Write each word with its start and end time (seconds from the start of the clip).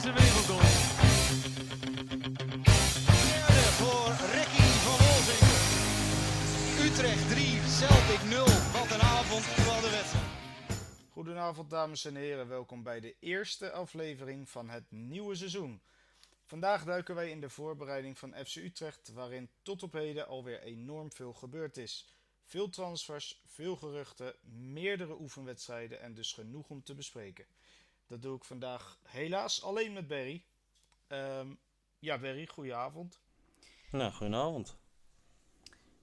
is 0.00 0.06
de 0.06 0.12
wereldgoal. 0.12 0.58
Derde 3.30 3.66
voor 3.80 4.08
Ricky 4.36 4.68
van 4.84 4.98
Wolzing. 5.06 5.44
Utrecht 6.86 7.28
3, 7.28 7.60
Celtic 7.68 8.22
0. 8.28 8.44
Wat 8.72 8.90
een 8.90 9.00
avond, 9.00 9.44
wat 9.66 9.84
een 9.84 9.90
wedstrijd. 9.90 10.24
Goedenavond 11.10 11.70
dames 11.70 12.04
en 12.04 12.16
heren, 12.16 12.48
welkom 12.48 12.82
bij 12.82 13.00
de 13.00 13.16
eerste 13.18 13.72
aflevering 13.72 14.48
van 14.48 14.68
het 14.68 14.90
nieuwe 14.90 15.34
seizoen. 15.34 15.82
Vandaag 16.44 16.84
duiken 16.84 17.14
wij 17.14 17.30
in 17.30 17.40
de 17.40 17.50
voorbereiding 17.50 18.18
van 18.18 18.34
FC 18.46 18.56
Utrecht, 18.56 19.12
waarin 19.12 19.50
tot 19.62 19.82
op 19.82 19.92
heden 19.92 20.26
alweer 20.26 20.62
enorm 20.62 21.12
veel 21.12 21.32
gebeurd 21.32 21.76
is. 21.76 22.14
Veel 22.44 22.68
transfers, 22.68 23.42
veel 23.46 23.76
geruchten, 23.76 24.34
meerdere 24.72 25.20
oefenwedstrijden 25.20 26.00
en 26.00 26.14
dus 26.14 26.32
genoeg 26.32 26.68
om 26.68 26.82
te 26.82 26.94
bespreken. 26.94 27.44
Dat 28.10 28.22
doe 28.22 28.36
ik 28.36 28.44
vandaag 28.44 28.98
helaas 29.02 29.62
alleen 29.62 29.92
met 29.92 30.06
Berry. 30.06 30.44
Ehm, 31.06 31.54
ja 31.98 32.18
Berry, 32.18 32.46
goedenavond. 32.46 33.20
Nou, 33.90 34.12
goedenavond. 34.12 34.76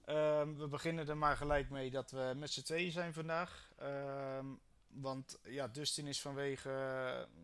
Ehm, 0.04 0.54
we 0.54 0.68
beginnen 0.68 1.08
er 1.08 1.16
maar 1.16 1.36
gelijk 1.36 1.70
mee 1.70 1.90
dat 1.90 2.10
we 2.10 2.32
met 2.36 2.50
z'n 2.50 2.62
tweeën 2.62 2.92
zijn 2.92 3.12
vandaag. 3.12 3.72
Ehm, 3.76 4.46
want 4.86 5.38
ja, 5.42 5.68
Dustin 5.68 6.06
is 6.06 6.20
vanwege, 6.20 6.70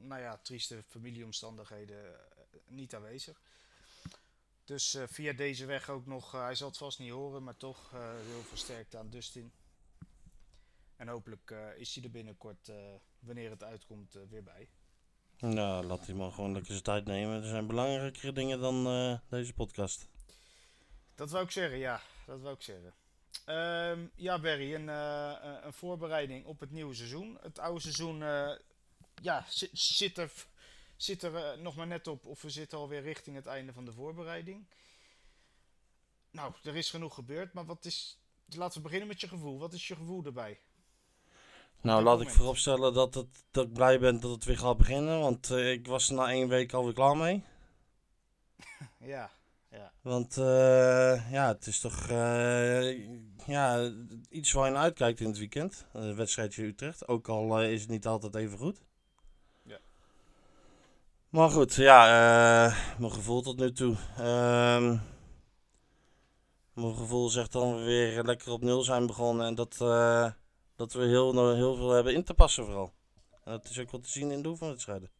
nou 0.00 0.20
ja, 0.20 0.36
trieste 0.36 0.83
familieomstandigheden 0.83 2.14
eh, 2.14 2.20
niet 2.67 2.94
aanwezig. 2.94 3.41
Dus 4.64 4.94
eh, 4.94 5.02
via 5.06 5.33
deze 5.33 5.67
weg 5.67 5.89
ook 5.89 6.06
nog, 6.06 6.34
eh, 6.34 6.42
hij 6.42 6.55
zal 6.55 6.69
het 6.69 6.78
vast 6.78 6.98
niet 6.98 7.11
horen, 7.11 7.42
maar 7.42 7.56
toch 7.56 7.91
heel 8.27 8.42
versterkt 8.42 8.96
aan 8.96 9.11
Dustin. 9.11 9.52
En 10.96 11.08
hopelijk 11.08 11.55
is 11.77 11.94
hij 11.94 12.05
er 12.05 12.11
binnenkort, 12.11 12.70
wanneer 13.27 13.50
het 13.50 13.62
uitkomt, 13.64 14.14
eh, 14.14 14.22
weer 14.30 14.42
bij. 14.42 14.69
Nou, 15.39 15.84
laat 15.84 16.06
die 16.06 16.14
man 16.14 16.33
gewoon 16.33 16.53
lekker 16.53 16.70
zijn 16.72 16.83
tijd 16.84 17.05
nemen. 17.05 17.42
Er 17.42 17.48
zijn 17.48 17.67
belangrijkere 17.67 18.33
dingen 18.33 18.61
dan 18.61 18.86
eh, 18.86 19.19
deze 19.28 19.53
podcast. 19.55 20.08
Dat 21.14 21.30
wou 21.30 21.45
ik 21.45 21.50
zeggen, 21.50 21.78
ja. 21.78 22.00
Dat 22.27 22.41
wou 22.41 22.55
ik 22.55 22.62
zeggen. 22.62 22.95
Ehm, 23.45 24.06
ja, 24.14 24.39
Barry, 24.41 24.75
een, 24.75 24.89
eh, 24.89 25.36
een- 25.42 25.67
een 25.67 25.72
voorbereiding 25.72 26.47
op 26.47 26.61
het 26.61 26.70
nieuwe 26.70 26.95
seizoen. 26.95 27.39
Het 27.42 27.58
oude 27.58 27.80
seizoen 27.80 28.19
ja, 29.22 29.45
zit, 29.48 29.70
zit 29.72 30.19
er, 30.19 30.33
zit 30.97 31.22
er 31.22 31.58
nog 31.58 31.77
maar 31.77 31.86
net 31.86 32.06
op, 32.06 32.27
of 32.27 32.42
we 32.42 32.50
zitten 32.50 32.78
alweer 32.78 33.02
richting 33.02 33.36
het 33.36 33.47
einde 33.47 33.72
van 33.72 33.84
de 33.84 33.92
voorbereiding. 33.92 34.67
Nou, 36.30 36.52
er 36.62 36.77
is 36.77 36.91
genoeg 36.91 37.14
gebeurd, 37.14 37.52
maar 37.52 37.64
wat 37.67 37.84
is. 37.84 38.19
Laten 38.48 38.77
we 38.77 38.83
beginnen 38.83 39.08
met 39.08 39.20
je 39.20 39.28
gevoel. 39.28 39.58
Wat 39.58 39.72
is 39.72 39.89
je 39.89 39.97
gevoel 39.97 40.25
erbij? 40.25 40.58
Nou, 41.84 42.02
laat 42.02 42.20
ik 42.20 42.30
vooropstellen 42.30 42.94
dat, 42.94 43.14
het, 43.14 43.44
dat 43.50 43.64
ik 43.64 43.72
blij 43.72 43.98
ben 43.98 44.20
dat 44.20 44.30
het 44.30 44.44
weer 44.44 44.58
gaat 44.58 44.77
beginnen. 44.77 45.20
Want 45.20 45.50
eh, 45.50 45.72
ik 45.72 45.86
was 45.86 46.08
er 46.08 46.14
na 46.14 46.30
één 46.30 46.48
week 46.48 46.72
alweer 46.72 46.92
klaar 46.92 47.16
mee. 47.16 47.42
Ja, 48.98 49.30
ja. 49.70 49.92
Want 50.00 50.36
eh, 50.36 51.32
ja, 51.32 51.48
het 51.48 51.66
is 51.66 51.80
toch 51.80 52.08
eh, 52.08 52.98
ja, 53.46 53.90
iets 54.28 54.52
waar 54.52 54.66
je 54.66 54.72
naar 54.72 54.82
uitkijkt 54.82 55.20
in 55.20 55.27
het 55.27 55.38
weekend. 55.38 55.86
Een 55.92 56.16
wedstrijdje 56.16 56.64
Utrecht. 56.64 57.08
Ook 57.08 57.28
al 57.28 57.62
is 57.62 57.80
het 57.80 57.90
niet 57.90 58.06
altijd 58.06 58.34
even 58.34 58.58
goed. 58.58 58.80
Ja. 59.62 59.78
Maar 61.28 61.50
goed, 61.50 61.74
ja, 61.74 62.06
mijn 62.98 63.12
gevoel 63.12 63.42
tot 63.42 63.58
nu 63.58 63.72
toe. 63.72 63.96
Ehm, 64.18 64.96
mijn 66.73 66.94
gevoel 66.94 67.28
zegt 67.28 67.52
dan 67.52 67.77
we 67.77 67.83
weer 67.83 68.23
lekker 68.23 68.52
op 68.52 68.62
nul 68.62 68.83
zijn 68.83 69.06
begonnen. 69.06 69.46
En 69.46 69.55
dat, 69.55 69.77
eh, 69.80 70.30
dat 70.77 70.92
we 70.92 71.05
heel, 71.05 71.55
heel 71.55 71.74
veel 71.74 71.90
hebben 71.90 72.14
in 72.14 72.24
te 72.24 72.35
passen 72.35 72.64
vooral. 72.64 72.92
En 73.45 73.52
dat 73.52 73.70
is 73.70 73.79
ook 73.79 73.90
wat 73.90 74.02
te 74.02 74.11
zien 74.11 74.30
in 74.30 74.42
de 74.42 74.48
oefenwedstrijden. 74.48 75.11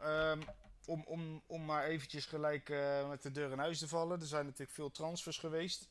Ehm, 0.00 0.40
om, 0.86 1.04
om, 1.06 1.42
om 1.46 1.64
maar 1.64 1.84
eventjes 1.84 2.26
gelijk 2.26 2.68
eh, 2.68 3.08
met 3.08 3.22
de 3.22 3.30
deur 3.30 3.50
in 3.50 3.58
huis 3.58 3.78
te 3.78 3.88
vallen. 3.88 4.20
Er 4.20 4.26
zijn 4.26 4.44
natuurlijk 4.44 4.70
veel 4.70 4.90
transfers 4.90 5.38
geweest. 5.38 5.88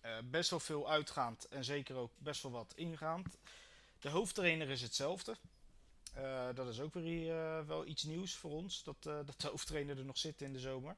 Eh, 0.00 0.16
best 0.24 0.50
wel 0.50 0.60
veel 0.60 0.90
uitgaand 0.90 1.48
en 1.48 1.64
zeker 1.64 1.96
ook 1.96 2.12
best 2.18 2.42
wel 2.42 2.52
wat 2.52 2.72
ingaand. 2.76 3.38
De 4.00 4.08
hoofdtrainer 4.08 4.68
is 4.68 4.82
hetzelfde. 4.82 5.36
Eh, 6.14 6.48
dat 6.54 6.68
is 6.68 6.80
ook 6.80 6.94
weer 6.94 7.66
wel 7.66 7.86
iets 7.86 8.02
nieuws 8.02 8.34
voor 8.34 8.50
ons. 8.50 8.82
Dat, 8.82 9.02
dat 9.02 9.40
de 9.40 9.48
hoofdtrainer 9.48 9.98
er 9.98 10.04
nog 10.04 10.18
zit 10.18 10.42
in 10.42 10.52
de 10.52 10.58
zomer. 10.58 10.96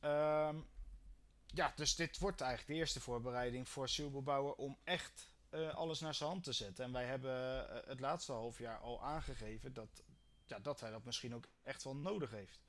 Ehm, 0.00 0.56
ja, 1.56 1.72
dus 1.76 1.94
dit 1.96 2.18
wordt 2.18 2.40
eigenlijk 2.40 2.70
de 2.72 2.76
eerste 2.78 3.00
voorbereiding 3.00 3.68
voor 3.68 3.88
Silberbouwer 3.88 4.54
om 4.54 4.78
echt 4.84 5.28
eh, 5.50 5.74
alles 5.74 6.00
naar 6.00 6.14
zijn 6.14 6.28
hand 6.30 6.44
te 6.44 6.52
zetten. 6.52 6.84
En 6.84 6.92
wij 6.92 7.04
hebben 7.04 7.68
eh, 7.70 7.88
het 7.88 8.00
laatste 8.00 8.32
half 8.32 8.58
jaar 8.58 8.78
al 8.78 9.02
aangegeven 9.02 9.72
dat 9.72 10.02
ja, 10.46 10.58
dat 10.58 10.80
hij 10.80 10.90
dat 10.90 11.04
misschien 11.04 11.34
ook 11.34 11.44
echt 11.62 11.84
wel 11.84 11.96
nodig 11.96 12.30
heeft. 12.30 12.60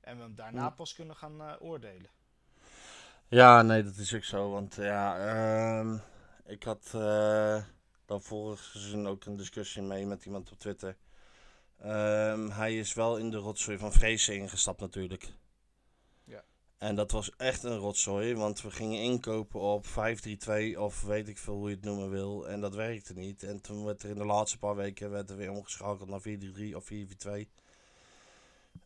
En 0.00 0.16
we 0.16 0.22
hem 0.22 0.34
daarna 0.34 0.60
Ja. 0.62 0.70
pas 0.70 0.94
kunnen 0.94 1.16
gaan 1.16 1.40
eh, 1.42 1.54
oordelen. 1.60 2.10
Ja, 3.28 3.62
nee, 3.62 3.82
dat 3.82 3.96
is 3.96 4.14
ook 4.14 4.24
zo. 4.24 4.50
Want 4.50 4.74
ja, 4.74 5.18
ehm, 5.18 5.98
ik 6.44 6.62
had 6.62 6.90
dan 8.04 8.22
vorig 8.22 8.60
seizoen 8.62 9.06
ook 9.06 9.24
een 9.24 9.36
discussie 9.36 9.82
mee 9.82 10.06
met 10.06 10.24
iemand 10.24 10.52
op 10.52 10.58
Twitter. 10.58 10.96
Ehm, 11.78 12.48
hij 12.50 12.78
is 12.78 12.94
wel 12.94 13.16
in 13.16 13.30
de 13.30 13.36
rotzooi 13.36 13.78
van 13.78 13.92
Vrezen 13.92 14.36
ingestapt 14.36 14.80
natuurlijk. 14.80 15.32
En 16.82 16.94
dat 16.94 17.10
was 17.10 17.30
echt 17.36 17.62
een 17.62 17.76
rotzooi, 17.76 18.34
want 18.34 18.62
we 18.62 18.70
gingen 18.70 19.00
inkopen 19.00 19.60
op 19.60 19.86
5-3-2 19.86 20.78
of 20.78 21.02
weet 21.02 21.28
ik 21.28 21.38
veel 21.38 21.54
hoe 21.54 21.68
je 21.68 21.74
het 21.74 21.84
noemen 21.84 22.10
wil. 22.10 22.48
En 22.48 22.60
dat 22.60 22.74
werkte 22.74 23.14
niet. 23.14 23.42
En 23.42 23.60
toen 23.60 23.84
werd 23.84 24.02
er 24.02 24.10
in 24.10 24.16
de 24.16 24.24
laatste 24.24 24.58
paar 24.58 24.76
weken 24.76 25.10
werd 25.10 25.30
er 25.30 25.36
weer 25.36 25.50
omgeschakeld 25.50 26.08
naar 26.08 26.20
4-3-3 26.72 26.76
of 26.76 26.90
4-4-2. 26.92 27.46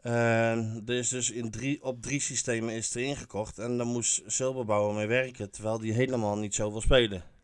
En 0.00 0.82
er 0.86 0.94
is 0.94 1.08
dus 1.08 1.30
in 1.30 1.50
drie, 1.50 1.82
op 1.82 2.02
drie 2.02 2.20
systemen 2.20 2.74
is 2.74 2.94
er 2.94 3.02
ingekocht. 3.02 3.58
En 3.58 3.78
dan 3.78 3.86
moest 3.86 4.22
Silberbouwer 4.26 4.94
mee 4.94 5.06
werken, 5.06 5.50
terwijl 5.50 5.78
die 5.78 5.92
helemaal 5.92 6.36
niet 6.36 6.54
zo 6.54 6.70
wil 6.70 6.80
spelen. 6.80 7.35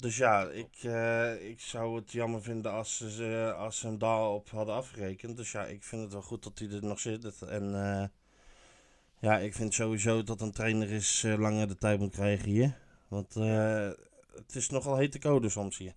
Dus 0.00 0.16
ja, 0.16 0.48
ik, 0.48 0.76
eh, 0.82 1.48
ik 1.48 1.60
zou 1.60 1.96
het 1.96 2.12
jammer 2.12 2.42
vinden 2.42 2.72
als 2.72 2.96
ze, 2.96 3.54
als 3.56 3.78
ze 3.78 3.86
hem 3.86 3.98
daarop 3.98 4.50
hadden 4.50 4.74
afgerekend. 4.74 5.36
Dus 5.36 5.52
ja, 5.52 5.66
ik 5.66 5.82
vind 5.82 6.02
het 6.02 6.12
wel 6.12 6.22
goed 6.22 6.42
dat 6.42 6.58
hij 6.58 6.70
er 6.70 6.84
nog 6.84 7.00
zit. 7.00 7.42
En 7.42 7.74
eh, 7.74 8.08
ja, 9.18 9.38
ik 9.38 9.54
vind 9.54 9.74
sowieso 9.74 10.22
dat 10.22 10.40
een 10.40 10.52
trainer 10.52 10.90
is 10.90 11.24
eh, 11.24 11.38
langer 11.38 11.68
de 11.68 11.76
tijd 11.76 11.98
moet 11.98 12.14
krijgen 12.14 12.48
hier. 12.48 12.78
Want 13.08 13.34
het 14.34 14.54
is 14.54 14.68
nogal 14.68 14.96
hete 14.96 15.18
code 15.18 15.48
soms 15.48 15.78
hier. 15.78 15.94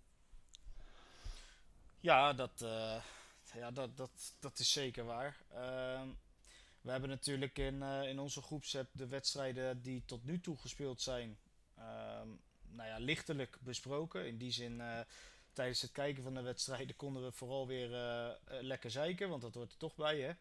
Ja, 2.00 2.34
dat, 2.34 2.66
ja 3.54 3.72
dat, 3.72 3.98
dat, 3.98 4.36
dat 4.40 4.60
is 4.60 4.72
zeker 4.72 5.06
waar. 5.06 5.38
Ehm, 5.54 6.08
we 6.82 6.92
hebben 6.92 7.10
natuurlijk 7.10 7.58
in, 7.58 7.82
in 7.84 8.20
onze 8.20 8.42
groepsapp 8.42 8.90
de 8.92 9.08
wedstrijden 9.08 9.82
die 9.82 10.04
tot 10.06 10.24
nu 10.24 10.40
toe 10.40 10.58
gespeeld 10.58 11.02
zijn, 11.02 11.38
ehm, 11.76 12.28
nou 12.74 12.90
ja, 12.90 12.98
lichtelijk 12.98 13.58
besproken. 13.62 14.28
In 14.28 14.38
die 14.38 14.52
zin, 14.52 14.82
eh, 14.82 15.00
tijdens 15.54 15.82
het 15.82 15.92
kijken 15.92 16.24
van 16.24 16.34
de 16.34 16.42
wedstrijden 16.42 16.96
konden 16.96 17.24
we 17.24 17.32
vooral 17.32 17.68
weer 17.68 17.94
eh, 17.94 18.30
eh, 18.30 18.36
lekker 18.46 18.92
zeiken, 18.92 19.30
want 19.30 19.42
dat 19.42 19.54
hoort 19.54 19.72
er 19.72 19.78
toch 19.78 19.96
bij, 19.96 20.20
hè. 20.20 20.34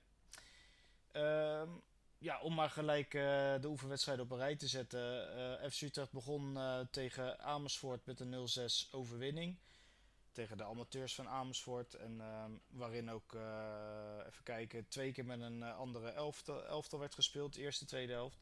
Ehm, 1.12 1.70
ja, 2.18 2.40
om 2.40 2.54
maar 2.54 2.70
gelijk 2.70 3.10
de 3.10 3.66
oefenwedstrijden 3.66 4.24
op 4.24 4.30
een 4.30 4.38
rij 4.38 4.56
te 4.56 4.68
zetten. 4.68 5.72
FC 5.72 5.80
Utrecht 5.80 6.12
begon 6.12 6.58
tegen 6.90 7.38
Amersfoort 7.38 8.06
met 8.06 8.20
een 8.20 8.30
0-6 8.30 8.88
overwinning 8.92 9.58
tegen 10.32 10.56
de 10.56 10.64
amateurs 10.64 11.14
van 11.14 11.28
Amersfoort. 11.28 11.94
En 11.94 12.20
ehm, 12.20 12.50
waarin 12.68 13.10
ook, 13.10 13.34
even 14.26 14.42
kijken, 14.42 14.88
twee 14.88 15.12
keer 15.12 15.24
met 15.24 15.40
een 15.40 15.62
andere 15.62 16.10
elftal, 16.10 16.64
elftal 16.64 16.98
werd 16.98 17.14
gespeeld, 17.14 17.54
de 17.54 17.60
eerste, 17.60 17.84
tweede 17.84 18.12
helft. 18.12 18.38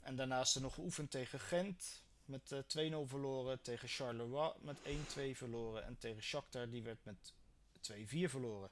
En 0.00 0.16
daarnaast 0.16 0.60
nog 0.60 0.74
geoefend 0.74 1.10
tegen 1.10 1.40
Gent 1.40 2.02
met 2.24 2.52
eh 2.52 2.58
2-0 2.58 3.08
verloren. 3.08 3.62
Tegen 3.62 3.88
Charleroi 3.88 4.52
met 4.60 4.78
1-2 4.84 5.36
verloren. 5.36 5.84
En 5.84 5.98
tegen 5.98 6.22
Shakhtar 6.22 6.68
die 6.68 6.82
werd 6.82 7.04
met 7.04 7.34
2-4 7.80 8.30
verloren. 8.30 8.70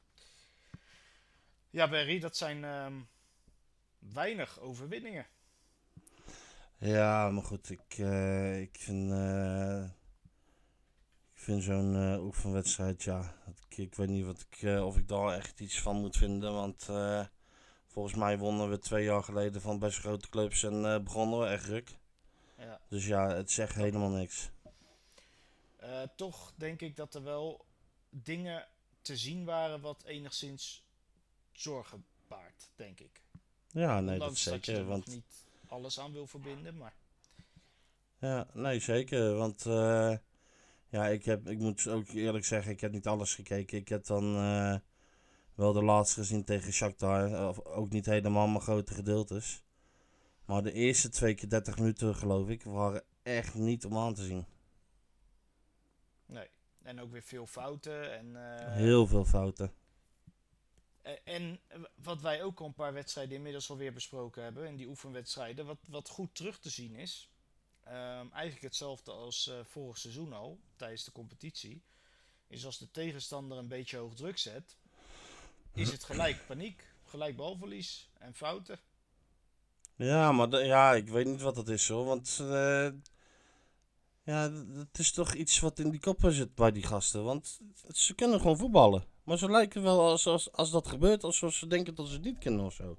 Ja, 1.70 1.88
Berry, 1.88 2.18
dat 2.18 2.36
zijn 2.36 2.64
ehm, 2.64 3.00
weinig 3.98 4.60
overwinningen. 4.60 5.26
Ja, 6.78 7.30
maar 7.30 7.42
goed, 7.42 7.70
ik, 7.70 7.98
eh, 7.98 8.60
ik 8.60 8.76
vind, 8.78 9.10
eh, 9.12 9.84
ik 11.34 11.40
vind 11.40 11.62
zo'n 11.62 11.96
eh 11.96 12.24
oefenwedstrijd, 12.24 13.02
ja, 13.02 13.34
ik, 13.78 13.94
weet 13.94 14.08
niet 14.08 14.24
wat 14.24 14.46
ik, 14.50 14.62
eh, 14.62 14.86
of 14.86 14.96
ik 14.96 15.08
daar 15.08 15.36
echt 15.36 15.60
iets 15.60 15.80
van 15.80 15.96
moet 15.96 16.16
vinden, 16.16 16.52
want 16.52 16.88
eh, 16.88 17.24
volgens 17.86 18.14
mij 18.14 18.38
wonnen 18.38 18.70
we 18.70 18.78
twee 18.78 19.04
jaar 19.04 19.22
geleden 19.22 19.60
van 19.60 19.78
best 19.78 19.98
grote 19.98 20.28
clubs 20.28 20.62
en 20.62 20.84
eh, 20.84 21.00
begonnen 21.00 21.40
we 21.40 21.46
echt 21.46 21.66
ruk. 21.66 21.98
Ja. 22.60 22.80
Dus 22.88 23.06
ja, 23.06 23.34
het 23.34 23.50
zegt 23.50 23.74
helemaal 23.74 24.10
niks. 24.10 24.50
Eh, 25.76 26.02
toch 26.16 26.52
denk 26.56 26.80
ik 26.80 26.96
dat 26.96 27.14
er 27.14 27.22
wel 27.22 27.66
dingen 28.10 28.66
te 29.02 29.16
zien 29.16 29.44
waren 29.44 29.80
wat 29.80 30.02
enigszins 30.04 30.84
zorgen 31.52 32.04
baart, 32.28 32.70
denk 32.76 33.00
ik. 33.00 33.22
Ja, 33.68 34.00
nee, 34.00 34.18
dat 34.18 34.40
je 34.40 34.50
zeker, 34.50 34.76
er 34.76 34.84
want... 34.84 35.06
niet 35.06 35.46
alles 35.66 36.00
aan 36.00 36.12
wil 36.12 36.26
verbinden, 36.26 36.76
maar 36.76 36.94
Ja, 38.18 38.46
nee, 38.52 38.80
zeker. 38.80 39.34
Want 39.34 39.66
eh, 39.66 40.16
Ja, 40.88 41.06
ik, 41.06 41.24
heb, 41.24 41.48
ik 41.48 41.58
moet 41.58 41.86
ook 41.88 42.08
eerlijk 42.08 42.44
zeggen, 42.44 42.72
ik 42.72 42.80
heb 42.80 42.92
niet 42.92 43.06
alles 43.06 43.34
gekeken. 43.34 43.78
Ik 43.78 43.88
heb 43.88 44.04
dan 44.04 44.36
eh, 44.36 44.76
wel 45.54 45.72
de 45.72 45.82
laatste 45.82 46.20
gezien 46.20 46.44
tegen 46.44 46.72
Shakhtar. 46.72 47.48
Of 47.48 47.64
ook 47.64 47.90
niet 47.90 48.06
helemaal 48.06 48.46
mijn 48.46 48.62
grote 48.62 48.94
gedeeltes. 48.94 49.62
Maar 50.50 50.62
de 50.62 50.72
eerste 50.72 51.08
twee 51.08 51.34
keer 51.34 51.48
30 51.48 51.78
minuten, 51.78 52.14
geloof 52.14 52.48
ik, 52.48 52.62
waren 52.62 53.02
echt 53.22 53.54
niet 53.54 53.84
om 53.84 53.96
aan 53.98 54.14
te 54.14 54.24
zien. 54.24 54.46
Nee. 56.26 56.48
En 56.82 57.00
ook 57.00 57.10
weer 57.10 57.22
veel 57.22 57.46
fouten. 57.46 58.12
En, 58.18 58.36
eh, 58.58 58.72
Heel 58.74 59.06
veel 59.06 59.24
fouten. 59.24 59.72
Eh, 61.02 61.12
En 61.24 61.60
wat 61.94 62.20
wij 62.20 62.42
ook 62.42 62.60
al 62.60 62.66
een 62.66 62.74
paar 62.74 62.92
wedstrijden 62.92 63.36
inmiddels 63.36 63.70
alweer 63.70 63.92
besproken 63.92 64.42
hebben, 64.42 64.66
in 64.66 64.76
die 64.76 64.88
oefenwedstrijden, 64.88 65.66
wat, 65.66 65.78
wat 65.88 66.08
goed 66.08 66.34
terug 66.34 66.58
te 66.58 66.70
zien 66.70 66.94
is. 66.94 67.30
ehm, 67.84 68.26
eigenlijk 68.32 68.62
hetzelfde 68.62 69.10
als 69.12 69.46
eh, 69.48 69.64
vorig 69.64 69.98
seizoen 69.98 70.32
al, 70.32 70.60
tijdens 70.76 71.04
de 71.04 71.12
competitie. 71.12 71.82
Is 72.46 72.64
als 72.64 72.78
de 72.78 72.90
tegenstander 72.90 73.58
een 73.58 73.68
beetje 73.68 73.96
hoog 73.96 74.14
druk 74.14 74.38
zet, 74.38 74.76
is 75.74 75.90
het 75.90 76.04
gelijk 76.04 76.46
paniek, 76.46 76.84
gelijk 77.04 77.36
balverlies 77.36 78.10
en 78.18 78.34
fouten. 78.34 78.78
Ja, 80.06 80.32
maar 80.32 80.64
ja, 80.64 80.94
ik 80.94 81.08
weet 81.08 81.26
niet 81.26 81.40
wat 81.40 81.54
dat 81.54 81.68
is 81.68 81.88
hoor. 81.88 82.04
Want 82.04 82.38
eh, 82.40 82.88
ja, 84.22 84.50
het 84.74 84.98
is 84.98 85.12
toch 85.12 85.34
iets 85.34 85.60
wat 85.60 85.78
in 85.78 85.90
die 85.90 86.00
koppen 86.00 86.32
zit 86.32 86.54
bij 86.54 86.72
die 86.72 86.82
gasten. 86.86 87.24
Want 87.24 87.60
ze 87.92 88.14
kunnen 88.14 88.40
gewoon 88.40 88.58
voetballen. 88.58 89.04
Maar 89.24 89.38
ze 89.38 89.50
lijken 89.50 89.82
wel 89.82 90.00
als, 90.00 90.26
als, 90.26 90.52
als 90.52 90.70
dat 90.70 90.88
gebeurt, 90.88 91.24
alsof 91.24 91.54
ze 91.54 91.66
denken 91.66 91.94
dat 91.94 92.06
ze 92.06 92.12
het 92.12 92.22
niet 92.22 92.38
kunnen 92.38 92.64
of 92.64 92.74
zo. 92.74 92.96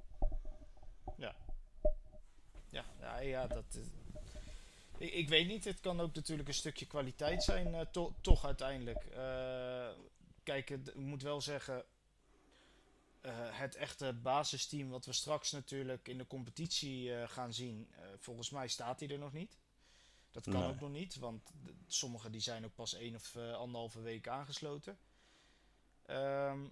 Ja, 1.18 2.86
ja, 3.00 3.20
ja 3.20 3.48
dat. 3.48 3.64
is- 3.70 3.88
ik, 4.98 5.14
ik 5.14 5.30
weet 5.30 5.48
niet, 5.48 5.64
het 5.66 5.80
kan 5.80 6.00
ook 6.02 6.16
natuurlijk 6.16 6.48
een 6.48 6.54
stukje 6.54 6.86
kwaliteit 6.86 7.44
zijn, 7.44 7.74
eh, 7.74 7.82
to- 7.92 8.14
toch 8.22 8.46
uiteindelijk. 8.46 9.06
Eh, 9.06 9.88
kijk, 10.44 10.70
ik 10.70 10.96
moet 10.96 11.22
wel 11.22 11.42
zeggen, 11.42 11.84
eh, 13.22 13.32
het 13.36 13.76
echte 13.76 14.14
basisteam 14.14 14.90
wat 14.90 15.06
we 15.06 15.14
straks 15.14 15.52
natuurlijk 15.52 16.08
in 16.08 16.18
de 16.18 16.28
competitie 16.28 17.16
eh, 17.16 17.30
gaan 17.30 17.54
zien, 17.54 17.92
eh, 17.92 18.04
volgens 18.18 18.50
mij 18.50 18.68
staat 18.68 19.00
hij 19.00 19.10
er 19.10 19.18
nog 19.20 19.34
niet. 19.34 19.58
Dat 20.32 20.44
kan 20.44 20.62
Nee. 20.62 20.70
ook 20.70 20.80
nog 20.80 20.90
niet, 20.90 21.16
want 21.16 21.52
sommigen 21.88 22.32
die 22.32 22.42
zijn 22.42 22.66
ook 22.66 22.76
pas 22.76 22.94
één 22.94 23.16
of 23.16 23.36
anderhalve 23.36 24.02
week 24.02 24.28
aangesloten. 24.28 25.00
Ehm, 26.06 26.68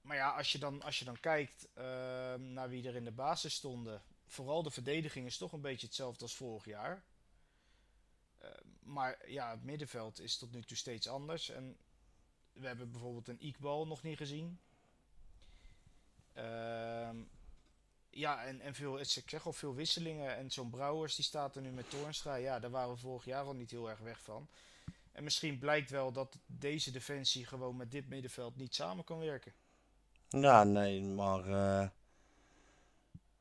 maar 0.00 0.16
ja, 0.16 0.36
als 0.36 0.52
je 0.52 0.58
dan, 0.58 0.82
als 0.82 0.98
je 0.98 1.04
dan 1.04 1.20
kijkt 1.20 1.68
ehm, 1.74 2.52
naar 2.52 2.68
wie 2.68 2.88
er 2.88 2.96
in 2.96 3.04
de 3.04 3.12
basis 3.12 3.54
stonden, 3.54 4.02
vooral 4.26 4.62
de 4.62 4.70
verdediging 4.70 5.26
is 5.26 5.36
toch 5.36 5.52
een 5.52 5.60
beetje 5.60 5.86
hetzelfde 5.86 6.22
als 6.22 6.34
vorig 6.34 6.64
jaar. 6.64 7.04
Ehm, 8.38 8.64
maar 8.80 9.30
ja, 9.30 9.50
het 9.50 9.62
middenveld 9.62 10.20
is 10.20 10.36
tot 10.36 10.52
nu 10.52 10.62
toe 10.62 10.76
steeds 10.76 11.08
anders. 11.08 11.48
En 11.48 11.78
we 12.52 12.66
hebben 12.66 12.90
bijvoorbeeld 12.90 13.28
een 13.28 13.40
Iqbal 13.40 13.86
nog 13.86 14.02
niet 14.02 14.16
gezien. 14.16 14.60
Ehm, 16.34 17.16
ja, 18.10 18.44
en, 18.44 18.60
en 18.60 18.74
veel, 18.74 19.00
ik 19.00 19.22
zeg 19.26 19.46
al 19.46 19.52
veel 19.52 19.74
wisselingen. 19.74 20.36
En 20.36 20.50
zo'n 20.50 20.70
Brouwers 20.70 21.14
die 21.14 21.24
staat 21.24 21.56
er 21.56 21.62
nu 21.62 21.70
met 21.70 21.90
Toornstra. 21.90 22.34
Ja, 22.34 22.58
daar 22.58 22.70
waren 22.70 22.94
we 22.94 23.00
vorig 23.00 23.24
jaar 23.24 23.44
al 23.44 23.54
niet 23.54 23.70
heel 23.70 23.90
erg 23.90 23.98
weg 23.98 24.20
van. 24.22 24.48
En 25.12 25.24
misschien 25.24 25.58
blijkt 25.58 25.90
wel 25.90 26.12
dat 26.12 26.38
deze 26.46 26.90
defensie 26.90 27.46
gewoon 27.46 27.76
met 27.76 27.90
dit 27.90 28.08
middenveld 28.08 28.56
niet 28.56 28.74
samen 28.74 29.04
kan 29.04 29.18
werken. 29.18 29.52
Ja, 30.28 30.64
nee, 30.64 31.02
maar 31.02 31.44
eh, 31.44 31.88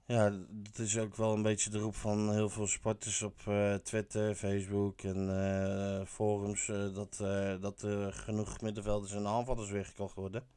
ja, 0.06 0.32
het 0.64 0.80
is 0.80 0.98
ook 0.98 1.16
wel 1.16 1.34
een 1.34 1.42
beetje 1.42 1.70
de 1.70 1.80
roep 1.80 1.96
van 1.96 2.34
heel 2.34 2.50
veel 2.50 2.68
sporters 2.68 3.22
op 3.22 3.42
eh, 3.46 3.74
Twitter, 3.76 4.36
Facebook 4.36 5.02
en 5.02 5.30
eh, 5.30 6.06
forums 6.06 6.66
dat, 6.94 7.18
dat 7.62 7.82
er 7.82 8.14
genoeg 8.14 8.62
middenvelders 8.62 9.12
en 9.14 9.28
aanvallers 9.28 9.70
weer 9.70 9.86
gekocht 9.86 10.16
worden. 10.16 10.48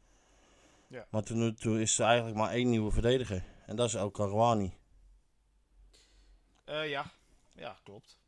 Ja. 0.92 1.06
Maar 1.10 1.22
tot 1.22 1.36
nu 1.36 1.54
toe 1.54 1.80
is 1.80 1.98
er 1.98 2.06
eigenlijk 2.06 2.36
maar 2.36 2.50
één 2.52 2.70
nieuwe 2.70 2.90
verdediger 2.92 3.44
en 3.66 3.76
dat 3.76 3.86
is 3.88 3.94
El 3.94 4.10
Karouani. 4.10 4.76
Eh, 6.64 6.88
ja. 6.88 7.04
ja, 7.54 7.76
klopt. 7.84 8.18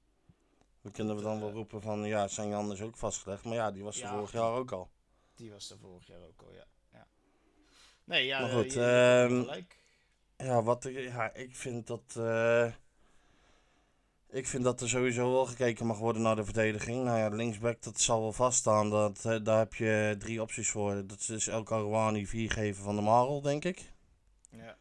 Dan 0.83 0.93
kunnen 0.93 1.17
we 1.17 1.23
dan 1.23 1.41
wel 1.41 1.51
roepen 1.53 1.81
van 1.83 2.05
ja, 2.05 2.27
Jan 2.27 2.73
is 2.73 2.81
ook 2.81 2.97
vastgelegd, 2.97 3.45
maar 3.45 3.55
ja, 3.55 3.71
die 3.71 3.83
was 3.83 3.97
er 3.97 4.03
Ja. 4.03 4.11
vorig 4.15 4.33
jaar 4.33 4.53
ook 4.53 4.73
al. 4.73 4.91
Die 5.35 5.51
was 5.51 5.71
er 5.71 5.79
vorig 5.79 6.07
jaar 6.07 6.21
ook 6.21 6.43
al, 6.43 6.53
ja. 6.53 6.65
ja. 6.93 7.07
Nee, 8.05 8.27
ja, 8.27 8.41
Maar 8.41 8.51
eh, 8.51 8.57
goed, 8.57 8.73
je- 8.73 9.25
ehm, 9.29 9.41
gelijk. 9.41 9.79
Ja, 10.37 10.63
wat 10.63 10.85
ik, 10.85 10.99
ja, 10.99 11.35
ik 11.35 11.57
vind 11.57 11.87
dat. 11.87 12.15
eh, 12.17 12.73
ik 14.35 14.47
vind 14.47 14.65
dat 14.65 14.81
er 14.81 14.89
sowieso 14.89 15.33
wel 15.33 15.47
gekeken 15.47 15.87
mag 15.87 15.99
worden 15.99 16.23
naar 16.23 16.37
de 16.37 16.45
verdediging. 16.45 17.05
Nou 17.05 17.19
ja, 17.19 17.29
linksback, 17.29 17.83
dat 17.83 18.01
zal 18.01 18.21
wel 18.21 18.33
vaststaan. 18.33 18.91
Dat, 18.91 19.23
daar 19.43 19.59
heb 19.59 19.75
je 19.75 20.17
drie 20.19 20.43
opties 20.43 20.71
voor. 20.71 21.07
Dat 21.07 21.29
is 21.29 21.49
El 21.49 21.63
Karouani, 21.63 22.27
viergever 22.27 22.83
van 22.83 22.97
de 22.97 23.03
Marel, 23.03 23.41
denk 23.41 23.65
ik. 23.65 23.93
Ja. 24.51 24.77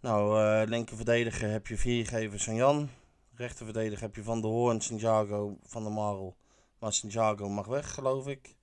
Nou, 0.00 0.42
eh 0.42 0.68
linker 0.68 0.96
verdediger 0.96 1.50
heb 1.50 1.66
je 1.66 1.76
viergever 1.76 2.54
Jan. 2.54 2.88
Rechter 3.34 3.64
verdediger 3.64 4.00
heb 4.00 4.14
je 4.14 4.22
Van 4.22 4.40
der 4.40 4.50
Hoorn, 4.50 4.80
Santiago 4.80 5.58
van 5.62 5.84
de 5.84 5.90
Marel. 5.90 6.36
Maar 6.78 6.92
Santiago 6.92 7.48
mag 7.48 7.66
weg, 7.66 7.94
geloof 7.94 8.26
ik. 8.26 8.56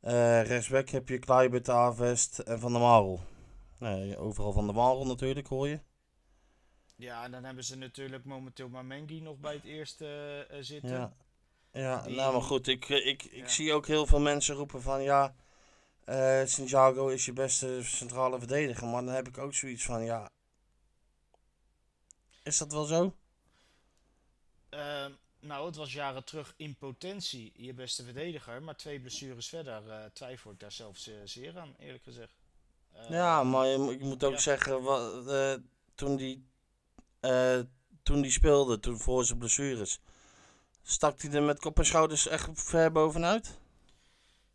Eh 0.00 0.42
rechtsback 0.42 0.88
heb 0.88 1.08
je 1.08 1.18
Kluivert, 1.18 1.68
Avest 1.68 2.38
en 2.38 2.60
Van 2.60 2.72
der 2.72 2.80
Marel. 2.80 3.20
Nee, 3.78 4.18
overal 4.18 4.52
Van 4.52 4.66
der 4.66 4.74
Marel 4.74 5.06
natuurlijk, 5.06 5.46
hoor 5.46 5.68
je. 5.68 5.80
Ja, 6.96 7.24
en 7.24 7.30
dan 7.30 7.44
hebben 7.44 7.64
ze 7.64 7.76
natuurlijk 7.76 8.24
momenteel 8.24 8.68
Mamengi 8.68 9.20
nog 9.20 9.38
bij 9.38 9.54
het 9.54 9.64
eerste 9.64 10.06
eh, 10.50 10.58
zitten. 10.60 10.90
Ja, 10.90 11.12
ja 11.72 12.02
Die- 12.02 12.14
nou 12.16 12.32
maar 12.32 12.42
goed, 12.42 12.66
ik, 12.68 12.88
eh, 12.88 13.06
ik, 13.06 13.22
ik 13.22 13.32
Ja. 13.32 13.48
zie 13.48 13.72
ook 13.72 13.86
heel 13.86 14.06
veel 14.06 14.20
mensen 14.20 14.54
roepen 14.54 14.82
van 14.82 15.02
ja, 15.02 15.34
eh 16.04 16.42
Santiago 16.44 17.08
is 17.08 17.24
je 17.24 17.32
beste 17.32 17.80
centrale 17.82 18.38
verdediger. 18.38 18.86
Maar 18.86 19.04
dan 19.04 19.14
heb 19.14 19.28
ik 19.28 19.38
ook 19.38 19.54
zoiets 19.54 19.84
van 19.84 20.04
ja, 20.04 20.30
is 22.42 22.58
dat 22.58 22.72
wel 22.72 22.84
zo? 22.84 23.14
Ehm, 24.68 25.12
nou, 25.40 25.66
het 25.66 25.76
was 25.76 25.92
jaren 25.92 26.24
terug 26.24 26.54
in 26.56 26.76
potentie 26.76 27.52
je 27.56 27.74
beste 27.74 28.04
verdediger. 28.04 28.62
Maar 28.62 28.76
twee 28.76 29.00
blessures 29.00 29.48
verder 29.48 29.88
eh, 29.90 30.04
twijfel 30.12 30.50
ik 30.50 30.60
daar 30.60 30.72
zelfs 30.72 31.10
zeer 31.24 31.58
aan, 31.58 31.74
eerlijk 31.78 32.04
gezegd. 32.04 32.32
Ja, 33.08 33.42
maar 33.42 33.66
je, 33.66 33.78
je 33.98 34.04
moet 34.04 34.24
ook 34.24 34.32
ja. 34.32 34.38
zeggen, 34.38 34.82
wat, 34.82 35.24
toen, 35.94 36.16
die, 36.16 36.46
eh, 37.24 37.60
toen 38.02 38.22
die 38.22 38.30
speelde, 38.30 38.80
toen 38.80 38.98
voor 38.98 39.24
zijn 39.24 39.38
blessures, 39.38 40.00
stak 40.82 41.22
hij 41.22 41.30
er 41.30 41.42
met 41.42 41.58
kop 41.58 41.78
en 41.78 41.86
schouders 41.86 42.26
echt 42.26 42.48
ver 42.52 42.92
bovenuit? 42.92 43.58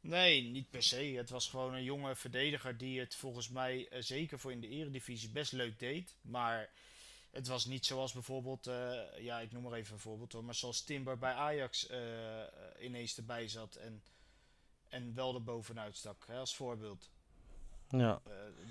Nee, 0.02 0.42
niet 0.42 0.70
per 0.70 0.84
se. 0.84 0.96
Het 0.96 1.30
was 1.30 1.48
gewoon 1.48 1.74
een 1.74 1.84
jonge 1.84 2.16
verdediger 2.16 2.78
die 2.78 3.00
het 3.00 3.16
volgens 3.16 3.50
mij 3.50 3.88
eh, 3.88 4.02
zeker 4.02 4.40
voor 4.40 4.52
in 4.52 4.62
de 4.62 4.68
eredivisie 4.68 5.30
best 5.30 5.52
leuk 5.52 5.80
deed. 5.80 6.16
Maar 6.22 6.70
het 7.32 7.48
was 7.48 7.66
niet 7.66 7.86
zoals 7.86 8.14
bijvoorbeeld, 8.14 8.68
eh, 8.68 9.02
ja 9.20 9.40
ik 9.40 9.52
noem 9.52 9.64
maar 9.64 9.74
even 9.74 9.94
een 9.94 10.00
voorbeeld 10.00 10.32
hoor, 10.32 10.44
maar 10.44 10.56
zoals 10.56 10.84
Timber 10.84 11.18
bij 11.18 11.34
Ajax 11.34 11.90
ineens 12.82 13.18
erbij 13.18 13.48
zat 13.48 13.76
en, 13.76 14.04
en 14.90 15.14
wel 15.16 15.34
er 15.34 15.44
bovenuit 15.44 15.98
stak, 15.98 16.24
hè, 16.28 16.38
als 16.38 16.56
voorbeeld. 16.56 17.10
Ja. 17.90 18.22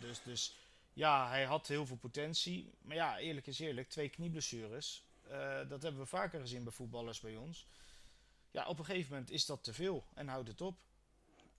Dus, 0.00 0.20
dus 0.24 0.54
ja, 0.98 1.28
hij 1.28 1.44
had 1.44 1.66
heel 1.66 1.86
veel 1.86 1.96
potentie. 1.96 2.70
Maar 2.82 2.96
ja, 2.96 3.18
eerlijk 3.18 3.46
is 3.46 3.58
eerlijk, 3.58 3.88
twee 3.88 4.08
knieblessures. 4.08 5.06
eh, 5.28 5.68
dat 5.68 5.82
hebben 5.82 6.00
we 6.00 6.06
vaker 6.06 6.40
gezien 6.40 6.64
bij 6.64 6.72
voetballers 6.72 7.20
bij 7.20 7.36
ons. 7.36 7.66
Ja, 8.50 8.66
op 8.66 8.78
een 8.78 8.84
gegeven 8.84 9.10
moment 9.10 9.30
is 9.30 9.46
dat 9.46 9.64
te 9.64 9.72
veel 9.72 10.04
en 10.14 10.28
houdt 10.28 10.48
het 10.48 10.60
op. 10.60 10.78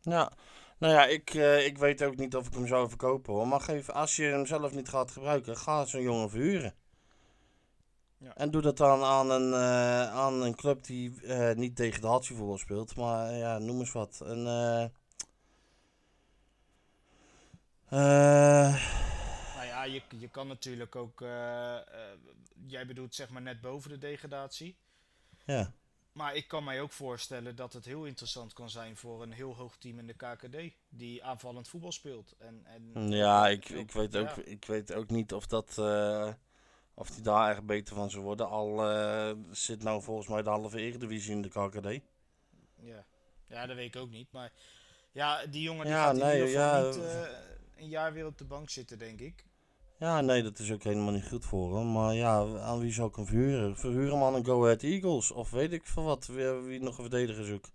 Ja, 0.02 0.32
nou 0.78 0.94
ja, 0.94 1.06
ik, 1.06 1.34
eh, 1.34 1.66
ik 1.66 1.78
weet 1.78 2.04
ook 2.04 2.16
niet 2.16 2.36
of 2.36 2.48
ik 2.48 2.54
hem 2.54 2.68
zou 2.68 2.88
verkopen 2.90 3.34
hoor. 3.34 3.48
Maar 3.48 3.62
geef, 3.62 3.90
als 3.90 4.16
je 4.16 4.24
hem 4.24 4.46
zelf 4.46 4.74
niet 4.74 4.90
gaat 4.90 5.12
gebruiken, 5.12 5.58
ga 5.58 5.86
zo'n 5.86 6.02
jongen 6.02 6.30
verhuren. 6.30 6.74
Ja. 8.18 8.36
En 8.36 8.52
doe 8.52 8.62
dat 8.62 8.78
dan 8.78 9.04
aan 9.04 9.30
een, 9.30 9.54
eh, 9.54 10.12
aan 10.12 10.42
een 10.42 10.56
club 10.56 10.84
die 10.84 11.28
niet 11.56 11.78
degradatievoetbal 11.78 12.58
speelt. 12.58 12.96
Maar 12.96 13.34
ja, 13.34 13.58
noem 13.58 13.80
eens 13.80 13.92
wat. 13.92 14.20
Een, 14.24 14.48
eh, 17.90 19.09
je, 19.92 20.02
je 20.20 20.30
kan 20.30 20.48
natuurlijk 20.48 20.96
ook. 20.96 21.22
eh, 21.22 21.76
eh, 21.78 21.84
jij 22.68 22.86
bedoelt 22.86 23.16
zeg 23.16 23.30
maar 23.30 23.42
net 23.42 23.62
boven 23.62 23.90
de 23.90 23.98
degradatie. 23.98 24.78
ja. 25.46 25.74
Maar 26.12 26.36
ik 26.36 26.48
kan 26.48 26.64
mij 26.64 26.82
ook 26.82 26.92
voorstellen 26.92 27.56
dat 27.56 27.74
het 27.74 27.86
heel 27.86 28.06
interessant 28.06 28.54
kan 28.54 28.70
zijn 28.70 28.98
voor 28.98 29.22
een 29.24 29.32
heel 29.32 29.56
hoog 29.56 29.78
team 29.78 30.00
in 30.00 30.08
de 30.08 30.14
KKD. 30.14 30.74
Die 30.90 31.24
aanvallend 31.24 31.68
voetbal 31.68 31.92
speelt. 31.92 32.36
En, 32.38 32.62
en, 32.66 33.12
Ja, 33.12 33.48
ik, 33.48 33.70
ik, 33.70 33.92
weet 33.92 34.16
ook, 34.16 34.36
ja. 34.36 34.42
ik 34.44 34.66
weet 34.66 34.94
ook 34.94 35.10
niet 35.10 35.34
of 35.34 35.48
dat. 35.48 35.78
eh, 35.78 36.34
of 36.94 37.10
die 37.10 37.22
daar 37.24 37.52
echt 37.52 37.66
beter 37.66 37.96
van 37.96 38.10
zou 38.10 38.24
worden. 38.24 38.50
Al 38.50 38.78
zit 39.52 39.84
nou 39.84 40.02
volgens 40.02 40.28
mij 40.28 40.42
de 40.44 40.50
halve 40.50 40.80
Eredivisie 40.80 41.32
in 41.32 41.42
de 41.42 41.50
KKD. 41.50 42.02
Ja. 42.76 43.06
ja, 43.48 43.66
dat 43.66 43.76
weet 43.76 43.96
ik 43.96 44.02
ook 44.02 44.10
niet. 44.10 44.32
Maar 44.32 44.52
ja, 45.12 45.46
die 45.46 45.62
jongen 45.62 45.86
die 45.86 45.94
Ja, 45.94 46.04
gaat 46.04 46.14
in 46.18 46.20
nee, 46.26 46.48
ieder 46.48 46.48
geval 46.62 46.86
ja. 46.86 46.90
niet 46.90 47.30
een 47.78 47.90
jaar 47.90 48.14
weer 48.14 48.26
op 48.26 48.38
de 48.38 48.46
bank 48.46 48.70
zitten, 48.70 48.98
denk 48.98 49.20
ik. 49.20 49.46
Ja, 50.00 50.22
nee, 50.22 50.44
dat 50.44 50.60
is 50.60 50.72
ook 50.72 50.84
helemaal 50.84 51.14
niet 51.14 51.28
goed 51.28 51.46
voor 51.46 51.78
hem. 51.78 51.92
Maar 51.92 52.14
ja, 52.14 52.60
aan 52.60 52.80
wie 52.80 52.92
zou 52.92 53.10
ik 53.10 53.16
hem 53.16 53.26
verhuren? 53.26 53.78
Verhuur 53.78 54.12
hem 54.12 54.24
aan 54.24 54.36
een 54.36 54.46
Go 54.46 54.64
Ahead 54.64 54.84
Eagles. 54.84 55.32
Of 55.32 55.50
weet 55.52 55.72
ik 55.72 55.86
veel 55.86 56.04
wat, 56.04 56.26
wie, 56.28 56.46
wie 56.48 56.80
nog 56.80 56.98
een 56.98 57.10
verdediger 57.10 57.46
zoekt. 57.46 57.72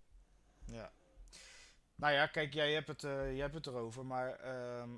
Ja. 0.66 0.92
Nou 1.94 2.12
ja, 2.12 2.26
kijk, 2.26 2.54
jij 2.54 2.72
hebt 2.72 2.88
het, 2.88 3.04
eh, 3.04 3.30
jij 3.32 3.40
hebt 3.40 3.54
het 3.54 3.66
erover, 3.66 4.06
maar 4.06 4.32
ehm, 4.40 4.88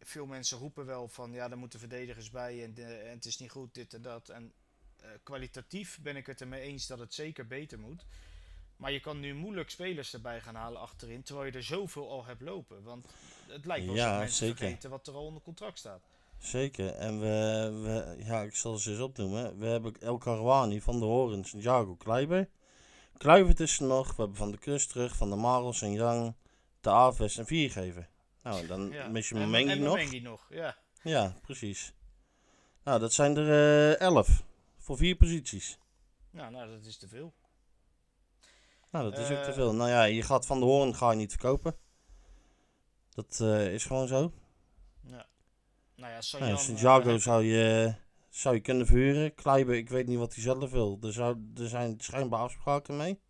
veel 0.00 0.26
mensen 0.26 0.58
roepen 0.58 0.86
wel 0.86 1.08
van 1.08 1.32
ja, 1.32 1.50
er 1.50 1.58
moeten 1.58 1.78
verdedigers 1.78 2.30
bij 2.30 2.64
en, 2.64 2.74
de- 2.74 2.82
en 2.84 3.10
het 3.14 3.24
is 3.24 3.38
niet 3.38 3.50
goed, 3.50 3.74
dit 3.74 3.94
en 3.94 4.02
dat. 4.02 4.28
En 4.28 4.52
eh, 5.00 5.08
kwalitatief 5.22 5.98
ben 6.02 6.16
ik 6.16 6.26
het 6.26 6.40
ermee 6.40 6.60
eens 6.60 6.86
dat 6.86 6.98
het 6.98 7.14
zeker 7.14 7.46
beter 7.46 7.78
moet. 7.78 8.06
Maar 8.76 8.92
je 8.92 9.00
kan 9.00 9.20
nu 9.20 9.34
moeilijk 9.34 9.70
spelers 9.70 10.14
erbij 10.14 10.40
gaan 10.40 10.54
halen 10.54 10.80
achterin, 10.80 11.22
terwijl 11.22 11.46
je 11.46 11.52
er 11.56 11.62
zoveel 11.64 12.10
al 12.10 12.24
hebt 12.24 12.40
lopen. 12.42 12.82
Want 12.82 13.06
het 13.46 13.64
lijkt 13.64 13.86
wel 13.86 13.94
Ja, 13.94 14.18
mensen 14.18 14.36
zeker. 14.36 14.56
vergeten 14.56 14.90
wat 14.90 15.06
er 15.06 15.14
al 15.14 15.24
onder 15.24 15.42
contract 15.42 15.78
staat. 15.78 16.02
Zeker. 16.44 16.94
En 16.94 17.20
we, 17.20 17.26
we 17.82 18.24
ja, 18.24 18.42
ik 18.42 18.54
zal 18.54 18.76
ze 18.76 18.90
eens 18.90 19.00
opnoemen. 19.00 19.58
We 19.58 19.66
hebben 19.66 19.94
El 20.00 20.18
Karouani 20.18 20.80
van 20.80 20.98
de 20.98 21.04
Horens, 21.04 21.54
Jago 21.56 21.94
Kleiber. 21.94 22.48
Kluivert 23.16 23.60
is 23.60 23.78
er 23.80 23.86
nog. 23.86 24.08
We 24.08 24.14
hebben 24.22 24.36
Van 24.36 24.50
de 24.50 24.58
Kust 24.58 24.88
terug, 24.90 25.16
Van 25.16 25.30
de 25.30 25.36
Marels 25.36 25.82
en 25.82 25.92
Yang, 25.92 26.34
De 26.80 26.90
Aves 26.90 27.36
en 27.38 27.46
Viergever. 27.46 28.08
Nou, 28.42 28.66
dan 28.66 28.90
Ja. 28.90 29.08
mis 29.08 29.28
je 29.28 29.34
en 29.34 29.40
nog. 29.40 29.50
Momengi 29.76 30.20
nog, 30.20 30.46
ja. 30.50 30.76
Ja, 31.02 31.34
precies. 31.42 31.92
Nou, 32.84 33.00
dat 33.00 33.12
zijn 33.12 33.36
er 33.36 33.48
eh, 33.50 34.00
elf. 34.00 34.44
Voor 34.78 34.96
vier 34.96 35.16
posities. 35.16 35.78
Nou, 36.30 36.50
nou, 36.52 36.70
dat 36.70 36.84
is 36.84 36.96
te 36.96 37.08
veel. 37.08 37.34
Nou, 38.90 39.10
dat 39.10 39.18
is 39.18 39.30
ook 39.30 39.42
te 39.42 39.48
Eh. 39.50 39.54
veel. 39.54 39.74
Nou 39.74 39.90
ja, 39.90 40.02
je 40.04 40.22
gaat 40.22 40.46
Van 40.46 40.58
de 40.58 40.64
Hoorn 40.64 40.94
ga 40.94 41.10
je 41.10 41.16
niet 41.16 41.30
verkopen. 41.30 41.76
Dat 43.10 43.40
eh, 43.40 43.72
is 43.74 43.84
gewoon 43.84 44.08
zo. 44.08 44.32
Nou 46.04 46.16
ja, 46.16 46.46
ja, 46.46 46.52
eh, 46.52 46.58
Santiago 46.58 47.18
zou 47.18 47.44
je, 47.44 47.94
zou 48.28 48.54
je 48.54 48.60
kunnen 48.60 48.86
verhuren. 48.86 49.34
Kleiber, 49.34 49.74
ik 49.74 49.88
weet 49.88 50.06
niet 50.06 50.18
wat 50.18 50.34
hij 50.34 50.42
zelf 50.42 50.70
wil. 50.70 50.98
Er, 51.02 51.12
zou, 51.12 51.52
er 51.56 51.68
zijn 51.68 51.94
schijnbaar 51.98 52.40
afspraken 52.40 52.96
mee. 52.96 53.20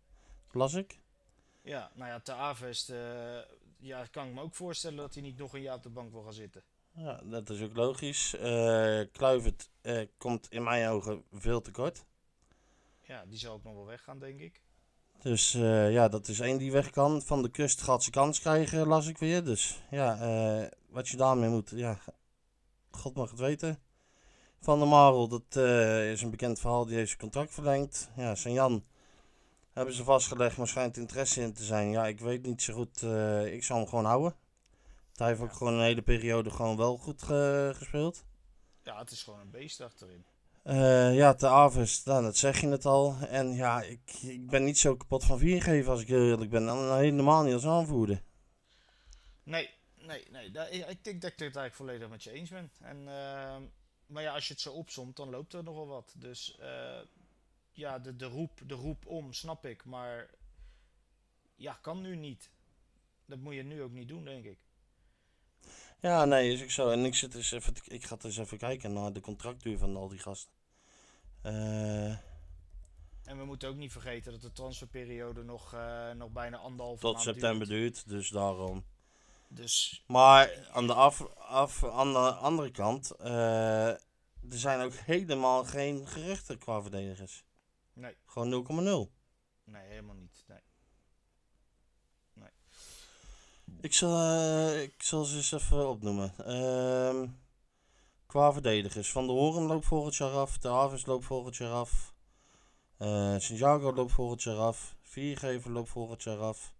Las 0.51 0.73
ik. 0.73 0.99
Ja, 1.61 1.91
nou 1.93 2.09
ja, 2.09 2.19
Te 2.19 2.33
Avest, 2.33 2.93
ja, 3.79 4.05
kan 4.05 4.27
ik 4.27 4.33
me 4.33 4.41
ook 4.41 4.55
voorstellen 4.55 4.97
dat 4.97 5.13
hij 5.13 5.23
niet 5.23 5.37
nog 5.37 5.53
een 5.53 5.61
jaar 5.61 5.75
op 5.75 5.83
de 5.83 5.89
bank 5.89 6.11
wil 6.11 6.21
gaan 6.21 6.33
zitten. 6.33 6.63
Ja, 6.91 7.21
dat 7.23 7.49
is 7.49 7.61
ook 7.61 7.75
logisch. 7.75 8.35
Eh 8.35 9.01
Kluivert 9.11 9.69
eh, 9.81 10.07
komt 10.17 10.47
in 10.49 10.63
mijn 10.63 10.89
ogen 10.89 11.23
veel 11.31 11.61
te 11.61 11.71
kort. 11.71 12.05
Ja, 13.01 13.25
die 13.25 13.37
zal 13.37 13.53
ook 13.53 13.63
nog 13.63 13.73
wel 13.73 13.85
weggaan, 13.85 14.19
denk 14.19 14.39
ik. 14.39 14.61
Dus 15.21 15.51
ja, 15.51 16.07
dat 16.07 16.27
is 16.27 16.39
één 16.39 16.57
die 16.57 16.71
weg 16.71 16.89
kan. 16.89 17.21
Van 17.21 17.41
de 17.41 17.49
kust 17.49 17.81
gaat 17.81 18.03
ze 18.03 18.09
kans 18.09 18.39
krijgen, 18.39 18.87
las 18.87 19.07
ik 19.07 19.17
weer. 19.17 19.43
Dus 19.43 19.81
ja, 19.91 20.69
wat 20.89 21.07
je 21.07 21.17
daarmee 21.17 21.49
moet, 21.49 21.69
ja, 21.69 21.99
God 22.99 23.15
mag 23.15 23.29
het 23.29 23.39
weten. 23.39 23.79
Van 24.61 24.79
der 24.79 24.87
Marel, 24.87 25.27
dat 25.27 25.43
eh, 25.49 26.11
is 26.11 26.21
een 26.21 26.29
bekend 26.29 26.59
verhaal, 26.59 26.85
die 26.85 26.95
heeft 26.95 27.07
zijn 27.07 27.21
contract 27.21 27.53
verlengd. 27.53 28.09
Ja, 28.15 28.33
Jan 28.33 28.83
hebben 29.73 29.93
ze 29.93 30.03
vastgelegd, 30.03 30.57
maar 30.57 30.67
schijnt 30.67 30.97
interesse 30.97 31.41
in 31.41 31.53
te 31.53 31.63
zijn. 31.63 31.89
Ja, 31.91 32.07
ik 32.07 32.19
weet 32.19 32.45
niet 32.45 32.61
zo 32.61 32.73
goed, 32.73 33.01
eh, 33.01 33.53
ik 33.53 33.63
zou 33.63 33.79
hem 33.79 33.87
gewoon 33.87 34.05
houden. 34.05 34.35
Hij 35.15 35.27
heeft 35.27 35.41
ook 35.41 35.53
gewoon 35.53 35.73
een 35.73 35.81
hele 35.83 36.01
periode 36.01 36.49
gewoon 36.49 36.77
wel 36.77 36.97
goed 36.97 37.23
ge- 37.23 37.71
gespeeld. 37.75 38.23
Ja, 38.83 38.99
het 38.99 39.11
is 39.11 39.23
gewoon 39.23 39.39
een 39.39 39.51
beest 39.51 39.81
achterin. 39.81 40.25
Eh, 40.63 41.15
ja, 41.15 41.33
te 41.33 41.47
Aves, 41.47 42.03
nou, 42.03 42.23
dat 42.23 42.37
zeg 42.37 42.61
je 42.61 42.67
het 42.67 42.85
al. 42.85 43.15
En 43.29 43.53
ja, 43.55 43.81
ik, 43.81 44.13
ik 44.21 44.47
ben 44.49 44.63
niet 44.63 44.77
zo 44.77 44.95
kapot 44.95 45.23
van 45.25 45.37
viergeven 45.37 45.91
als 45.91 46.01
ik 46.01 46.07
heel 46.07 46.25
eerlijk 46.29 46.49
ben. 46.51 46.69
En 46.69 46.97
helemaal 46.97 47.43
niet 47.43 47.53
als 47.53 47.65
aanvoerder. 47.65 48.21
Nee, 49.43 49.69
nee, 50.05 50.25
nee. 50.31 50.51
daar- 50.51 50.71
ik 50.71 50.87
ik 50.89 51.03
denk 51.03 51.21
dat 51.21 51.31
ik 51.31 51.39
het 51.39 51.55
eigenlijk 51.55 51.75
volledig 51.75 52.09
met 52.09 52.23
je 52.23 52.31
eens 52.31 52.49
ben. 52.49 52.71
En, 52.81 52.97
ehm, 53.07 53.63
maar 54.07 54.23
ja, 54.23 54.33
als 54.33 54.47
je 54.47 54.53
het 54.53 54.61
zo 54.61 54.73
opsomt, 54.73 55.15
dan 55.15 55.29
loopt 55.29 55.53
er 55.53 55.63
nogal 55.63 55.87
wat. 55.87 56.13
Dus 56.17 56.57
eh, 56.57 56.99
ja, 57.71 57.99
de, 57.99 58.15
de, 58.15 58.25
roep, 58.25 58.61
de 58.65 58.73
roep 58.73 59.05
om, 59.05 59.33
snap 59.33 59.65
ik. 59.65 59.85
Maar 59.85 60.29
ja, 61.55 61.73
kan 61.81 62.01
nu 62.01 62.15
niet. 62.15 62.49
Dat 63.25 63.39
moet 63.39 63.53
je 63.55 63.63
nu 63.63 63.81
ook 63.81 63.91
niet 63.91 64.07
doen, 64.07 64.23
denk 64.25 64.45
ik. 64.45 64.57
Ja, 65.99 66.25
nee, 66.25 66.53
is 66.53 66.63
ook 66.63 66.71
zo. 66.71 66.89
En 66.89 67.05
ik, 67.05 67.15
zit 67.15 67.35
eens 67.35 67.51
even, 67.51 67.73
ik 67.87 68.03
ga 68.05 68.17
eens 68.21 68.37
even 68.37 68.57
kijken 68.57 68.93
naar 68.93 69.13
de 69.13 69.21
contractduur 69.21 69.77
van 69.77 69.95
al 69.95 70.07
die 70.07 70.19
gasten. 70.19 70.51
Eh, 71.41 72.09
En 73.23 73.37
we 73.37 73.45
moeten 73.45 73.69
ook 73.69 73.75
niet 73.75 73.91
vergeten 73.91 74.31
dat 74.31 74.41
de 74.41 74.51
transferperiode 74.51 75.43
nog, 75.43 75.73
eh, 75.73 76.11
nog 76.11 76.31
bijna 76.31 76.57
anderhalf 76.57 76.99
tot 76.99 77.11
maand 77.13 77.23
september 77.23 77.67
duurt. 77.67 77.93
duurt, 77.93 78.09
dus 78.09 78.29
daarom. 78.29 78.85
Dus 79.47 80.03
Maar 80.07 80.67
aan 80.71 80.87
de, 80.87 80.93
af, 80.93 81.21
af, 81.37 81.83
aan 81.83 82.13
de 82.13 82.17
andere 82.31 82.71
kant, 82.71 83.11
eh, 83.11 83.87
er 83.89 83.99
zijn 84.49 84.81
ook 84.81 84.93
helemaal 84.93 85.63
geen 85.63 86.07
geruchten 86.07 86.57
qua 86.57 86.81
verdedigers. 86.81 87.45
nee, 87.93 88.15
Gewoon 88.25 88.49
0,0. 89.07 89.11
nee, 89.63 89.87
helemaal 89.87 90.15
niet. 90.15 90.43
Nee. 90.47 90.59
Ik 93.81 93.93
zal, 93.93 94.19
eh, 94.19 94.81
ik 94.81 95.03
zal 95.03 95.23
ze 95.23 95.35
eens 95.35 95.51
even 95.51 95.89
opnoemen. 95.89 96.33
Ehm, 96.37 97.27
qua 98.25 98.53
verdedigers. 98.53 99.11
Van 99.11 99.25
de 99.25 99.31
Horen 99.31 99.63
loopt 99.63 99.85
volgend 99.85 100.15
jaar 100.15 100.31
af. 100.31 100.57
De 100.57 100.69
Aves 100.69 101.05
loopt 101.05 101.25
volgend 101.25 101.55
jaar 101.55 101.71
af. 101.71 102.13
Eh 102.97 103.35
Santiago 103.37 103.93
loopt 103.93 104.11
volgend 104.11 104.43
jaar 104.43 104.57
af. 104.57 104.95
Viergever 105.01 105.71
loopt 105.71 105.89
volgend 105.89 106.23
jaar 106.23 106.39
af. 106.39 106.73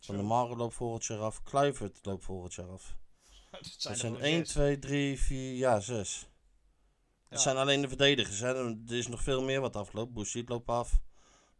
Van 0.00 0.16
de. 0.16 0.22
Mare 0.22 0.56
loopt 0.56 0.74
volgend 0.74 1.04
jaar 1.04 1.18
af. 1.20 1.42
Kluivert 1.42 1.98
loopt 2.02 2.24
volgend 2.24 2.54
jaar 2.54 2.68
af. 2.68 2.96
dat 3.50 3.62
Dat 3.62 3.72
zijn, 3.78 3.96
zijn 3.96 4.14
er 4.14 4.20
1, 4.20 4.30
gewoon 4.30 4.44
zes. 4.46 4.52
2, 4.54 4.78
3, 4.78 5.18
4, 5.20 5.54
ja 5.56 5.80
6. 5.80 6.20
Dat 6.20 7.38
Ja. 7.38 7.38
zijn 7.38 7.56
alleen 7.56 7.80
de 7.80 7.88
verdedigers. 7.88 8.40
Hè. 8.40 8.54
Er 8.88 8.92
is 8.96 9.06
nog 9.06 9.22
veel 9.22 9.42
meer 9.42 9.60
wat 9.60 9.76
afloopt. 9.76 10.12
Bouchit 10.12 10.48
loopt 10.48 10.68
af. 10.68 11.00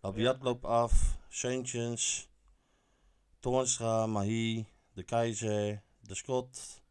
Labiat 0.00 0.42
loopt 0.42 0.64
af. 0.64 1.18
Seuntjens. 1.28 2.28
Toornstra, 3.40 4.06
Mahi, 4.06 4.66
De 4.92 5.02
Keizer, 5.02 5.82
De 6.00 6.14
Scott. 6.14 6.82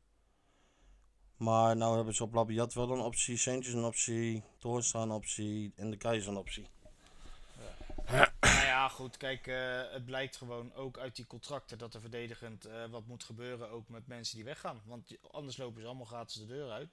Maar 1.37 1.77
nou 1.77 1.95
hebben 1.95 2.15
ze 2.15 2.23
op 2.23 2.33
Labiat 2.33 2.73
wel 2.73 2.91
een 2.91 2.99
optie. 2.99 3.37
Seuntjens 3.37 3.75
een 3.75 3.83
optie. 3.83 4.43
Toornstra 4.57 5.01
een 5.01 5.11
optie. 5.11 5.73
En 5.75 5.89
De 5.89 5.97
Keizer 5.97 6.31
een 6.31 6.37
optie. 6.37 6.67
Ja, 8.79 8.89
goed, 8.89 9.17
kijk, 9.17 9.47
eh, 9.47 9.81
het 9.91 10.05
blijkt 10.05 10.37
gewoon 10.37 10.73
ook 10.73 10.97
uit 10.97 11.15
die 11.15 11.27
contracten 11.27 11.77
dat 11.77 11.93
er 11.93 12.01
verdedigend 12.01 12.65
eh, 12.65 12.85
wat 12.85 13.07
moet 13.07 13.23
gebeuren, 13.23 13.69
ook 13.69 13.89
met 13.89 14.07
mensen 14.07 14.35
die 14.35 14.45
weggaan. 14.45 14.81
Want 14.85 15.17
anders 15.31 15.57
lopen 15.57 15.81
ze 15.81 15.87
allemaal 15.87 16.05
gratis 16.05 16.35
de 16.35 16.45
deur 16.45 16.71
uit. 16.71 16.89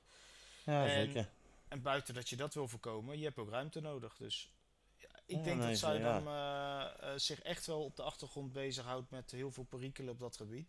Ja, 0.64 0.86
En- 0.86 1.06
zeker. 1.06 1.28
En 1.68 1.82
buiten 1.82 2.14
dat 2.14 2.28
je 2.28 2.36
dat 2.36 2.54
wil 2.54 2.68
voorkomen, 2.68 3.18
je 3.18 3.24
hebt 3.24 3.38
ook 3.38 3.50
ruimte 3.50 3.80
nodig. 3.80 4.16
Dus 4.16 4.52
ja, 4.96 5.08
ik 5.26 5.36
Ja, 5.36 5.42
denk 5.42 5.58
nee, 5.58 5.68
dat 5.68 5.78
Zuidam 5.78 6.26
eh, 6.26 7.12
eh, 7.12 7.18
zich 7.18 7.42
echt 7.42 7.66
wel 7.66 7.84
op 7.84 7.96
de 7.96 8.02
achtergrond 8.02 8.52
bezighoudt 8.52 9.10
met 9.10 9.30
heel 9.30 9.50
veel 9.50 9.64
perikelen 9.64 10.12
op 10.12 10.18
dat 10.18 10.36
gebied. 10.36 10.68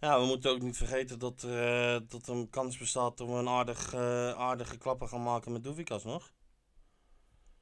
Ja, 0.00 0.20
we 0.20 0.26
moeten 0.26 0.50
ook 0.50 0.60
niet 0.62 0.76
vergeten 0.76 1.18
dat, 1.18 1.40
dat 2.10 2.26
er 2.26 2.34
een 2.34 2.50
kans 2.50 2.78
bestaat 2.78 3.18
we 3.18 3.24
een 3.24 3.48
aardig, 3.48 3.94
eh, 3.94 4.30
aardige 4.32 4.78
klapper 4.78 5.08
gaan 5.08 5.22
maken 5.22 5.52
met 5.52 5.64
Doevikas 5.64 6.04
nog. 6.04 6.32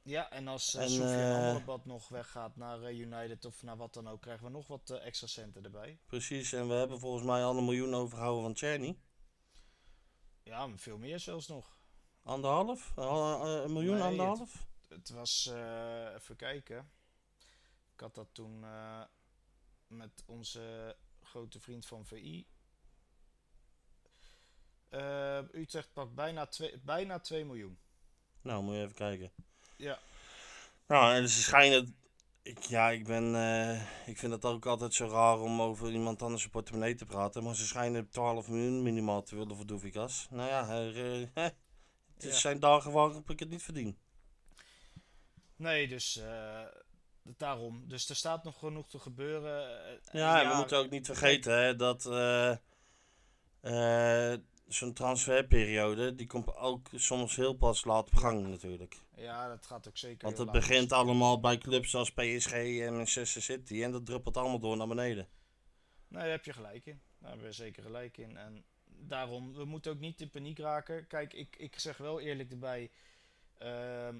Ja, 0.07 0.29
en 0.31 0.47
als 0.47 0.73
uh, 0.75 0.81
En, 0.81 0.89
Sofian 0.89 1.61
eh, 1.67 1.85
nog 1.85 2.09
weggaat 2.09 2.55
naar 2.55 2.83
eh, 2.83 2.99
United 2.99 3.45
of 3.45 3.63
naar 3.63 3.77
wat 3.77 3.93
dan 3.93 4.07
ook, 4.07 4.21
krijgen 4.21 4.45
we 4.45 4.51
nog 4.51 4.67
wat 4.67 4.89
eh, 4.89 5.05
extra 5.05 5.27
centen 5.27 5.63
erbij. 5.63 5.99
Precies, 6.05 6.53
en 6.53 6.67
we 6.67 6.73
hebben 6.73 6.99
volgens 6.99 7.23
mij 7.23 7.43
al 7.43 7.57
een 7.57 7.65
miljoen 7.65 7.93
overgehouden 7.93 8.43
van 8.43 8.53
Czerny. 8.53 8.99
Ja, 10.43 10.77
veel 10.77 10.97
meer 10.97 11.19
zelfs 11.19 11.47
nog. 11.47 11.79
Anderhalf? 12.23 12.91
Al- 12.97 13.45
eh, 13.45 13.63
een 13.63 13.73
miljoen, 13.73 13.93
Nee, 13.97 14.03
het- 14.03 14.11
anderhalf? 14.19 14.67
Het 14.87 15.09
was, 15.09 15.45
eh, 15.45 16.13
even 16.15 16.35
kijken. 16.35 16.91
Ik 17.93 17.99
had 17.99 18.15
dat 18.15 18.29
toen 18.31 18.63
eh, 18.63 19.03
met 19.87 20.23
onze 20.25 20.95
grote 21.21 21.59
vriend 21.59 21.85
van 21.85 22.05
VI. 22.05 22.47
Eh, 24.89 25.39
Utrecht 25.51 25.93
pakt 25.93 26.13
bijna 26.15 26.45
2 26.45 26.79
bijna 26.79 27.19
2 27.19 27.45
miljoen. 27.45 27.79
Nou, 28.41 28.63
moet 28.63 28.75
je 28.75 28.81
even 28.81 28.95
kijken. 28.95 29.31
Ja. 29.77 29.99
Nou, 30.87 31.13
en 31.15 31.29
ze 31.29 31.41
schijnen... 31.41 31.95
Ik, 32.41 32.59
ja, 32.63 32.89
ik 32.89 33.05
ben... 33.07 33.35
eh, 33.35 33.81
ik 34.07 34.17
vind 34.17 34.31
het 34.31 34.45
ook 34.45 34.65
altijd 34.65 34.93
zo 34.93 35.07
raar 35.07 35.39
om 35.39 35.61
over 35.61 35.91
iemand 35.91 36.21
anders 36.21 36.41
zijn 36.41 36.53
portemonnee 36.53 36.95
te 36.95 37.05
praten. 37.05 37.43
Maar 37.43 37.55
ze 37.55 37.65
schijnen 37.65 38.09
12 38.09 38.47
miljoen 38.47 38.83
minimaal 38.83 39.23
te 39.23 39.35
willen 39.35 39.55
voor 39.55 39.65
Doevikas. 39.65 40.27
Nou 40.29 40.49
ja, 40.49 40.69
er, 40.69 40.95
eh, 41.13 41.21
het 42.13 42.23
Ja. 42.23 42.31
zijn 42.31 42.59
dagen 42.59 42.91
waarop 42.91 43.29
ik 43.29 43.39
het 43.39 43.49
niet 43.49 43.63
verdien. 43.63 43.97
Nee, 45.55 45.87
dus 45.87 46.17
eh, 46.17 46.61
daarom. 47.23 47.83
Dus 47.87 48.09
er 48.09 48.15
staat 48.15 48.43
nog 48.43 48.59
genoeg 48.59 48.89
te 48.89 48.99
gebeuren. 48.99 49.61
Ja, 50.11 50.41
en 50.43 50.49
we 50.49 50.55
moeten 50.55 50.77
ook 50.77 50.89
niet 50.89 51.05
vergeten 51.05 51.57
hè, 51.63 51.75
dat 51.75 52.05
zo'n 54.67 54.93
transferperiode, 54.93 56.15
die 56.15 56.27
komt 56.27 56.55
ook 56.55 56.89
soms 56.95 57.35
heel 57.35 57.53
pas 57.53 57.85
laat 57.85 58.07
op 58.07 58.15
gang 58.15 58.47
natuurlijk. 58.47 58.97
Ja, 59.15 59.47
dat 59.47 59.65
gaat 59.65 59.87
ook 59.87 59.97
zeker. 59.97 60.25
Want 60.25 60.37
het 60.37 60.47
laat. 60.47 60.55
begint 60.55 60.91
allemaal 60.91 61.39
bij 61.39 61.57
clubs 61.57 61.95
als 61.95 62.11
PSG 62.11 62.51
en 62.53 62.95
Manchester 62.95 63.41
City 63.41 63.83
en 63.83 63.91
dat 63.91 64.05
druppelt 64.05 64.37
allemaal 64.37 64.59
door 64.59 64.77
naar 64.77 64.87
beneden. 64.87 65.27
Nee, 66.07 66.21
daar 66.21 66.31
heb 66.31 66.45
je 66.45 66.53
gelijk 66.53 66.85
in. 66.85 67.01
Daar 67.19 67.29
hebben 67.29 67.47
we 67.47 67.53
zeker 67.53 67.83
gelijk 67.83 68.17
in. 68.17 68.37
En 68.37 68.63
daarom, 68.85 69.53
we 69.53 69.65
moeten 69.65 69.91
ook 69.91 69.99
niet 69.99 70.21
in 70.21 70.29
paniek 70.29 70.59
raken. 70.59 71.07
Kijk, 71.07 71.33
ik, 71.33 71.55
ik 71.57 71.79
zeg 71.79 71.97
wel 71.97 72.19
eerlijk 72.19 72.51
erbij. 72.51 72.91
ehm, 73.57 74.17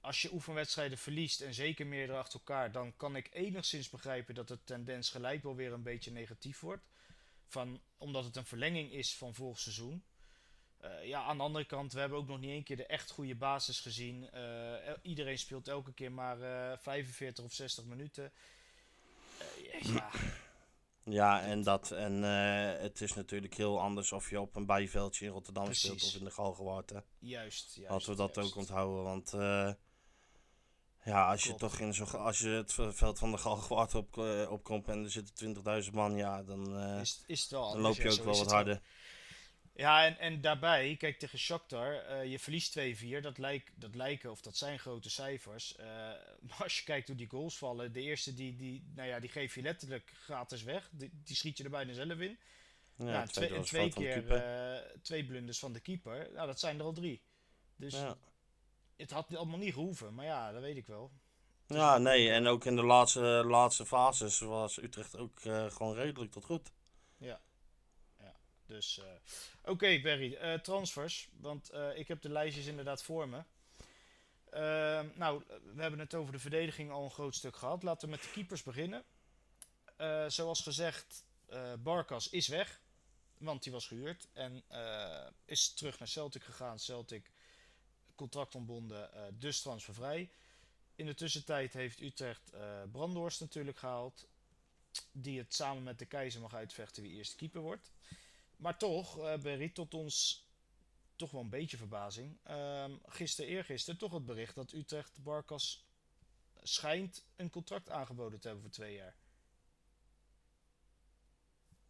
als 0.00 0.22
je 0.22 0.32
oefenwedstrijden 0.32 0.98
verliest 0.98 1.40
en 1.40 1.54
zeker 1.54 1.86
meerdere 1.86 2.18
achter 2.18 2.38
elkaar, 2.38 2.72
dan 2.72 2.96
kan 2.96 3.16
ik 3.16 3.28
enigszins 3.32 3.90
begrijpen 3.90 4.34
dat 4.34 4.48
de 4.48 4.64
tendens 4.64 5.10
gelijk 5.10 5.42
wel 5.42 5.54
weer 5.56 5.72
een 5.72 5.82
beetje 5.82 6.10
negatief 6.12 6.60
wordt. 6.60 6.82
Van, 7.46 7.80
omdat 7.98 8.24
het 8.24 8.36
een 8.36 8.46
verlenging 8.46 8.92
is 8.92 9.16
van 9.16 9.34
vorig 9.34 9.58
seizoen. 9.58 10.04
Eh, 10.76 11.06
ja, 11.06 11.22
aan 11.22 11.36
de 11.36 11.42
andere 11.42 11.64
kant, 11.64 11.92
we 11.92 12.00
hebben 12.00 12.18
ook 12.18 12.28
nog 12.28 12.40
niet 12.40 12.50
één 12.50 12.64
keer 12.64 12.76
de 12.76 12.86
echt 12.86 13.10
goede 13.10 13.34
basis 13.34 13.80
gezien. 13.80 14.30
Eh, 14.30 14.92
iedereen 15.02 15.38
speelt 15.38 15.68
elke 15.68 15.92
keer 15.92 16.12
maar 16.12 16.40
eh 16.42 16.78
45 16.78 17.44
of 17.44 17.52
60 17.52 17.84
minuten. 17.84 18.32
Eh, 19.38 19.80
ja, 19.80 20.10
Ja, 21.04 21.42
en 21.42 21.62
dat. 21.62 21.90
En 21.90 22.24
eh, 22.24 22.80
het 22.82 23.00
is 23.00 23.12
natuurlijk 23.14 23.54
heel 23.54 23.80
anders 23.80 24.12
of 24.12 24.30
je 24.30 24.40
op 24.40 24.56
een 24.56 24.66
bijveldje 24.66 25.24
in 25.24 25.30
Rotterdam 25.30 25.72
speelt 25.72 26.02
of 26.02 26.14
in 26.14 26.24
de 26.24 26.30
Galgenwaard. 26.30 26.90
juist. 26.90 27.04
juist 27.18 27.78
Laten 27.90 28.10
we 28.10 28.16
dat 28.16 28.34
juist. 28.34 28.50
ook 28.50 28.56
onthouden. 28.56 29.04
Want 29.04 29.32
eh, 29.32 29.72
ja, 31.06 31.30
als 31.30 31.42
je 31.42 31.54
Klopt. 31.54 31.60
toch 31.60 31.80
in 31.80 31.94
zo, 31.94 32.04
als 32.04 32.38
je 32.38 32.48
het 32.48 32.72
veld 32.72 33.18
van 33.18 33.30
de 33.30 33.38
Galgenwaard 33.38 33.94
op, 33.94 34.18
eh, 34.18 34.50
opkomt 34.50 34.88
en 34.88 35.04
er 35.04 35.10
zitten 35.10 35.34
20.000 35.34 35.94
man, 35.94 36.16
ja, 36.16 36.42
dan, 36.42 36.78
eh, 36.78 37.00
Is, 37.00 37.22
is 37.26 37.40
het 37.40 37.50
wel 37.50 37.72
dan 37.72 37.80
loop 37.80 37.96
je 37.96 38.02
ja, 38.02 38.10
ook 38.10 38.24
wel 38.24 38.38
wat 38.38 38.52
harder. 38.52 38.80
Ja, 39.74 40.04
en, 40.04 40.18
en 40.18 40.40
daarbij, 40.40 40.96
kijk 40.96 41.18
tegen 41.18 41.38
Shakhtar, 41.38 41.94
eh, 41.94 42.30
je 42.30 42.38
verliest 42.38 42.78
2-4, 42.78 43.22
dat, 43.22 43.38
lijkt, 43.38 43.70
dat 43.74 43.94
lijken 43.94 44.30
of 44.30 44.40
dat 44.40 44.56
zijn 44.56 44.78
grote 44.78 45.10
cijfers. 45.10 45.76
Maar 46.46 46.62
als 46.62 46.78
je 46.78 46.84
kijkt 46.84 47.08
hoe 47.08 47.16
die 47.16 47.28
goals 47.28 47.58
vallen, 47.58 47.92
de 47.92 48.00
eerste 48.00 48.34
die, 48.34 48.56
die, 48.56 48.90
nou 48.94 49.08
ja, 49.08 49.20
die 49.20 49.30
geef 49.30 49.54
je 49.54 49.62
letterlijk 49.62 50.12
gratis 50.14 50.62
weg, 50.62 50.88
die, 50.92 51.10
die 51.24 51.36
schiet 51.36 51.58
je 51.58 51.64
er 51.64 51.70
bijna 51.70 51.92
zelf 51.92 52.18
in. 52.18 52.38
Ja, 52.96 53.20
het 53.20 53.32
twee, 53.32 53.54
en 53.54 53.62
twee 53.62 53.92
keer 53.92 54.94
twee 55.02 55.26
blunders 55.26 55.58
van 55.58 55.72
de 55.72 55.80
keeper, 55.80 56.30
nou 56.32 56.46
dat 56.46 56.60
zijn 56.60 56.78
er 56.78 56.84
al 56.84 56.92
drie. 56.92 57.22
Dus 57.76 57.92
ja. 57.92 58.16
Het 58.96 59.10
had 59.10 59.36
allemaal 59.36 59.58
niet 59.58 59.72
gehoeven, 59.72 60.14
maar 60.14 60.24
ja, 60.24 60.52
dat 60.52 60.62
weet 60.62 60.76
ik 60.76 60.86
wel. 60.86 61.10
ja, 61.66 61.98
nee, 61.98 62.30
en 62.30 62.46
ook 62.46 62.64
in 62.64 62.76
de 62.76 62.84
laatste, 62.84 63.20
laatste 63.46 63.86
fases 63.86 64.38
was 64.38 64.82
Utrecht 64.82 65.16
ook 65.16 65.40
eh, 65.40 65.70
gewoon 65.70 65.94
redelijk 65.94 66.32
tot 66.32 66.44
goed. 66.44 66.70
Dus, 68.66 68.98
eh, 68.98 69.70
oké 69.70 70.00
Barry, 70.00 70.34
eh, 70.34 70.54
transfers, 70.54 71.28
want 71.40 71.70
ik 71.94 72.08
heb 72.08 72.22
de 72.22 72.28
lijstjes 72.28 72.66
inderdaad 72.66 73.02
voor 73.02 73.28
me. 73.28 73.42
Ehm, 74.50 75.06
nou, 75.14 75.42
we 75.74 75.82
hebben 75.82 76.00
het 76.00 76.14
over 76.14 76.32
de 76.32 76.38
verdediging 76.38 76.90
al 76.90 77.04
een 77.04 77.10
groot 77.10 77.34
stuk 77.34 77.56
gehad. 77.56 77.82
Laten 77.82 78.08
we 78.08 78.14
met 78.14 78.24
de 78.24 78.30
keepers 78.30 78.62
beginnen. 78.62 79.04
Zoals 80.26 80.60
gezegd, 80.60 81.24
Barkas 81.78 82.28
is 82.28 82.48
weg, 82.48 82.80
want 83.38 83.62
die 83.62 83.72
was 83.72 83.86
gehuurd 83.86 84.28
en 84.32 84.64
is 85.44 85.74
terug 85.74 85.98
naar 85.98 86.08
Celtic 86.08 86.42
gegaan. 86.42 86.78
Celtic 86.78 87.30
contract 88.16 88.54
ontbonden, 88.54 89.12
eh, 89.12 89.22
dus 89.38 89.60
transfervrij. 89.60 90.30
In 90.94 91.06
de 91.06 91.14
tussentijd 91.14 91.72
heeft 91.72 92.00
Utrecht 92.00 92.50
eh 92.50 92.82
Brandhorst 92.92 93.40
natuurlijk 93.40 93.78
gehaald, 93.78 94.28
die 95.12 95.38
het 95.38 95.54
samen 95.54 95.82
met 95.82 95.98
de 95.98 96.06
keizer 96.06 96.40
mag 96.40 96.54
uitvechten 96.54 97.02
wie 97.02 97.12
eerste 97.12 97.36
keeper 97.36 97.60
wordt. 97.60 97.90
Maar 98.56 98.78
toch, 98.78 99.18
eh 99.18 99.38
Berry, 99.38 99.68
tot 99.68 99.94
ons 99.94 100.46
toch 101.16 101.30
wel 101.30 101.40
een 101.40 101.50
beetje 101.50 101.76
verbazing. 101.76 102.38
Ehm 102.42 102.92
gisteren, 103.06 103.50
eergisteren, 103.50 103.98
toch 103.98 104.12
het 104.12 104.26
bericht 104.26 104.54
dat 104.54 104.72
Utrecht 104.72 105.22
Barkas 105.22 105.86
schijnt 106.62 107.24
een 107.36 107.50
contract 107.50 107.90
aangeboden 107.90 108.40
te 108.40 108.46
hebben 108.46 108.64
voor 108.64 108.74
twee 108.74 108.94
jaar. 108.94 109.16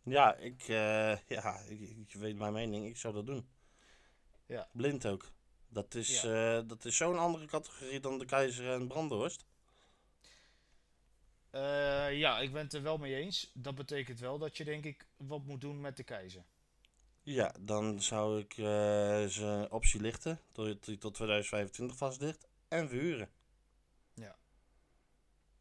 Ja, 0.03 0.35
ik, 0.35 0.63
ja, 0.63 1.59
ik, 1.69 1.81
ik 1.81 2.13
weet 2.13 2.37
mijn 2.37 2.53
mening, 2.53 2.87
ik 2.87 2.97
zou 2.97 3.15
dat 3.15 3.27
doen. 3.27 3.49
Ja. 4.47 4.69
Blind 4.73 5.07
ook. 5.07 5.33
Dat 5.69 5.95
is, 5.95 6.25
eh, 6.25 6.61
dat 6.67 6.85
is 6.85 6.97
zo'n 6.97 7.19
andere 7.19 7.47
categorie 7.47 8.01
dan 8.01 8.19
de 8.19 8.25
Keizer 8.25 8.73
en 8.73 8.89
Brandhorst. 8.89 9.45
Eh, 11.57 12.19
ja, 12.19 12.39
ik 12.39 12.53
ben 12.53 12.63
het 12.63 12.73
er 12.73 12.83
wel 12.83 12.99
mee 12.99 13.15
eens. 13.15 13.51
Dat 13.55 13.75
betekent 13.75 14.21
wel 14.21 14.39
dat 14.39 14.57
je 14.57 14.65
denk 14.65 14.85
ik 14.85 15.07
wat 15.17 15.45
moet 15.45 15.61
doen 15.61 15.81
met 15.81 15.97
de 15.97 16.03
keizer. 16.03 16.45
Ja, 17.23 17.55
dan 17.61 18.03
zou 18.03 18.41
ik 18.41 18.59
eh 18.59 19.25
zijn 19.27 19.71
optie 19.71 20.01
lichten, 20.01 20.41
tot 20.53 20.87
hij 20.87 20.97
tot 20.97 21.15
2025 21.15 21.97
vast 21.97 22.21
ligt, 22.21 22.47
en 22.69 22.89
verhuren. 22.89 23.31
Ja. 24.15 24.37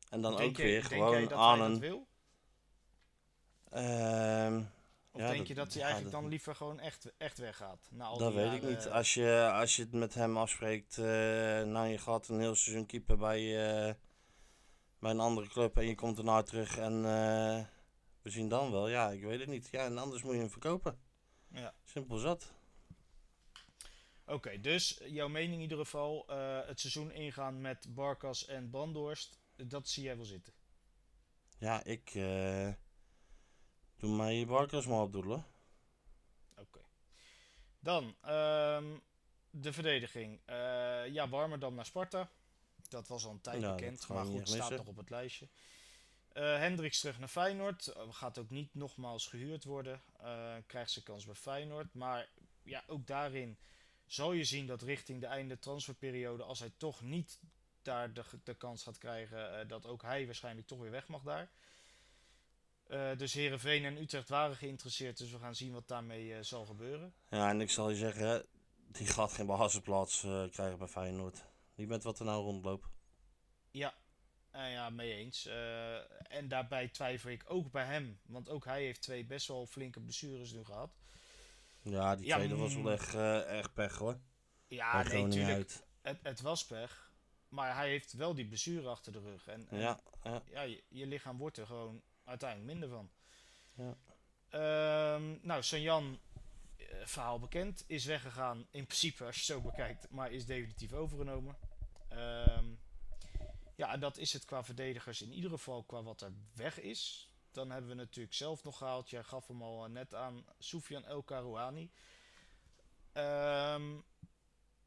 En 0.09 0.21
dan 0.21 0.35
denk 0.35 0.49
ook 0.49 0.57
weer 0.57 0.83
gewoon 0.83 1.33
aan 1.33 1.61
een... 1.61 1.79
wil? 1.79 2.07
Of 5.15 5.21
Ja, 5.21 5.28
denk 5.28 5.38
dat- 5.38 5.47
je 5.47 5.54
dat 5.54 5.67
hij 5.67 5.78
ja, 5.78 5.82
eigenlijk 5.84 6.12
dat- 6.13 6.21
dan 6.21 6.30
liever 6.32 6.56
gewoon 6.56 6.80
echt, 6.80 7.13
echt 7.17 7.38
weggaat? 7.38 7.88
Na 7.91 8.06
al 8.06 8.17
dat 8.17 8.32
die 8.34 8.41
weet 8.41 8.54
ik 8.63 8.69
niet. 8.69 8.88
Als 8.89 9.13
je, 9.13 9.49
als 9.54 9.75
je 9.75 9.82
het 9.82 9.91
met 9.91 10.13
hem 10.13 10.38
afspreekt, 10.38 10.97
eh 10.97 11.04
nou 11.63 11.88
je 11.88 11.97
gaat 11.97 12.28
een 12.28 12.39
heel 12.39 12.56
seizoen 12.56 12.86
keeper 12.86 13.17
bij, 13.17 13.39
eh, 13.88 13.93
bij 14.99 15.12
een 15.12 15.19
andere 15.19 15.47
club 15.47 15.78
en 15.78 15.86
je 15.86 15.95
komt 15.95 16.17
erna 16.17 16.41
terug 16.43 16.78
en 16.78 16.93
eh, 16.93 17.65
we 18.21 18.30
zien 18.30 18.49
dan 18.49 18.71
wel. 18.71 18.88
Ja, 18.88 19.10
ik 19.12 19.23
weet 19.23 19.39
het 19.39 19.49
niet. 19.49 19.67
Ja, 19.71 19.86
en 19.86 19.97
anders 19.97 20.23
moet 20.23 20.34
je 20.34 20.39
hem 20.39 20.49
verkopen. 20.49 20.99
Ja. 21.47 21.73
Simpel 21.84 22.17
zat. 22.17 22.54
Oké, 24.25 24.60
dus 24.60 25.01
jouw 25.06 25.28
mening 25.28 25.54
in 25.54 25.62
ieder 25.62 25.78
geval, 25.78 26.23
het 26.65 26.80
seizoen 26.80 27.12
ingaan 27.12 27.62
met 27.62 27.88
Barkas 27.89 28.45
en 28.45 28.69
Brandhorst, 28.69 29.39
dat 29.56 29.89
zie 29.89 30.04
jij 30.04 30.15
wel 30.15 30.25
zitten. 30.25 30.54
Ja, 31.58 31.84
ik 31.84 32.12
doe 34.05 34.15
mij 34.15 34.45
Barkers 34.45 34.85
maar 34.85 35.01
opdoelen. 35.01 35.45
Oké. 36.55 36.79
Dan, 37.79 38.15
ehm, 38.21 38.97
de 39.49 39.73
verdediging. 39.73 40.39
Eh, 40.45 41.07
ja, 41.07 41.29
Warmerdam 41.29 41.75
naar 41.75 41.85
Sparta. 41.85 42.29
Dat 42.89 43.07
was 43.07 43.25
al 43.25 43.31
een 43.31 43.41
tijd 43.41 43.61
Ja, 43.61 43.75
bekend, 43.75 44.07
maar 44.07 44.25
goed, 44.25 44.49
staat 44.49 44.69
nog 44.77 44.87
op 44.87 44.97
het 44.97 45.09
lijstje. 45.09 45.47
Hendricks 46.33 46.99
terug 46.99 47.19
naar 47.19 47.27
Feyenoord. 47.27 47.87
Eh, 47.87 48.01
gaat 48.09 48.37
ook 48.37 48.49
niet 48.49 48.75
nogmaals 48.75 49.27
gehuurd 49.27 49.63
worden. 49.63 50.01
Krijgt 50.65 50.91
zijn 50.91 51.05
kans 51.05 51.25
bij 51.25 51.35
Feyenoord. 51.35 51.93
Maar 51.93 52.29
ja, 52.63 52.83
ook 52.87 53.07
daarin 53.07 53.57
zal 54.05 54.31
je 54.31 54.43
zien 54.43 54.65
dat 54.65 54.81
richting 54.81 55.21
de 55.21 55.27
einde 55.27 55.59
transferperiode, 55.59 56.43
als 56.43 56.59
hij 56.59 56.71
toch 56.77 57.01
niet 57.01 57.39
daar 57.81 58.13
de, 58.13 58.23
de 58.43 58.55
kans 58.55 58.83
gaat 58.83 58.97
krijgen, 58.97 59.67
dat 59.67 59.85
ook 59.85 60.01
hij 60.01 60.25
waarschijnlijk 60.25 60.67
toch 60.67 60.79
weer 60.79 60.91
weg 60.91 61.07
mag 61.07 61.23
daar. 61.23 61.51
Eh, 62.88 63.17
dus 63.17 63.34
Herenveen 63.34 63.86
en 63.86 63.98
Utrecht 63.98 64.30
waren 64.30 64.56
geïnteresseerd, 64.56 65.17
dus 65.17 65.32
we 65.32 65.39
gaan 65.39 65.56
zien 65.56 65.74
wat 65.74 65.88
daarmee 65.88 66.34
eh, 66.34 66.41
zal 66.41 66.65
gebeuren. 66.65 67.13
Ja, 67.30 67.50
en 67.50 67.62
ik 67.62 67.69
zal 67.69 67.89
je 67.89 67.95
zeggen, 67.95 68.45
die 68.88 69.08
gaat 69.08 69.34
geen 69.34 69.45
basisplaats 69.45 70.24
eh 70.24 70.43
krijgen 70.52 70.78
bij 70.78 70.88
Feyenoord. 70.88 71.45
Niet 71.76 71.88
met 71.88 72.04
wat 72.04 72.19
er 72.19 72.26
nou 72.26 72.43
rondloopt. 72.43 72.88
Ja, 73.71 73.93
ja 74.52 74.89
mee 74.89 75.13
eens. 75.13 75.45
En 76.28 76.48
daarbij 76.48 76.88
twijfel 76.88 77.30
ik 77.30 77.43
ook 77.48 77.71
bij 77.71 77.86
hem, 77.86 78.19
want 78.26 78.50
ook 78.50 78.65
hij 78.65 78.84
heeft 78.84 79.02
twee 79.02 79.26
best 79.26 79.48
wel 79.48 79.65
flinke 79.65 80.00
blessures 80.00 80.52
nu 80.52 80.63
gehad. 80.63 80.95
Ja, 81.82 82.15
die 82.15 82.26
Ja, 82.26 82.36
tweede 82.36 82.56
was 82.56 82.76
mm. 82.76 82.84
wel 82.84 82.91
echt, 82.91 83.13
echt 83.45 83.74
pech 83.74 83.98
hoor. 83.98 84.19
Ja, 84.67 84.95
nee, 84.95 85.06
Groningen 85.06 85.32
tuurlijk. 85.32 85.56
uit. 85.56 85.84
Het, 86.02 86.19
het 86.24 86.41
was 86.41 86.65
pech, 86.65 87.13
maar 87.50 87.76
hij 87.76 87.89
heeft 87.89 88.13
wel 88.13 88.34
die 88.36 88.48
blessure 88.48 88.88
achter 88.88 89.12
de 89.12 89.19
rug. 89.19 89.48
En, 89.48 89.67
en 89.69 89.80
Ja, 89.80 90.00
ja. 90.24 90.43
ja, 90.52 90.62
je, 90.62 90.84
je 90.89 91.08
lichaam 91.08 91.38
wordt 91.38 91.58
er 91.58 91.65
gewoon 91.65 92.02
uiteindelijk 92.25 92.71
minder 92.71 92.89
van. 92.89 93.09
Ja. 93.73 93.97
Ehm, 94.49 95.38
nou, 95.41 95.63
Sanjan, 95.63 96.19
eh, 96.77 96.85
verhaal 97.05 97.39
bekend, 97.39 97.83
is 97.88 98.05
weggegaan. 98.05 98.67
In 98.71 98.85
principe, 98.85 99.25
als 99.25 99.35
je 99.35 99.53
het 99.53 99.63
zo 99.63 99.69
bekijkt, 99.69 100.09
maar 100.09 100.31
is 100.31 100.45
definitief 100.45 100.93
overgenomen. 100.93 101.57
Ehm, 102.09 102.65
ja, 103.75 103.93
en 103.93 103.99
dat 103.99 104.17
is 104.17 104.33
het 104.33 104.45
qua 104.45 104.63
verdedigers 104.63 105.21
in 105.21 105.33
ieder 105.33 105.49
geval 105.49 105.83
qua 105.83 106.03
wat 106.03 106.21
er 106.21 106.33
weg 106.53 106.79
is. 106.79 107.29
Dan 107.51 107.71
hebben 107.71 107.89
we 107.89 107.95
natuurlijk 107.95 108.35
zelf 108.35 108.63
nog 108.63 108.77
gehaald. 108.77 109.09
Jij 109.09 109.23
gaf 109.23 109.47
hem 109.47 109.61
al 109.61 109.85
eh, 109.85 109.91
net 109.91 110.13
aan. 110.13 110.45
Soufian 110.59 111.05
El 111.05 111.23
Karouani. 111.23 111.91
Ehm, 113.11 113.97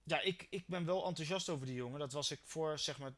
ja, 0.03 0.21
ik, 0.21 0.47
ik 0.51 0.67
ben 0.67 0.85
wel 0.85 1.07
enthousiast 1.07 1.49
over 1.49 1.67
die 1.67 1.75
jongen. 1.75 1.99
Dat 1.99 2.13
was 2.13 2.31
ik 2.31 2.41
voor, 2.45 2.79
zeg 2.79 2.99
maar, 2.99 3.13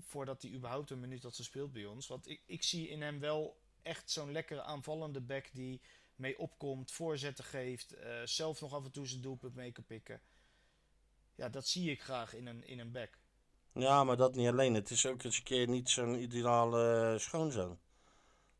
voordat 0.00 0.42
hij 0.42 0.50
überhaupt 0.50 0.90
een 0.90 1.00
minuut 1.00 1.22
had 1.22 1.36
gespeeld 1.36 1.72
bij 1.72 1.86
ons. 1.86 2.06
Want 2.06 2.28
ik, 2.28 2.42
ik 2.46 2.62
zie 2.62 2.88
in 2.88 3.02
hem 3.02 3.18
wel 3.18 3.61
echt 3.82 4.10
zo'n 4.10 4.32
lekkere 4.32 4.62
aanvallende 4.62 5.20
back 5.20 5.48
die 5.52 5.80
mee 6.14 6.38
opkomt, 6.38 6.92
voorzetten 6.92 7.44
geeft, 7.44 7.92
eh, 7.92 8.20
zelf 8.24 8.60
nog 8.60 8.72
af 8.74 8.84
en 8.84 8.90
toe 8.90 9.06
zijn 9.06 9.20
doelpunt 9.20 9.54
mee 9.54 9.72
kan 9.72 9.84
pikken. 9.84 10.20
Ja, 11.34 11.48
dat 11.48 11.66
zie 11.66 11.90
ik 11.90 12.02
graag 12.02 12.34
in 12.34 12.46
een, 12.46 12.66
in 12.66 12.78
een 12.78 12.92
back. 12.92 13.18
Ja, 13.72 14.04
maar 14.04 14.16
dat 14.16 14.34
niet 14.34 14.48
alleen. 14.48 14.74
Het 14.74 14.90
is 14.90 15.06
ook 15.06 15.22
eens 15.22 15.36
een 15.36 15.42
keer 15.44 15.68
niet 15.68 15.90
zo'n 15.90 16.22
ideale 16.22 17.16
schoonzoon. 17.18 17.78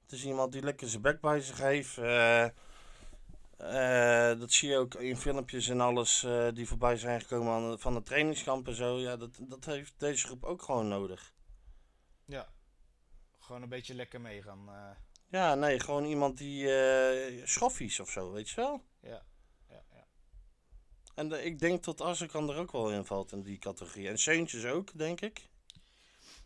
Het 0.03 0.13
is 0.13 0.25
iemand 0.25 0.53
die 0.53 0.63
lekker 0.63 0.89
zijn 0.89 1.03
bek 1.03 1.21
bij 1.21 1.41
zich 1.41 1.59
heeft. 1.59 1.99
eh, 1.99 2.45
eh, 3.57 4.39
dat 4.39 4.53
zie 4.53 4.69
je 4.69 4.77
ook 4.77 4.95
in 4.95 5.17
filmpjes 5.17 5.69
en 5.69 5.81
alles 5.81 6.27
die 6.55 6.69
voorbij 6.69 6.97
zijn 6.97 7.21
gekomen 7.21 7.53
aan, 7.53 7.79
van 7.81 7.95
de 7.95 8.03
trainingskamp 8.03 8.69
en 8.69 8.75
zo. 8.75 8.99
Ja, 8.99 9.17
dat, 9.17 9.39
dat 9.41 9.65
heeft 9.65 9.95
deze 9.97 10.27
groep 10.27 10.45
ook 10.45 10.63
gewoon 10.63 10.89
nodig. 10.89 11.35
Ja. 12.25 12.53
Gewoon 13.39 13.63
een 13.63 13.69
beetje 13.69 13.95
lekker 13.95 14.21
meegaan. 14.21 14.65
Ja, 15.33 15.55
nee, 15.55 15.81
gewoon 15.81 16.05
iemand 16.05 16.39
die 16.39 16.75
eh 16.75 17.47
schoffies 17.47 18.01
of 18.01 18.11
zo, 18.11 18.33
weet 18.33 18.49
je 18.49 18.57
wel? 18.57 18.85
Ja, 19.01 19.23
ja, 19.69 19.83
ja. 19.93 20.07
En 21.15 21.33
eh, 21.33 21.45
ik 21.45 21.59
denk 21.59 21.85
dat 21.85 22.01
Azarkan 22.01 22.51
er 22.51 22.57
ook 22.57 22.73
wel 22.73 22.91
in 22.93 23.05
valt 23.05 23.33
in 23.33 23.43
die 23.43 23.59
categorie. 23.59 24.09
En 24.09 24.19
Seuntjes 24.19 24.65
ook, 24.65 24.99
denk 24.99 25.21
ik. 25.21 25.49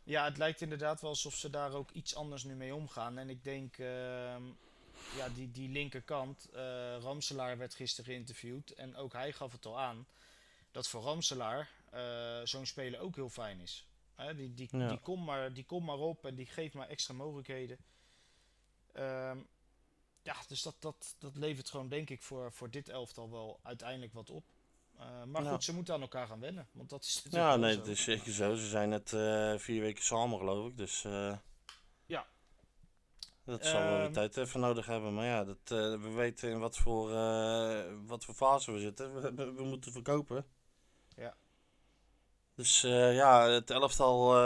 Ja, 0.03 0.25
het 0.25 0.39
lijkt 0.39 0.61
inderdaad 0.61 1.01
wel 1.01 1.11
alsof 1.11 1.35
ze 1.35 1.51
daar 1.51 1.73
ook 1.73 1.91
iets 1.91 2.15
anders 2.15 2.45
nu 2.45 2.55
mee 2.55 2.75
omgaan. 2.75 3.19
En 3.19 3.29
ik 3.31 3.45
denk, 3.45 3.79
ehm, 3.79 4.43
ja, 5.17 5.29
die, 5.35 5.51
die 5.51 5.69
linkerkant, 5.69 6.49
eh 6.53 6.97
Ramselaar 7.01 7.59
werd 7.59 7.75
gisteren 7.75 8.11
geïnterviewd. 8.13 8.71
En 8.71 8.97
ook 8.97 9.13
hij 9.13 9.33
gaf 9.33 9.53
het 9.53 9.67
al 9.67 9.79
aan, 9.81 10.07
dat 10.71 10.89
voor 10.89 11.03
Ramselaar 11.03 11.71
zo'n 12.45 12.67
speler 12.67 13.01
ook 13.01 13.15
heel 13.15 13.29
fijn 13.31 13.61
is. 13.61 13.87
Hè, 14.15 14.35
die, 14.35 14.55
die, 14.55 14.69
Ja. 14.71 14.89
die, 14.89 14.99
komt 15.01 15.25
maar, 15.25 15.53
die 15.53 15.65
komt 15.65 15.87
maar 15.87 15.99
op 15.99 16.25
en 16.25 16.35
die 16.35 16.47
geeft 16.47 16.75
maar 16.75 16.89
extra 16.89 17.15
mogelijkheden. 17.15 17.79
Ehm, 18.97 19.39
ja, 20.23 20.37
dus 20.49 20.63
dat, 20.63 20.77
dat, 20.79 21.15
dat 21.19 21.37
levert 21.37 21.71
gewoon, 21.71 21.89
denk 21.89 22.11
ik, 22.11 22.23
voor, 22.23 22.53
voor 22.53 22.71
dit 22.71 22.89
elftal 22.89 23.31
wel 23.31 23.61
uiteindelijk 23.63 24.13
wat 24.13 24.31
op. 24.31 24.45
Eh, 24.99 25.23
maar 25.25 25.43
Ja. 25.43 25.51
goed, 25.51 25.65
ze 25.65 25.75
moeten 25.75 25.95
aan 25.95 26.01
elkaar 26.01 26.27
gaan 26.27 26.41
wennen. 26.41 26.69
Want 26.73 26.91
dat 26.91 27.03
is 27.05 27.25
Ja, 27.31 27.57
nee, 27.57 27.77
het 27.77 27.87
is 27.87 28.03
zeker 28.03 28.33
zo. 28.33 28.55
Ze 28.55 28.69
zijn 28.69 28.89
net 28.89 29.13
eh, 29.13 29.55
vier 29.59 29.81
weken 29.81 30.05
samen, 30.05 30.39
geloof 30.39 30.69
ik. 30.69 30.77
Dus 30.77 31.05
eh, 31.05 31.37
Ja. 32.07 32.27
dat 33.45 33.67
zal 33.67 33.83
wel 33.83 33.97
de 33.99 34.03
Ehm. 34.05 34.13
tijd 34.13 34.37
even 34.37 34.61
nodig 34.61 34.87
hebben. 34.87 35.15
Maar 35.15 35.25
ja, 35.27 35.45
dat, 35.45 35.59
we 36.01 36.11
weten 36.15 36.51
in 36.51 36.59
wat 36.59 36.77
voor, 36.77 37.09
wat 38.07 38.25
voor 38.25 38.35
fase 38.35 38.73
we 38.73 38.79
zitten. 38.81 39.15
We, 39.21 39.35
we, 39.35 39.53
we 39.53 39.63
moeten 39.65 39.93
verkopen. 39.93 40.47
Ja. 41.17 41.37
Dus 42.55 42.81
ja, 42.81 43.49
het 43.49 43.71
elftal 43.71 44.37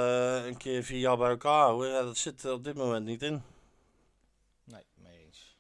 een 0.47 0.57
keer 0.57 0.83
vier 0.83 0.99
jaar 0.99 1.17
bij 1.17 1.31
elkaar 1.31 1.61
houden, 1.65 1.91
ja, 1.91 2.03
dat 2.03 2.17
zit 2.17 2.43
er 2.43 2.53
op 2.53 2.65
dit 2.65 2.75
moment 2.75 3.07
niet 3.07 3.23
in. 3.23 3.43
Nee, 4.65 4.85
mee 4.95 5.25
eens. 5.25 5.59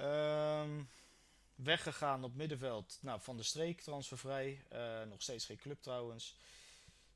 Ehm, 0.00 0.82
weggegaan 1.54 2.24
op 2.24 2.34
middenveld. 2.34 2.98
Nou, 3.00 3.20
Van 3.20 3.36
de 3.36 3.42
Streek, 3.42 3.80
transfervrij. 3.80 4.64
Eh, 4.68 5.02
nog 5.02 5.22
steeds 5.22 5.44
geen 5.44 5.56
club 5.56 5.82
trouwens. 5.82 6.36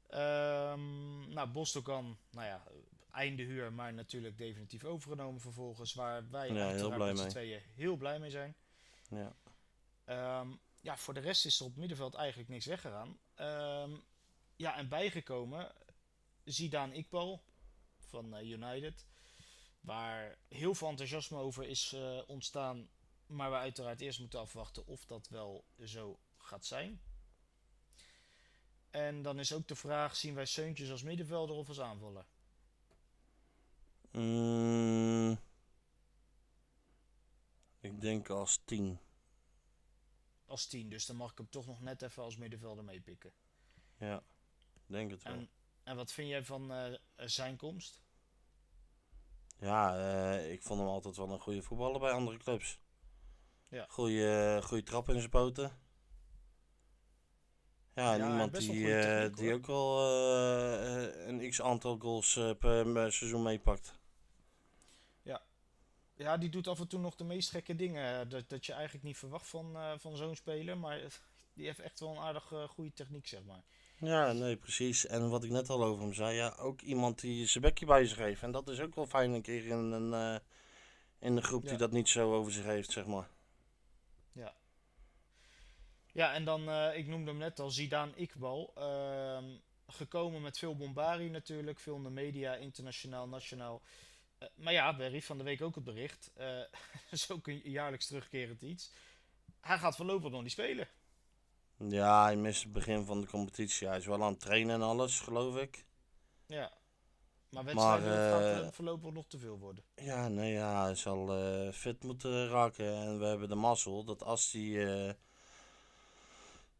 Ehm 0.08 1.28
nou, 1.28 1.48
Bostogan, 1.48 2.18
nou 2.30 2.46
ja, 2.46 2.62
einde 3.10 3.42
huur, 3.42 3.72
maar 3.72 3.94
natuurlijk 3.94 4.38
definitief 4.38 4.84
overgenomen 4.84 5.40
vervolgens. 5.40 5.94
Waar 5.94 6.30
wij 6.30 6.52
Ja, 6.52 6.68
heel 6.68 6.94
blij 6.94 7.12
met 7.12 7.18
z'n 7.18 7.28
tweeën 7.28 7.60
heel 7.74 7.96
blij 7.96 8.18
mee 8.18 8.30
zijn. 8.30 8.54
Ja. 9.08 9.36
Ehm, 10.04 10.48
ja, 10.80 10.96
voor 10.96 11.14
de 11.14 11.20
rest 11.20 11.44
is 11.44 11.60
er 11.60 11.66
op 11.66 11.76
middenveld 11.76 12.14
eigenlijk 12.14 12.48
niks 12.48 12.66
weggegaan. 12.66 13.18
Ja, 14.56 14.76
en 14.76 14.88
bijgekomen 14.88 15.72
Zidane 16.44 16.94
Iqbal 16.94 17.42
van 17.98 18.36
eh, 18.36 18.50
United. 18.50 19.04
Waar 19.84 20.38
heel 20.48 20.74
veel 20.74 20.88
enthousiasme 20.88 21.38
over 21.38 21.64
is 21.64 21.92
eh, 21.92 22.20
ontstaan. 22.26 22.88
Maar 23.26 23.50
we 23.50 23.56
uiteraard 23.56 24.00
eerst 24.00 24.20
moeten 24.20 24.40
afwachten 24.40 24.86
of 24.86 25.04
dat 25.04 25.28
wel 25.28 25.64
zo 25.84 26.18
gaat 26.38 26.64
zijn. 26.64 27.00
En 28.90 29.22
dan 29.22 29.38
is 29.38 29.52
ook 29.52 29.68
de 29.68 29.74
vraag, 29.74 30.16
zien 30.16 30.34
wij 30.34 30.46
Seuntjes 30.46 30.90
als 30.90 31.02
middenvelder 31.02 31.56
of 31.56 31.68
als 31.68 31.80
aanvaller? 31.80 32.26
Mm, 34.10 35.38
ik 37.80 38.00
denk 38.00 38.28
als 38.28 38.60
tien. 38.64 38.98
Als 40.46 40.66
10, 40.66 40.88
dus 40.88 41.06
dan 41.06 41.16
mag 41.16 41.30
ik 41.30 41.38
hem 41.38 41.48
toch 41.50 41.66
nog 41.66 41.80
net 41.80 42.02
even 42.02 42.22
als 42.22 42.36
middenvelder 42.36 42.84
meepikken. 42.84 43.32
Ja, 43.98 44.22
denk 44.86 45.10
het 45.10 45.22
wel. 45.22 45.32
En, 45.32 45.48
en 45.82 45.96
wat 45.96 46.12
vind 46.12 46.28
jij 46.28 46.44
van 46.44 46.72
eh, 46.72 46.94
zijn 47.16 47.56
komst? 47.56 48.03
Ja, 49.64 49.96
eh, 49.96 50.52
ik 50.52 50.62
vond 50.62 50.80
hem 50.80 50.88
altijd 50.88 51.16
wel 51.16 51.30
een 51.30 51.40
goede 51.40 51.62
voetballer 51.62 52.00
bij 52.00 52.10
andere 52.12 52.36
clubs. 52.38 52.78
Ja. 53.68 53.86
Goeie, 53.88 54.62
goede 54.62 54.82
trap 54.82 55.08
in 55.08 55.18
zijn 55.18 55.30
poten. 55.30 55.72
Ja, 57.94 58.14
Ja, 58.14 58.28
iemand 58.30 58.52
die, 58.58 58.68
goede 58.68 58.94
eh, 58.94 59.00
techniek, 59.00 59.36
die 59.36 59.46
hoor. 59.48 59.58
ook 59.58 59.66
wel 59.66 59.98
eh, 60.08 61.04
eh, 61.04 61.26
een 61.26 61.50
x 61.50 61.62
aantal 61.62 61.98
goals 61.98 62.36
eh, 62.36 62.50
per 62.58 62.86
eh, 62.96 63.10
seizoen 63.10 63.42
meepakt. 63.42 63.98
Ja, 66.16 66.36
die 66.36 66.48
doet 66.48 66.68
af 66.68 66.80
en 66.80 66.88
toe 66.88 67.00
nog 67.00 67.14
de 67.14 67.24
meest 67.24 67.50
gekke 67.50 67.74
dingen. 67.76 68.20
eh, 68.20 68.28
Dat, 68.30 68.48
dat 68.48 68.66
je 68.66 68.72
eigenlijk 68.72 69.04
niet 69.04 69.18
verwacht 69.18 69.48
van, 69.48 69.76
eh, 69.76 69.92
van 69.98 70.16
zo'n 70.16 70.36
speler. 70.36 70.78
Maar 70.78 71.20
die 71.54 71.66
heeft 71.66 71.78
echt 71.80 72.00
wel 72.00 72.10
een 72.10 72.18
aardig 72.18 72.52
eh, 72.52 72.68
goede 72.68 72.92
techniek, 72.92 73.26
zeg 73.26 73.44
maar. 73.44 73.62
Ja, 73.98 74.32
nee, 74.32 74.56
precies. 74.56 75.06
En 75.06 75.28
wat 75.30 75.44
ik 75.44 75.50
net 75.50 75.68
al 75.68 75.84
over 75.84 76.02
hem 76.02 76.14
zei, 76.14 76.36
ja, 76.36 76.54
ook 76.58 76.80
iemand 76.80 77.20
die 77.20 77.46
zijn 77.46 77.64
bekje 77.64 77.86
bij 77.86 78.06
zich 78.06 78.18
heeft. 78.18 78.42
En 78.42 78.50
dat 78.50 78.68
is 78.68 78.80
ook 78.80 78.94
wel 78.94 79.06
fijn 79.06 79.32
een 79.32 79.42
keer 79.42 79.66
in 79.66 79.78
een, 79.78 80.12
eh, 80.14 80.40
in 81.18 81.36
een 81.36 81.42
groep 81.42 81.62
die 81.62 81.70
Ja. 81.72 81.76
dat 81.76 81.90
niet 81.92 82.08
zo 82.08 82.34
over 82.34 82.52
zich 82.52 82.64
heeft, 82.64 82.90
zeg 82.90 83.06
maar. 83.06 83.28
Ja, 86.14 86.32
en 86.32 86.44
dan, 86.44 86.68
eh, 86.68 86.96
ik 86.96 87.06
noemde 87.06 87.30
hem 87.30 87.38
net 87.38 87.60
al, 87.60 87.70
Zidane 87.70 88.14
Iqbal. 88.14 88.72
Ehm, 88.74 89.44
gekomen 89.86 90.42
met 90.42 90.58
veel 90.58 90.76
bombari 90.76 91.28
natuurlijk. 91.28 91.80
Veel 91.80 91.96
in 91.96 92.02
de 92.02 92.10
media, 92.10 92.54
internationaal, 92.54 93.28
nationaal. 93.28 93.82
Eh, 94.38 94.48
maar 94.54 94.72
ja, 94.72 94.96
Berry, 94.96 95.22
van 95.22 95.38
de 95.38 95.44
week 95.44 95.62
ook 95.62 95.74
het 95.74 95.84
bericht. 95.84 96.30
dat 96.34 96.68
is 97.10 97.30
ook 97.30 97.46
een 97.46 97.60
jaarlijks 97.64 98.06
terugkerend 98.06 98.62
iets. 98.62 98.92
Hij 99.60 99.78
gaat 99.78 99.96
voorlopig 99.96 100.30
nog 100.30 100.42
niet 100.42 100.50
spelen. 100.52 100.88
Ja, 101.90 102.24
hij 102.24 102.36
mist 102.36 102.62
het 102.62 102.72
begin 102.72 103.04
van 103.04 103.20
de 103.20 103.26
competitie. 103.26 103.88
Hij 103.88 103.98
is 103.98 104.06
wel 104.06 104.22
aan 104.22 104.30
het 104.32 104.40
trainen 104.40 104.74
en 104.74 104.82
alles, 104.82 105.20
geloof 105.20 105.56
ik. 105.56 105.84
Ja. 106.46 106.72
Maar 107.50 107.64
wedstrijden 107.64 108.08
dat 108.08 108.32
gaat 108.32 108.56
eh, 108.56 108.60
hem 108.62 108.72
voorlopig 108.72 109.12
nog 109.12 109.26
te 109.26 109.38
veel 109.38 109.58
worden. 109.58 109.84
Ja, 109.94 110.28
nee, 110.28 110.52
ja, 110.52 110.84
hij 110.84 110.94
zal 110.94 111.36
eh, 111.38 111.72
fit 111.72 112.02
moeten 112.04 112.48
raken. 112.48 112.94
En 112.96 113.18
we 113.18 113.24
hebben 113.24 113.48
de 113.48 113.54
mazzel 113.54 114.04
dat 114.04 114.22
als 114.22 114.52
hij 114.52 114.86
eh, 114.86 115.08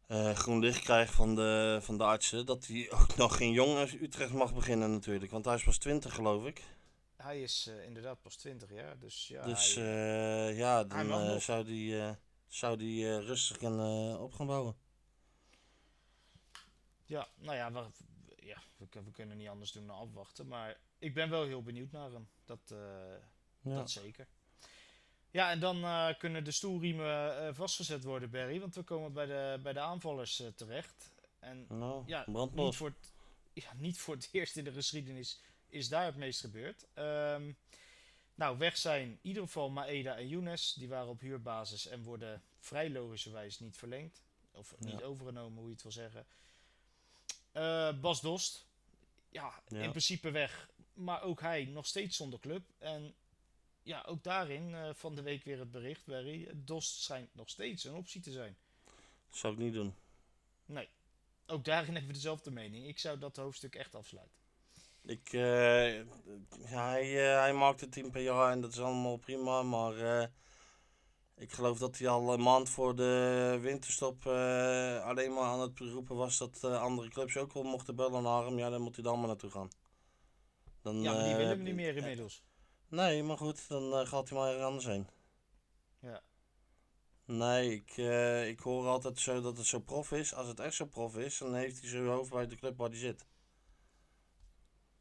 eh, 0.07 0.35
groen 0.35 0.59
licht 0.59 0.81
krijgt 0.83 1.13
van 1.13 1.35
de, 1.35 1.77
van 1.81 1.97
de 1.97 2.03
artsen, 2.03 2.45
dat 2.45 2.65
hij 2.67 2.91
ook 2.91 3.15
nog 3.23 3.37
geen 3.37 3.51
jong 3.51 3.91
Utrecht 4.01 4.33
mag 4.33 4.53
beginnen 4.53 4.91
natuurlijk. 4.91 5.31
Want 5.31 5.45
hij 5.45 5.55
is 5.55 5.63
pas 5.63 5.77
20 5.77 6.13
geloof 6.13 6.45
ik. 6.45 6.63
Hij 7.15 7.41
is 7.41 7.67
eh, 7.69 7.85
inderdaad 7.85 8.21
pas 8.21 8.35
20 8.35 8.71
jaar. 8.71 8.99
Dus 8.99 9.27
ja, 9.27 9.43
dus 9.43 9.75
hij- 9.75 10.47
eh, 10.49 10.57
ja, 10.57 10.83
dan 10.83 11.11
eh, 11.11 11.35
zou 11.35 11.65
hij 11.65 12.07
eh, 12.07 12.15
zou 12.47 12.77
die, 12.77 13.05
eh, 13.09 13.17
rustig 13.25 13.57
kunnen 13.57 14.13
eh, 14.13 14.21
op 14.21 14.33
gaan 14.33 14.47
bouwen. 14.47 14.75
Ja, 17.05 17.27
nou 17.35 17.55
ja, 17.55 17.71
we, 17.71 17.85
ja 18.45 18.61
we, 18.77 18.87
kun- 18.87 19.03
we 19.03 19.11
kunnen 19.11 19.37
niet 19.37 19.47
anders 19.47 19.71
doen 19.71 19.87
dan 19.87 19.97
afwachten. 19.97 20.47
Maar 20.47 20.77
ik 20.97 21.13
ben 21.13 21.29
wel 21.29 21.43
heel 21.45 21.63
benieuwd 21.63 21.91
naar 21.91 22.11
hem. 22.11 22.27
Dat, 22.45 22.59
eh, 22.71 22.77
Ja. 23.61 23.75
dat 23.75 23.91
zeker. 23.91 24.27
Ja, 25.31 25.51
en 25.51 25.59
dan 25.59 25.83
eh, 25.83 26.09
kunnen 26.17 26.43
de 26.43 26.51
stoelriemen 26.51 27.37
eh, 27.47 27.53
vastgezet 27.53 28.03
worden, 28.03 28.29
Barry. 28.29 28.59
Want 28.59 28.75
we 28.75 28.81
komen 28.83 29.13
bij 29.13 29.25
de, 29.25 29.59
bij 29.63 29.73
de 29.73 29.79
aanvallers 29.79 30.43
terecht. 30.55 31.11
En 31.39 31.65
Nou, 31.69 32.03
ja, 32.07 32.25
niet 32.27 32.75
voor, 32.75 32.87
het, 32.87 33.11
ja, 33.53 33.73
niet 33.73 33.97
voor 33.97 34.15
het 34.15 34.29
eerst 34.31 34.57
in 34.57 34.63
de 34.63 34.71
geschiedenis 34.71 35.39
is 35.67 35.89
daar 35.89 36.05
het 36.05 36.15
meest 36.15 36.39
gebeurd. 36.39 36.85
Ehm, 36.93 37.51
nou, 38.35 38.57
weg 38.57 38.77
zijn 38.77 39.01
in 39.09 39.19
ieder 39.21 39.43
geval 39.43 39.69
Maeda 39.69 40.15
en 40.17 40.27
Younes. 40.27 40.73
Die 40.73 40.87
waren 40.87 41.09
op 41.09 41.19
huurbasis 41.19 41.87
en 41.87 42.03
worden 42.03 42.43
vrij 42.59 42.89
logischerwijs 42.89 43.59
niet 43.59 43.77
verlengd. 43.77 44.23
Of 44.51 44.73
niet 44.79 44.99
Ja. 44.99 45.05
overgenomen, 45.05 45.57
hoe 45.57 45.67
je 45.67 45.73
het 45.73 45.83
wil 45.83 45.91
zeggen. 45.91 46.25
Eh, 47.55 47.99
Bas 48.01 48.21
Dost. 48.21 48.65
Ja, 49.29 49.53
Ja. 49.67 49.79
in 49.81 49.89
principe 49.89 50.31
weg. 50.31 50.69
Maar 50.93 51.21
ook 51.21 51.41
hij 51.41 51.65
nog 51.65 51.85
steeds 51.85 52.17
zonder 52.17 52.39
club. 52.39 52.63
En 52.77 53.13
ja, 53.83 54.03
ook 54.07 54.23
daarin 54.23 54.73
eh, 54.75 54.89
van 54.93 55.15
de 55.15 55.21
week 55.21 55.43
weer 55.43 55.59
het 55.59 55.71
bericht, 55.71 56.05
Barry. 56.05 56.49
Dost 56.53 57.01
schijnt 57.01 57.35
nog 57.35 57.49
steeds 57.49 57.83
een 57.83 57.93
optie 57.93 58.21
te 58.21 58.31
zijn. 58.31 58.57
Zou 59.31 59.53
ik 59.53 59.59
niet 59.59 59.73
doen. 59.73 59.95
Nee. 60.65 60.89
Ook 61.47 61.63
daarin 61.65 61.91
hebben 61.91 62.07
we 62.07 62.13
dezelfde 62.13 62.51
mening. 62.51 62.87
Ik 62.87 62.99
zou 62.99 63.17
dat 63.19 63.35
hoofdstuk 63.35 63.75
echt 63.75 63.95
afsluiten. 63.95 64.35
Ik, 65.01 65.31
ja, 65.31 66.89
hij, 66.89 67.07
hij 67.13 67.53
maakt 67.53 67.81
het 67.81 67.91
team 67.91 68.11
per 68.11 68.21
jaar 68.21 68.51
en 68.51 68.61
dat 68.61 68.71
is 68.71 68.79
allemaal 68.79 69.17
prima, 69.17 69.63
maar 69.63 70.29
ik 71.35 71.51
geloof 71.51 71.79
dat 71.79 71.97
hij 71.97 72.07
al 72.07 72.33
een 72.33 72.41
maand 72.41 72.69
voor 72.69 72.95
de 72.95 73.57
winterstop 73.61 74.25
eh, 74.25 75.03
alleen 75.03 75.33
maar 75.33 75.43
aan 75.43 75.59
het 75.59 75.79
roepen 75.79 76.15
was 76.15 76.37
dat 76.37 76.63
eh, 76.63 76.81
andere 76.81 77.09
clubs 77.09 77.37
ook 77.37 77.53
wel 77.53 77.63
mochten 77.63 77.95
bellen 77.95 78.23
naar 78.23 78.45
hem. 78.45 78.57
Ja, 78.57 78.69
dan 78.69 78.81
moet 78.81 78.95
hij 78.95 79.03
dan 79.03 79.17
maar 79.19 79.27
naartoe 79.27 79.49
gaan. 79.51 79.69
Dan, 80.81 81.01
Ja, 81.01 81.13
maar 81.13 81.23
die 81.23 81.31
eh, 81.31 81.37
willen 81.37 81.57
we 81.57 81.63
niet 81.63 81.75
meer 81.75 81.95
inmiddels. 81.95 82.43
Nee, 82.87 83.23
maar 83.23 83.37
goed, 83.37 83.67
dan 83.67 83.93
eh, 83.93 84.07
gaat 84.07 84.29
hij 84.29 84.37
maar 84.37 84.47
ergens 84.47 84.65
anders 84.65 84.85
heen. 84.85 85.07
Ja. 85.99 86.21
Nee, 87.25 87.71
ik, 87.73 87.97
eh, 87.97 88.47
ik 88.47 88.59
hoor 88.59 88.87
altijd 88.87 89.19
zo 89.19 89.41
dat 89.41 89.57
het 89.57 89.65
zo 89.65 89.79
prof 89.79 90.11
is. 90.11 90.33
Als 90.33 90.47
het 90.47 90.59
echt 90.59 90.75
zo 90.75 90.85
prof 90.85 91.17
is, 91.17 91.37
dan 91.37 91.55
heeft 91.55 91.79
hij 91.79 91.89
zijn 91.89 92.05
hoofd 92.07 92.29
bij 92.31 92.47
de 92.47 92.55
club 92.55 92.77
waar 92.77 92.89
hij 92.89 92.97
zit. 92.97 93.25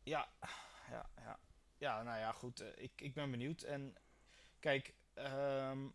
Ja, 0.02 0.28
ja, 0.90 1.10
ja. 1.16 1.38
Ja, 1.78 2.02
nou 2.02 2.18
ja, 2.18 2.32
goed. 2.32 2.60
eh, 2.60 2.68
ik, 2.84 2.92
ik 2.96 3.14
ben 3.14 3.30
benieuwd. 3.30 3.62
En 3.62 3.94
kijk, 4.60 4.94
ehm, 5.14 5.88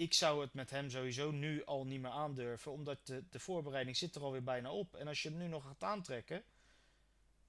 ik 0.00 0.14
zou 0.14 0.40
het 0.40 0.54
met 0.54 0.70
hem 0.70 0.90
sowieso 0.90 1.30
nu 1.30 1.64
al 1.64 1.84
niet 1.84 2.00
meer 2.00 2.10
aandurven. 2.10 2.72
Omdat 2.72 3.06
de, 3.06 3.24
de 3.30 3.38
voorbereiding 3.40 3.96
zit 3.96 4.14
er 4.14 4.22
alweer 4.22 4.42
bijna 4.42 4.72
op. 4.72 4.94
En 4.94 5.08
als 5.08 5.22
je 5.22 5.28
hem 5.28 5.38
nu 5.38 5.46
nog 5.46 5.64
gaat 5.64 5.82
aantrekken... 5.82 6.42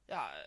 ja, 0.05 0.45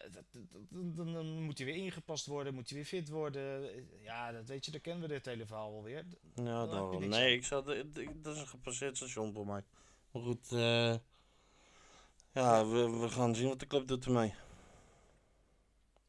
dan, 0.71 1.13
dan 1.13 1.43
moet 1.43 1.59
hij 1.59 1.67
weer 1.67 1.77
ingepast 1.77 2.27
worden, 2.27 2.55
moet 2.55 2.69
hij 2.69 2.79
weer 2.79 2.87
fit 2.87 3.09
worden. 3.09 3.71
Ja, 4.03 4.33
dat 4.33 4.49
weet 4.49 4.65
je, 4.65 4.71
dan 4.71 4.81
kennen 4.81 5.03
we 5.03 5.15
dit 5.15 5.25
hele 5.27 5.47
verhaal 5.47 5.73
wel 5.73 5.83
weer. 5.83 6.05
Ja, 6.35 6.65
niks 6.65 7.07
Nee, 7.07 7.31
aan. 7.31 7.33
ik 7.33 7.45
zou, 7.45 7.65
dat 8.23 8.35
is 8.35 8.41
een 8.41 8.49
gepasseerd 8.49 8.97
station 8.97 9.33
voor 9.33 9.47
mij. 9.47 9.65
Maar 10.11 10.23
goed, 10.23 10.53
eh, 10.53 10.95
ja, 12.33 12.67
we, 12.67 12.99
we 12.99 13.09
gaan 13.09 13.35
zien 13.35 13.49
wat 13.49 13.61
de 13.61 13.67
club 13.67 13.87
doet 13.87 14.05
ermee. 14.05 14.35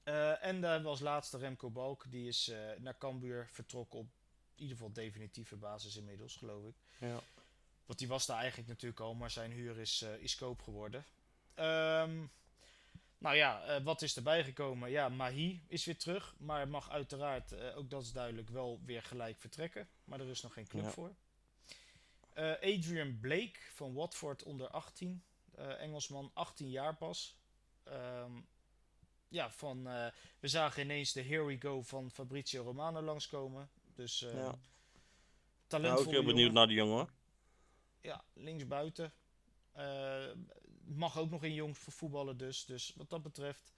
Eh, 0.03 0.45
en 0.45 0.62
daar 0.62 0.81
was 0.81 0.99
laatste 0.99 1.38
Remco 1.38 1.69
Balk, 1.69 2.05
die 2.10 2.27
is 2.27 2.49
eh, 2.49 2.58
naar 2.79 2.97
Cambuur 2.97 3.47
vertrokken 3.51 3.99
op 3.99 4.08
ieder 4.56 4.76
geval 4.76 4.91
definitieve 4.94 5.56
basis 5.56 5.96
inmiddels, 5.96 6.36
geloof 6.36 6.65
ik. 6.68 6.76
Ja. 7.00 7.20
Want 7.86 8.00
die 8.00 8.08
was 8.08 8.26
daar 8.26 8.38
eigenlijk 8.38 8.68
natuurlijk 8.70 9.00
al, 9.02 9.13
maar 9.13 9.32
zijn 9.32 9.52
huur 9.52 9.78
is, 9.78 10.02
eh 10.02 10.13
is 10.18 10.36
koop 10.36 10.62
geworden. 10.62 11.06
Ehm, 11.54 12.26
nou 13.18 13.36
ja, 13.36 13.63
eh, 13.65 13.84
wat 13.84 14.02
is 14.02 14.15
erbij 14.15 14.44
gekomen? 14.44 14.89
Ja, 14.91 15.10
Mahi 15.10 15.63
is 15.68 15.86
weer 15.86 15.98
terug, 15.98 16.36
maar 16.38 16.68
mag 16.68 16.89
uiteraard, 16.89 17.52
eh, 17.52 17.78
ook 17.78 17.89
dat 17.89 18.02
is 18.04 18.12
duidelijk, 18.12 18.50
wel 18.50 18.82
weer 18.86 19.02
gelijk 19.04 19.38
vertrekken. 19.39 19.88
Maar 20.04 20.20
er 20.20 20.30
is 20.30 20.41
nog 20.41 20.54
geen 20.54 20.68
club 20.68 20.84
Ja. 20.84 20.89
voor. 20.91 21.15
Adrian 22.62 23.20
Blake 23.20 23.60
van 23.74 23.94
Watford 23.94 24.44
onder 24.44 24.68
18. 24.70 25.24
eh, 25.56 25.82
Engelsman, 25.82 26.32
18 26.34 26.70
jaar 26.70 26.96
pas. 26.96 27.38
Ehm, 27.84 28.32
ja, 29.28 29.52
van, 29.52 29.84
we 30.39 30.48
zagen 30.48 30.82
ineens 30.84 31.12
de 31.13 31.22
Here 31.22 31.44
We 31.46 31.58
Go 31.62 31.82
van 31.82 32.12
Fabrizio 32.12 32.63
Romano 32.63 33.02
langskomen. 33.02 33.70
Dus 33.95 34.21
eh 34.21 34.34
Ja. 34.34 34.55
Talentvolle 35.67 36.05
ook 36.08 36.12
heel 36.13 36.21
benieuwd 36.23 36.38
jongen. 36.39 36.53
naar 36.53 36.67
die 36.67 36.75
jongen. 36.75 36.93
hoor. 36.95 37.12
Ja, 38.01 38.23
linksbuiten. 38.34 39.13
Eh 39.71 40.25
mag 40.88 41.17
ook 41.17 41.29
nog 41.29 41.43
in 41.43 41.53
jongs 41.53 41.79
voor 41.79 41.93
voetballen 41.93 42.38
dus. 42.38 42.65
Dus 42.65 42.93
wat 42.95 43.10
dat 43.10 43.21
betreft, 43.21 43.73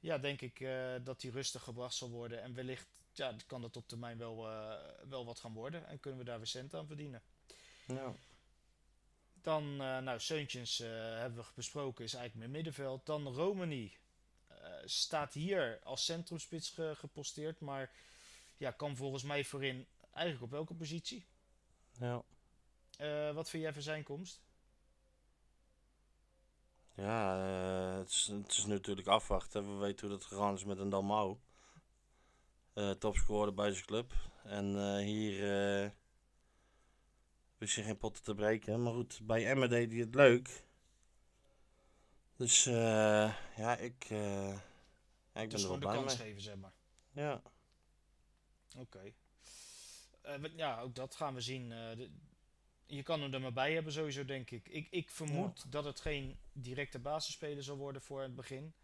ja, 0.00 0.18
denk 0.18 0.40
ik 0.40 0.60
eh, 0.60 0.94
dat 1.04 1.22
hij 1.22 1.30
rustig 1.30 1.62
gebracht 1.62 1.94
zal 1.94 2.10
worden. 2.10 2.42
En 2.42 2.54
wellicht 2.54 2.86
ja, 3.12 3.36
kan 3.46 3.60
dat 3.60 3.76
op 3.76 3.88
termijn 3.88 4.18
wel, 4.18 4.48
eh, 4.50 4.74
wel 5.08 5.24
wat 5.24 5.38
gaan 5.40 5.52
worden. 5.52 5.86
En 5.86 6.00
kunnen 6.00 6.18
we 6.20 6.24
daar 6.26 6.36
weer 6.38 6.46
cent 6.46 6.74
aan 6.74 6.86
verdienen. 6.86 7.22
Ja. 7.86 8.14
Dan, 9.42 9.62
eh 9.80 9.98
nou, 9.98 10.20
Seuntjens 10.20 10.80
eh, 10.80 10.88
hebben 11.18 11.38
we 11.44 11.50
besproken, 11.54 12.04
is 12.04 12.14
eigenlijk 12.14 12.46
meer 12.46 12.54
middenveld. 12.62 13.06
Dan 13.06 13.26
Romani 13.26 13.96
eh, 14.46 14.56
staat 14.84 15.32
hier 15.32 15.80
als 15.84 16.04
centrumspits 16.04 16.70
ge- 16.70 16.94
geposteerd. 16.96 17.60
Maar 17.60 17.90
ja, 18.60 18.70
kan 18.70 18.96
volgens 18.96 19.22
mij 19.22 19.44
voorin 19.44 19.86
eigenlijk 20.12 20.44
op 20.44 20.50
welke 20.50 20.74
positie? 20.74 21.26
Ja. 21.92 22.22
Eh, 22.96 23.34
wat 23.34 23.50
vind 23.50 23.62
jij 23.62 23.72
van 23.72 23.82
zijn 23.82 24.02
komst? 24.02 24.42
Ja, 26.94 27.36
eh, 27.92 27.98
het, 27.98 28.10
is, 28.10 28.26
het 28.26 28.50
is 28.50 28.66
natuurlijk 28.66 29.06
afwachten. 29.06 29.72
We 29.72 29.78
weten 29.78 30.08
hoe 30.08 30.16
dat 30.16 30.26
gegaan 30.26 30.54
is 30.54 30.64
met 30.64 30.78
een 30.78 30.88
Dalmau. 30.88 31.38
Eh 32.72 32.90
topscorer 32.90 33.54
bij 33.54 33.72
zijn 33.72 33.84
club. 33.84 34.12
En 34.44 34.76
eh, 34.76 35.04
hier 35.04 35.52
eh 35.82 35.90
wist 37.58 37.74
hij 37.74 37.84
geen 37.84 37.98
potten 37.98 38.22
te 38.22 38.34
breken. 38.34 38.82
Maar 38.82 38.92
goed, 38.92 39.20
bij 39.22 39.46
Emmen 39.46 39.68
deed 39.68 39.90
hij 39.90 40.00
het 40.00 40.14
leuk. 40.14 40.64
Dus 42.36 42.66
eh, 42.66 43.34
ja, 43.56 43.76
ik, 43.76 44.06
eh, 44.08 44.48
ja, 45.32 45.40
ik 45.40 45.48
ben 45.48 45.48
Dus 45.48 45.62
er 45.62 45.68
wel 45.68 45.76
gewoon 45.76 45.80
de 45.80 45.86
blij 45.86 45.94
kans 45.94 46.18
mee. 46.18 46.26
geven, 46.26 46.42
zeg 46.42 46.56
maar. 46.56 46.72
Ja, 47.12 47.42
Oké. 48.76 49.12
Eh, 50.22 50.36
wat- 50.36 50.50
ja, 50.56 50.80
ook 50.80 50.94
dat 50.94 51.14
gaan 51.14 51.34
we 51.34 51.40
zien. 51.40 51.72
Eh, 51.72 51.96
de- 51.96 52.10
je 52.86 53.02
kan 53.02 53.20
hem 53.22 53.34
er 53.34 53.40
maar 53.40 53.52
bij 53.52 53.72
hebben 53.74 53.92
sowieso, 53.92 54.24
denk 54.24 54.50
ik. 54.50 54.68
Ik, 54.68 54.86
ik 54.90 55.10
vermoed 55.10 55.72
dat 55.72 55.84
het 55.84 56.00
geen 56.00 56.38
directe 56.52 56.98
basisspeler 56.98 57.62
zal 57.62 57.76
worden 57.76 58.02
voor 58.02 58.22
het 58.22 58.34
begin. 58.34 58.74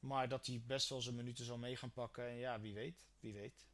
Maar 0.00 0.28
dat 0.28 0.46
hij 0.46 0.62
best 0.66 0.88
wel 0.88 1.00
zijn 1.00 1.14
minuten 1.14 1.44
zal 1.44 1.58
mee 1.58 1.76
gaan 1.76 1.92
pakken. 1.92 2.28
En 2.28 2.36
ja, 2.36 2.60
wie 2.60 2.74
weet. 2.74 3.06
Wie 3.20 3.32
weet. 3.32 3.64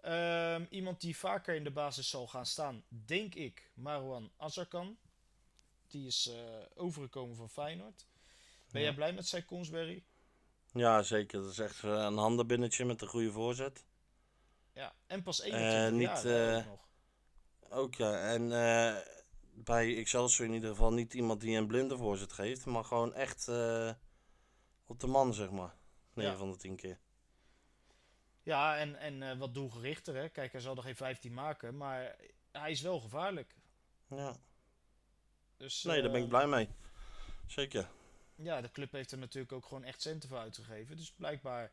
Ehm, 0.00 0.64
iemand 0.70 1.00
die 1.00 1.16
vaker 1.16 1.54
in 1.54 1.64
de 1.64 1.70
basis 1.70 2.08
zal 2.10 2.26
gaan 2.26 2.46
staan, 2.46 2.82
denk 2.88 3.34
ik, 3.34 3.70
Marwan 3.74 4.30
Azarkan. 4.36 4.96
Die 5.88 6.06
is 6.06 6.26
eh, 6.26 6.44
overgekomen 6.74 7.36
van 7.36 7.50
Feyenoord. 7.50 8.06
Ben 8.70 8.80
Ja. 8.80 8.86
jij 8.86 8.96
blij 8.96 9.12
met 9.12 9.26
zijn 9.26 9.44
komst, 9.44 9.70
Barry? 9.70 10.02
ja, 10.72 11.02
zeker. 11.02 11.42
Dat 11.42 11.50
is 11.50 11.58
echt 11.58 11.84
eh, 11.84 11.90
een 11.90 12.16
handenbinnetje 12.16 12.84
met 12.84 13.02
een 13.02 13.08
goede 13.08 13.32
voorzet. 13.32 13.84
Ja, 14.72 14.94
en 15.06 15.22
pas 15.22 15.40
21 15.42 15.90
niet, 15.92 16.22
jaar 16.22 16.56
eh, 16.58 16.66
nog. 16.66 16.88
Ook 17.68 17.94
ja, 17.94 18.32
en 18.32 18.42
eh, 18.52 18.96
bij 19.54 19.96
Excelsior 19.96 20.48
in 20.48 20.54
ieder 20.54 20.70
geval 20.70 20.92
niet 20.92 21.14
iemand 21.14 21.40
die 21.40 21.56
een 21.56 21.66
blinde 21.66 21.96
voorzet 21.96 22.32
geeft, 22.32 22.66
maar 22.66 22.84
gewoon 22.84 23.14
echt 23.14 23.48
eh, 23.48 23.92
op 24.86 25.00
de 25.00 25.06
man, 25.06 25.34
zeg 25.34 25.50
maar. 25.50 25.74
9 26.14 26.32
Ja. 26.32 26.38
van 26.38 26.50
de 26.50 26.56
10 26.56 26.76
keer. 26.76 26.98
Ja, 28.42 28.76
en, 28.78 28.96
en 28.96 29.22
eh, 29.22 29.38
wat 29.38 29.54
doelgerichter. 29.54 30.14
Hè? 30.14 30.28
Kijk, 30.28 30.52
hij 30.52 30.60
zal 30.60 30.76
er 30.76 30.82
geen 30.82 30.96
15 30.96 31.34
maken, 31.34 31.76
maar 31.76 32.16
hij 32.52 32.70
is 32.70 32.80
wel 32.80 33.00
gevaarlijk. 33.00 33.54
Ja. 34.08 34.36
Dus, 35.56 35.82
Nee, 35.82 36.02
daar 36.02 36.10
ben 36.10 36.18
ik 36.20 36.24
eh, 36.24 36.30
blij 36.30 36.46
mee. 36.46 36.68
Zeker. 37.46 37.88
Ja, 38.34 38.60
de 38.60 38.70
club 38.70 38.92
heeft 38.92 39.12
er 39.12 39.18
natuurlijk 39.18 39.52
ook 39.52 39.64
gewoon 39.66 39.84
echt 39.84 40.02
centen 40.02 40.28
voor 40.28 40.38
uitgegeven. 40.38 40.96
Dus 40.96 41.12
blijkbaar 41.12 41.72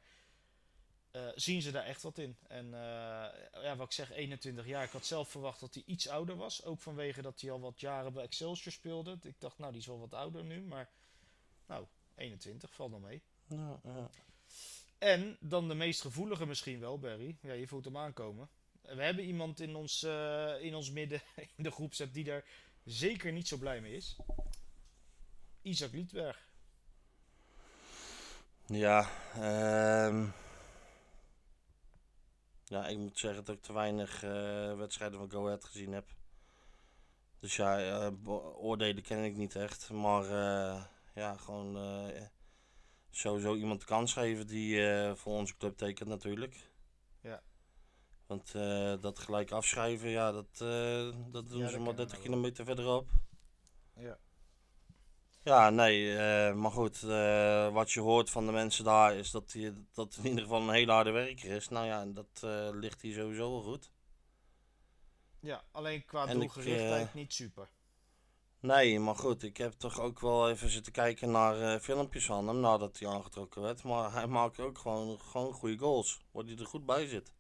eh, 1.18 1.32
zien 1.36 1.62
ze 1.62 1.72
daar 1.72 1.84
echt 1.84 2.02
wat 2.02 2.18
in. 2.18 2.38
En 2.48 2.66
eh, 2.74 3.64
ja, 3.64 3.76
wat 3.76 3.86
ik 3.86 3.92
zeg, 3.92 4.12
21 4.12 4.66
jaar. 4.66 4.84
Ik 4.84 4.92
had 4.92 5.06
zelf 5.06 5.30
verwacht 5.30 5.60
dat 5.60 5.74
hij 5.74 5.84
iets 5.86 6.08
ouder 6.08 6.36
was. 6.36 6.64
Ook 6.64 6.80
vanwege 6.80 7.22
dat 7.22 7.42
hij 7.42 7.52
al 7.52 7.60
wat 7.60 7.80
jaren 7.80 8.14
bij 8.14 8.24
Excelsior 8.24 8.74
speelde. 8.74 9.18
Ik 9.22 9.40
dacht, 9.40 9.58
nou, 9.58 9.72
die 9.72 9.82
is 9.82 9.88
wel 9.88 10.00
wat 10.00 10.14
ouder 10.14 10.44
nu. 10.44 10.62
Maar, 10.62 10.90
nou, 11.66 11.86
21, 12.16 12.74
valt 12.74 12.92
nog 12.92 13.02
mee. 13.02 13.22
Ja, 13.48 13.80
ja. 13.84 14.10
En 14.98 15.38
dan 15.40 15.68
de 15.68 15.74
meest 15.74 16.02
gevoelige 16.02 16.46
misschien 16.46 16.80
wel, 16.80 17.00
Barry. 17.00 17.38
Ja, 17.42 17.54
je 17.54 17.68
voelt 17.68 17.86
hem 17.86 17.98
aankomen. 17.98 18.50
We 18.82 19.04
hebben 19.04 19.26
iemand 19.26 19.60
in 19.60 19.76
ons, 19.76 20.04
eh, 20.04 20.62
in 20.62 20.76
ons 20.76 20.92
midden, 20.92 21.22
in 21.58 21.64
de 21.64 21.72
groepsapp, 21.72 22.14
die 22.14 22.24
daar 22.24 22.46
zeker 22.84 23.32
niet 23.32 23.48
zo 23.48 23.58
blij 23.58 23.82
mee 23.82 23.96
is. 23.96 24.16
Isaac 25.62 25.92
Liedberg. 25.92 26.46
Ja, 28.66 29.10
ehm, 29.34 30.28
ja, 32.70 32.88
ik 32.88 32.98
moet 32.98 33.20
zeggen 33.20 33.44
dat 33.46 33.56
ik 33.56 33.62
te 33.62 33.74
weinig 33.74 34.24
eh, 34.24 34.76
wedstrijden 34.78 35.20
van 35.20 35.32
Go 35.32 35.46
Ahead 35.46 35.66
gezien 35.66 35.92
heb. 35.94 36.06
Dus 37.40 37.56
ja, 37.56 37.80
eh, 37.80 38.12
oordelen 38.64 39.04
ken 39.04 39.24
ik 39.24 39.36
niet 39.36 39.56
echt. 39.56 39.90
Maar 39.90 40.24
eh, 40.24 40.84
ja, 41.16 41.38
gewoon 41.38 41.78
sowieso 43.10 43.56
iemand 43.56 43.80
de 43.80 43.86
kans 43.86 44.14
geven 44.14 44.48
die 44.48 44.82
voor 45.16 45.34
onze 45.34 45.58
club 45.58 45.78
tekent 45.78 46.10
natuurlijk. 46.10 46.70
Ja. 47.22 47.42
Want 48.26 48.52
dat 49.02 49.20
gelijk 49.20 49.52
afschrijven, 49.52 50.10
ja, 50.10 50.32
dat, 50.32 50.58
dat 51.32 51.48
doen 51.50 51.58
Ja, 51.60 51.68
ze 51.68 51.78
dat 51.78 51.86
maar 51.86 51.96
kennen 51.96 51.96
30 51.96 52.12
we 52.12 52.18
wel. 52.18 52.22
kilometer 52.22 52.66
verderop. 52.66 53.10
Ja. 53.96 54.18
Ja, 55.48 55.70
nee, 55.70 56.18
eh, 56.18 56.54
maar 56.54 56.72
goed, 56.72 57.04
eh, 57.04 57.74
wat 57.74 57.92
je 57.92 58.00
hoort 58.00 58.30
van 58.30 58.46
de 58.46 58.52
mensen 58.52 58.84
daar 58.84 59.16
is 59.16 59.32
dat 59.32 59.52
hij 59.52 59.74
dat 59.94 60.16
in 60.18 60.26
ieder 60.26 60.42
geval 60.42 60.62
een 60.62 60.74
hele 60.74 60.92
harde 60.92 61.12
werker 61.12 61.52
is. 61.52 61.70
Nou 61.70 61.86
ja, 61.86 62.02
en 62.02 62.14
dat 62.14 62.42
eh, 62.42 62.70
ligt 62.72 63.02
hier 63.02 63.14
sowieso 63.14 63.52
wel 63.52 63.62
goed. 63.62 63.92
Ja, 65.40 65.64
alleen 65.72 66.06
qua 66.06 66.28
En 66.28 66.40
doelgerichtheid 66.40 67.14
niet 67.14 67.34
super. 67.34 67.70
Nee, 68.60 69.00
maar 69.00 69.16
goed, 69.16 69.44
ik 69.44 69.58
heb 69.58 69.74
toch 69.74 70.00
ook 70.00 70.20
wel 70.20 70.50
even 70.50 70.70
zitten 70.70 70.92
kijken 70.92 71.32
naar 71.32 71.80
filmpjes 71.80 72.26
van 72.26 72.48
hem 72.48 72.60
nadat 72.60 73.00
hij 73.00 73.10
aangetrokken 73.10 73.62
werd. 73.62 73.84
Maar 73.84 74.12
hij 74.12 74.28
maakt 74.28 74.60
ook 74.60 74.78
gewoon, 74.78 75.20
gewoon 75.20 75.54
goede 75.54 75.78
goals, 75.78 76.22
waar 76.32 76.44
hij 76.44 76.58
er 76.58 76.66
goed 76.66 76.86
bij 76.86 77.08
zit. 77.08 77.34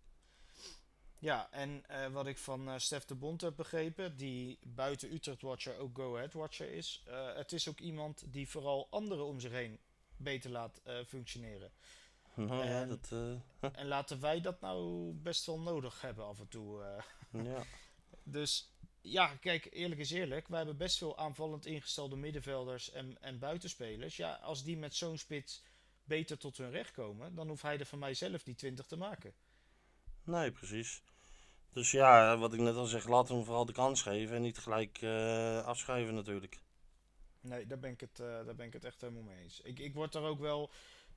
Ja, 1.20 1.52
en 1.52 1.84
eh, 1.88 2.08
wat 2.08 2.28
ik 2.28 2.38
van 2.38 2.68
eh 2.70 2.78
Stef 2.78 3.06
de 3.06 3.16
Bond 3.16 3.42
heb 3.42 3.56
begrepen, 3.56 4.18
die 4.18 4.60
buiten 4.64 5.14
Utrecht 5.14 5.42
Watcher 5.42 5.78
ook 5.78 5.96
Go 5.98 6.16
Ahead 6.16 6.34
Watcher 6.34 6.72
is. 6.72 7.04
eh, 7.08 7.36
het 7.36 7.52
is 7.52 7.68
ook 7.68 7.80
iemand 7.80 8.24
die 8.34 8.50
vooral 8.50 8.88
anderen 8.90 9.26
om 9.26 9.40
zich 9.40 9.52
heen 9.52 9.80
beter 10.18 10.50
laat 10.52 10.82
functioneren. 11.08 11.72
Nou 12.34 12.66
ja, 12.66 12.82
En- 12.82 12.90
dat, 12.90 13.10
eh, 13.62 13.70
En 13.82 13.88
laten 13.88 14.20
wij 14.22 14.42
dat 14.42 14.62
nou 14.62 15.12
best 15.14 15.46
wel 15.46 15.60
nodig 15.60 16.02
hebben 16.02 16.26
af 16.26 16.40
en 16.40 16.48
toe. 16.48 16.84
ja. 17.32 17.64
Dus 18.24 18.72
ja, 19.02 19.28
kijk, 19.36 19.68
eerlijk 19.72 20.02
is 20.02 20.12
eerlijk. 20.12 20.48
Wij 20.48 20.58
hebben 20.58 20.78
best 20.78 20.98
veel 20.98 21.18
aanvallend 21.18 21.66
ingestelde 21.66 22.16
middenvelders 22.16 22.92
en, 22.92 23.22
en 23.22 23.40
buitenspelers. 23.40 24.16
Ja, 24.18 24.34
als 24.34 24.64
die 24.64 24.78
met 24.78 24.96
zo'n 24.96 25.18
spits 25.18 25.64
beter 26.04 26.38
tot 26.38 26.58
hun 26.58 26.72
recht 26.72 26.92
komen, 26.92 27.36
dan 27.36 27.48
hoeft 27.48 27.62
hij 27.62 27.80
er 27.80 27.86
van 27.86 28.00
mij 28.00 28.14
zelf 28.14 28.44
die 28.44 28.56
20 28.56 28.86
te 28.86 28.98
maken. 28.98 29.34
Nee, 30.28 30.52
precies. 30.52 31.02
Dus 31.74 31.92
ja, 31.92 32.38
wat 32.38 32.54
ik 32.54 32.60
net 32.60 32.76
al 32.76 32.86
zeg, 32.86 33.08
laten 33.08 33.28
we 33.30 33.36
hem 33.36 33.44
vooral 33.46 33.66
de 33.66 33.74
kans 33.74 34.02
geven 34.02 34.36
en 34.36 34.42
niet 34.42 34.58
gelijk 34.58 35.02
eh, 35.02 35.66
afschrijven 35.66 36.14
natuurlijk. 36.14 36.60
Nee, 37.42 37.68
daar 37.68 37.80
ben 37.80 37.92
ik 37.92 38.00
het, 38.00 38.20
eh, 38.20 38.26
daar 38.26 38.56
ben 38.56 38.66
ik 38.66 38.74
het 38.74 38.86
echt 38.86 39.02
helemaal 39.02 39.24
mee 39.24 39.44
eens. 39.44 39.62
Ik, 39.62 39.80
ik 39.80 39.94
word 39.94 40.16
er 40.16 40.22
ook 40.22 40.40
wel. 40.40 40.70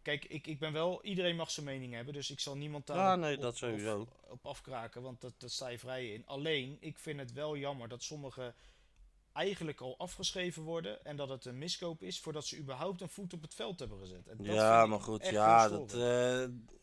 Kijk, 0.03 0.25
ik, 0.25 0.47
ik 0.47 0.59
ben 0.59 0.73
wel. 0.73 1.05
Iedereen 1.05 1.37
mag 1.37 1.51
zijn 1.51 1.67
mening 1.67 1.95
hebben, 1.95 2.15
dus 2.15 2.31
ik 2.31 2.41
zal 2.41 2.57
niemand 2.57 2.87
daar 2.87 2.97
Ja, 2.97 3.15
op- 3.15 3.21
nee, 3.21 3.37
op- 3.37 3.43
dat 3.43 3.57
sowieso. 3.57 4.01
Op, 4.01 4.17
op 4.29 4.47
afkraken, 4.47 5.03
want 5.03 5.21
dat, 5.21 5.33
dat 5.39 5.51
sta 5.51 5.69
je 5.69 5.79
vrij 5.79 6.13
in. 6.13 6.27
Alleen, 6.27 6.77
ik 6.81 6.99
vind 6.99 7.21
het 7.21 7.33
wel 7.33 7.57
jammer 7.57 7.89
dat 7.89 8.03
sommige 8.03 8.55
eigenlijk 9.33 9.81
al 9.81 9.99
afgeschreven 9.99 10.63
worden 10.63 11.05
en 11.05 11.17
dat 11.17 11.29
het 11.29 11.45
een 11.45 11.59
miskoop 11.59 12.03
is 12.03 12.21
voordat 12.21 12.47
ze 12.47 12.59
überhaupt 12.59 13.01
een 13.01 13.09
voet 13.09 13.33
op 13.33 13.43
het 13.43 13.55
veld 13.55 13.79
hebben 13.79 13.99
gezet. 13.99 14.29
En 14.29 14.37
dat 14.37 14.47
Ja, 14.47 14.87
maar 14.87 15.01
goed, 15.01 15.27
ja, 15.29 15.69
dat. 15.69 15.93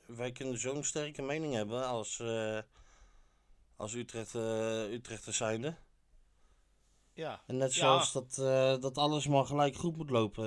Wij 0.07 0.31
kunnen 0.31 0.57
zo'n 0.59 0.83
sterke 0.83 1.21
mening 1.21 1.53
hebben 1.53 1.87
als, 1.87 2.19
eh 2.19 2.59
als 3.75 3.93
Utrecht, 3.93 4.33
Utrechters 4.93 5.37
zijnde. 5.37 5.75
ja. 7.13 7.43
En 7.47 7.57
net 7.57 7.73
Ja. 7.73 7.79
zoals 7.79 8.11
dat, 8.11 8.37
eh, 8.37 8.81
dat 8.81 8.97
alles 8.97 9.27
maar 9.27 9.45
gelijk 9.45 9.75
goed 9.75 9.97
moet 9.97 10.09
lopen 10.09 10.45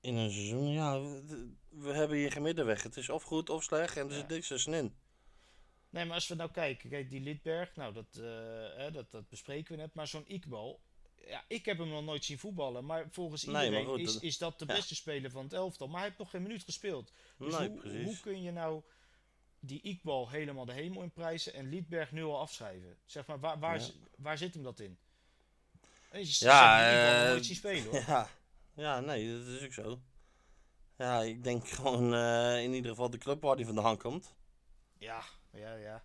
in 0.00 0.16
een 0.16 0.30
seizoen. 0.30 0.68
Ja, 0.72 1.00
we, 1.00 1.52
we 1.68 1.92
hebben 1.92 2.16
hier 2.16 2.32
geen 2.32 2.42
middenweg. 2.42 2.82
Het 2.82 2.96
is 2.96 3.08
of 3.08 3.22
goed 3.22 3.50
of 3.50 3.62
slecht 3.62 3.96
en 3.96 4.06
er 4.08 4.14
zit 4.14 4.28
niks 4.28 4.48
tussenin. 4.48 4.94
Nee, 5.90 6.04
maar 6.04 6.14
als 6.14 6.28
we 6.28 6.34
nou 6.34 6.50
kijken, 6.50 6.90
kijk, 6.90 7.10
die 7.10 7.20
Lidberg, 7.20 7.76
nou, 7.76 7.92
dat, 7.92 8.14
hè, 8.76 8.90
dat, 8.90 9.10
dat 9.10 9.28
bespreken 9.28 9.76
we 9.76 9.80
net. 9.82 9.94
Maar 9.94 10.06
zo'n 10.06 10.28
Iqbal, 10.28 10.80
ja, 11.26 11.44
ik 11.48 11.64
heb 11.64 11.78
hem 11.78 11.88
nog 11.88 12.04
nooit 12.04 12.24
zien 12.24 12.38
voetballen. 12.38 12.84
Maar 12.84 13.06
volgens 13.10 13.42
Nee, 13.44 13.52
maar 13.54 13.64
iedereen 13.64 13.86
goed, 13.86 14.00
is, 14.00 14.12
dat- 14.12 14.22
is 14.22 14.38
dat 14.38 14.58
de 14.58 14.64
ja. 14.68 14.74
beste 14.74 14.94
speler 14.94 15.30
van 15.30 15.44
het 15.44 15.52
elftal. 15.52 15.86
Maar 15.86 15.96
hij 15.96 16.04
heeft 16.06 16.18
nog 16.18 16.30
geen 16.30 16.42
minuut 16.42 16.62
gespeeld. 16.64 17.12
Dus 17.38 17.58
nee, 17.58 17.68
hoe, 17.68 17.78
precies. 17.80 18.04
hoe 18.04 18.20
kun 18.20 18.42
je 18.42 18.50
nou 18.52 18.82
die 19.60 19.80
Iqbal 19.82 20.28
helemaal 20.30 20.64
de 20.64 20.72
hemel 20.72 21.02
in 21.02 21.10
prijzen 21.12 21.52
en 21.54 21.68
Lidberg 21.68 22.12
nu 22.12 22.22
al 22.24 22.38
afschrijven? 22.40 22.96
Zeg 23.06 23.26
maar, 23.26 23.40
waar, 23.40 23.58
waar, 23.58 23.80
Ja. 23.80 23.86
waar 24.16 24.38
zit 24.38 24.54
hem 24.54 24.62
dat 24.62 24.80
in? 24.80 24.98
En 26.10 26.20
je 26.20 26.36
Ja, 26.38 26.80
nog 27.12 27.22
eh, 27.24 27.28
nooit 27.30 27.46
zien 27.46 27.56
spelen, 27.56 27.84
hoor. 27.84 27.94
Ja. 28.06 28.28
ja, 28.74 29.00
nee, 29.00 29.38
dat 29.38 29.46
is 29.46 29.62
ook 29.64 29.72
zo. 29.72 30.00
Ja, 30.96 31.22
ik 31.22 31.44
denk 31.44 31.68
gewoon 31.78 32.14
eh, 32.14 32.62
in 32.62 32.72
ieder 32.72 32.90
geval 32.90 33.10
de 33.10 33.18
club 33.18 33.42
waar 33.42 33.56
hij 33.56 33.64
vandaan 33.64 33.98
komt. 33.98 34.34
Ja, 34.98 35.22
ja, 35.52 35.74
ja. 35.74 36.04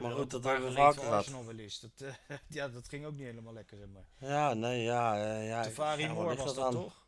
Maar 0.00 0.12
goed, 0.12 0.30
dat 0.30 0.44
een 0.44 0.60
van 0.60 0.72
gehad. 0.72 1.06
Arsenal 1.06 1.44
wel. 1.46 1.56
Dat, 1.80 2.00
eh, 2.00 2.36
ja, 2.48 2.68
dat 2.68 2.88
ging 2.88 3.06
ook 3.06 3.12
niet 3.12 3.26
helemaal 3.26 3.52
lekker, 3.52 3.76
zeg 3.78 3.88
maar. 3.88 4.04
Ja, 4.30 4.54
nee, 4.54 4.82
ja. 4.82 5.24
eh, 5.24 5.46
ja 5.48 5.62
Tafari 5.62 6.02
ja, 6.02 6.12
Moore 6.12 6.36
was 6.36 6.54
dat 6.54 6.64
aan? 6.64 6.72
toch? 6.72 7.06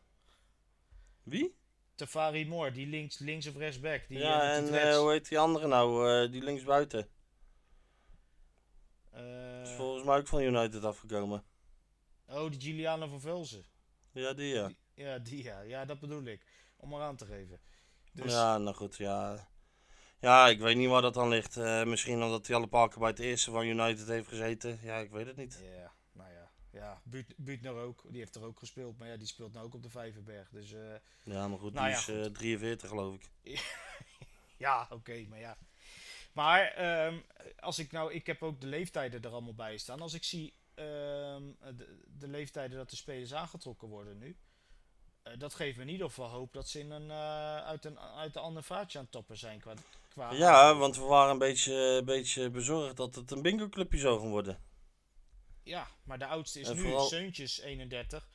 Wie? 1.23 1.57
Tafari 1.95 2.47
Moore, 2.47 2.71
die 2.71 2.87
links, 2.87 3.19
links 3.19 3.47
of 3.47 3.57
rechtsback. 3.57 4.09
Die, 4.09 4.19
ja, 4.19 4.43
eh, 4.43 4.57
en 4.57 4.97
hoe 4.97 5.11
heet 5.11 5.29
die 5.29 5.39
andere 5.39 5.67
nou? 5.67 6.31
die 6.31 6.43
linksbuiten. 6.43 7.09
Is 9.63 9.71
volgens 9.71 10.05
mij 10.05 10.17
ook 10.19 10.27
van 10.27 10.41
United 10.43 10.85
afgekomen. 10.85 11.45
oh, 12.29 12.51
die 12.51 12.61
Giuliano 12.61 13.07
van 13.09 13.21
Velzen. 13.21 13.65
Ja, 14.13 14.33
die 14.33 14.55
ja. 14.55 14.67
Die- 14.67 14.77
ja, 14.95 15.19
die 15.19 15.43
ja. 15.43 15.61
Ja, 15.61 15.85
dat 15.85 16.01
bedoel 16.01 16.25
ik. 16.25 16.47
Om 16.77 16.89
maar 16.89 17.01
aan 17.01 17.17
te 17.17 17.27
geven. 17.27 17.61
Dus, 18.13 18.33
Ja, 18.33 18.59
nou 18.59 18.77
goed, 18.77 18.97
ja. 18.97 19.49
Ja, 20.21 20.49
ik 20.49 20.59
weet 20.59 20.77
niet 20.77 20.89
waar 20.89 21.03
dat 21.03 21.17
aan 21.17 21.29
ligt. 21.29 21.57
Eh, 21.57 21.85
misschien 21.85 22.23
omdat 22.23 22.47
hij 22.47 22.57
alle 22.57 22.67
parken 22.67 23.01
bij 23.01 23.09
het 23.09 23.19
eerste 23.19 23.51
van 23.51 23.67
United 23.67 24.07
heeft 24.09 24.29
gezeten. 24.29 24.79
Ja, 24.83 24.97
ik 24.99 25.11
weet 25.11 25.27
het 25.27 25.37
niet. 25.37 25.61
ja, 25.63 25.93
nou 26.13 26.31
ja. 26.33 26.51
Ja, 26.71 27.01
Buut, 27.05 27.35
Buutner 27.37 27.75
ook. 27.75 28.03
Die 28.09 28.19
heeft 28.19 28.35
er 28.35 28.43
ook 28.45 28.59
gespeeld. 28.59 28.99
Maar 28.99 29.09
ja, 29.09 29.17
die 29.17 29.27
speelt 29.27 29.53
nou 29.53 29.67
ook 29.67 29.75
op 29.75 29.83
de 29.83 29.91
Vijverberg. 29.91 30.49
Dus 30.51 30.73
eh, 30.73 30.81
Ja, 31.23 31.49
maar 31.49 31.59
goed, 31.59 31.73
Nou 31.73 31.87
die 31.87 31.95
ja, 31.95 31.99
is 32.01 32.05
goed. 32.05 32.15
eh, 32.27 32.33
43 32.39 32.89
geloof 32.89 33.15
ik. 33.15 33.31
ja, 34.57 34.87
oké, 34.91 35.27
maar 35.29 35.39
ja. 35.39 35.57
Maar 36.33 36.63
ehm, 36.67 37.19
als 37.59 37.79
ik 37.79 37.93
nou, 37.93 38.13
ik 38.13 38.27
heb 38.27 38.43
ook 38.43 38.61
de 38.61 38.67
leeftijden 38.67 39.23
er 39.23 39.31
allemaal 39.31 39.55
bij 39.55 39.77
staan. 39.79 40.01
Als 40.01 40.15
ik 40.15 40.25
zie 40.25 40.55
ehm, 40.75 41.43
de, 41.77 42.03
de 42.19 42.29
leeftijden 42.29 42.77
dat 42.77 42.91
de 42.91 42.97
spelers 42.97 43.35
aangetrokken 43.35 43.89
worden 43.89 44.19
nu. 44.19 44.37
dat 45.39 45.55
geeft 45.55 45.77
me 45.77 45.83
in 45.83 45.89
ieder 45.89 46.07
geval 46.07 46.29
hoop 46.29 46.53
dat 46.53 46.69
ze 46.69 46.79
in 46.79 46.91
een, 46.91 47.13
uit, 47.63 47.85
een, 47.85 47.99
uit 47.99 48.37
een 48.37 48.43
ander 48.43 48.63
vaatje 48.63 48.99
aan 48.99 49.05
het 49.05 49.13
tappen 49.13 49.37
zijn. 49.37 49.61
Qua, 49.61 49.75
qua 50.17 50.33
Ja, 50.33 50.75
want 50.77 50.97
we 50.97 51.03
waren 51.03 51.31
een 51.33 51.39
beetje, 51.39 51.73
een 51.75 52.05
beetje 52.05 52.51
bezorgd 52.51 52.97
dat 52.97 53.15
het 53.15 53.31
een 53.31 53.43
bingo 53.43 53.69
clubje 53.69 53.99
zou 53.99 54.21
gaan 54.21 54.31
worden. 54.31 54.63
Ja, 55.63 55.87
maar 56.05 56.19
de 56.19 56.27
oudste 56.27 56.61
is 56.61 56.69
En 56.69 56.77
nu 56.77 56.83
vooral- 56.83 57.07
Seuntjes 57.07 57.61
31. 57.61 58.29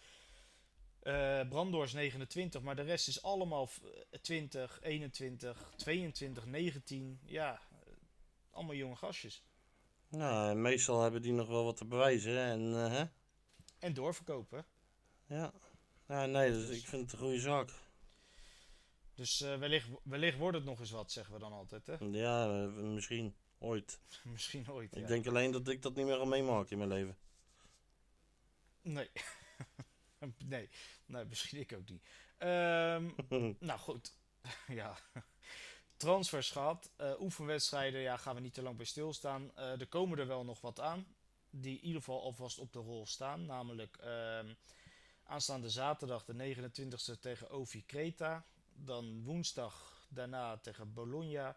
eh 1.00 1.48
Brandoors 1.50 1.94
29, 1.94 2.62
maar 2.62 2.76
de 2.76 2.82
rest 2.82 3.08
is 3.08 3.22
allemaal 3.24 3.68
v- 3.68 3.78
20, 4.22 4.80
21, 4.82 5.74
22, 5.76 6.46
19. 6.46 7.20
Ja, 7.24 7.54
eh, 7.72 7.94
allemaal 8.52 8.76
jonge 8.76 8.96
gastjes. 8.96 9.44
Nou, 10.10 10.56
meestal 10.56 11.02
hebben 11.02 11.22
die 11.22 11.34
nog 11.34 11.48
wel 11.48 11.64
wat 11.64 11.78
te 11.78 11.86
bewijzen. 11.86 12.38
En, 12.38 12.76
eh, 12.86 12.92
hè? 12.92 13.04
En 13.80 13.94
doorverkopen. 13.94 14.66
Ja. 15.28 15.54
ja, 16.08 16.26
nee, 16.26 16.52
dus 16.52 16.70
ik 16.70 16.86
vind 16.88 17.02
het 17.02 17.12
een 17.14 17.20
goede 17.20 17.40
zaak. 17.40 17.70
Dus 19.22 19.42
eh, 19.42 19.58
wellicht, 19.58 19.88
wellicht 20.04 20.38
wordt 20.38 20.58
het 20.58 20.66
nog 20.66 20.80
eens 20.80 20.92
wat, 20.92 21.12
zeggen 21.12 21.34
we 21.34 21.40
dan 21.40 21.52
altijd. 21.52 21.88
Hè? 21.88 21.96
Ja, 22.00 22.64
eh, 22.64 22.72
misschien. 22.72 23.36
Ooit. 23.58 24.00
Misschien 24.24 24.72
ooit. 24.72 24.96
Ik 24.96 25.02
ja. 25.02 25.08
denk 25.08 25.28
alleen 25.28 25.52
dat 25.52 25.68
ik 25.68 25.82
dat 25.82 25.96
niet 25.96 26.06
meer 26.06 26.18
ga 26.18 26.26
meemaken 26.26 26.72
in 26.72 26.78
mijn 26.78 26.90
leven. 26.90 27.18
Nee. 28.82 29.10
nee. 30.54 30.70
nee, 31.06 31.26
misschien 31.26 31.60
ik 31.60 31.74
ook 31.74 31.90
niet. 31.90 32.04
Ehm, 32.38 33.10
nou 33.70 33.80
goed. 33.80 34.18
ja. 34.68 34.98
Transfers 35.98 36.52
gehad. 36.52 36.92
Eh, 36.98 37.20
oefenwedstrijden, 37.20 38.02
ja, 38.02 38.18
gaan 38.18 38.36
we 38.36 38.42
niet 38.42 38.54
te 38.54 38.62
lang 38.62 38.78
bij 38.78 38.86
stilstaan. 38.86 39.56
Er 39.56 39.88
komen 39.88 40.20
er 40.20 40.28
wel 40.28 40.44
nog 40.44 40.62
wat 40.62 40.80
aan. 40.80 41.06
Die 41.50 41.78
in 41.78 41.86
ieder 41.86 42.00
geval 42.00 42.22
alvast 42.22 42.60
op 42.60 42.74
de 42.74 42.80
rol 42.80 43.06
staan. 43.06 43.46
Namelijk 43.46 43.98
ehm, 43.98 44.54
aanstaande 45.24 45.70
zaterdag 45.70 46.26
de 46.26 46.56
29e 46.56 47.20
tegen 47.20 47.50
Ovi 47.50 47.86
Creta. 47.86 48.46
Dan 48.86 49.24
woensdag 49.24 50.06
daarna 50.10 50.58
tegen 50.58 50.94
Bologna. 50.94 51.56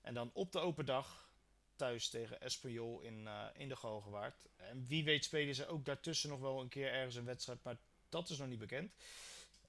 En 0.00 0.14
dan 0.14 0.30
op 0.32 0.52
de 0.52 0.58
open 0.58 0.86
dag 0.86 1.28
thuis 1.76 2.08
tegen 2.08 2.40
Espanyol 2.40 3.00
in, 3.00 3.26
eh, 3.26 3.46
in 3.54 3.68
de 3.68 3.76
Galgenwaard. 3.76 4.46
En 4.56 4.86
wie 4.86 5.04
weet 5.04 5.24
spelen 5.24 5.54
ze 5.54 5.66
ook 5.66 5.84
daartussen 5.84 6.28
nog 6.28 6.40
wel 6.40 6.60
een 6.60 6.68
keer 6.68 6.92
ergens 6.92 7.14
een 7.14 7.24
wedstrijd. 7.24 7.62
Maar 7.62 7.76
dat 8.08 8.28
is 8.30 8.38
nog 8.38 8.48
niet 8.48 8.58
bekend. 8.58 8.92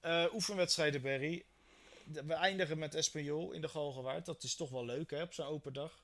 Eh, 0.00 0.26
oefenwedstrijden, 0.32 1.02
Barry. 1.02 1.44
De- 2.04 2.24
We 2.24 2.34
eindigen 2.34 2.78
met 2.78 2.94
Espanyol 2.94 3.52
in 3.52 3.60
de 3.60 3.68
Galgenwaard. 3.68 4.26
Dat 4.26 4.42
is 4.42 4.54
toch 4.54 4.70
wel 4.70 4.84
leuk, 4.84 5.10
hè, 5.10 5.22
op 5.22 5.32
zo'n 5.32 5.46
open 5.46 5.72
dag. 5.72 6.02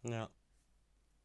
ja. 0.00 0.30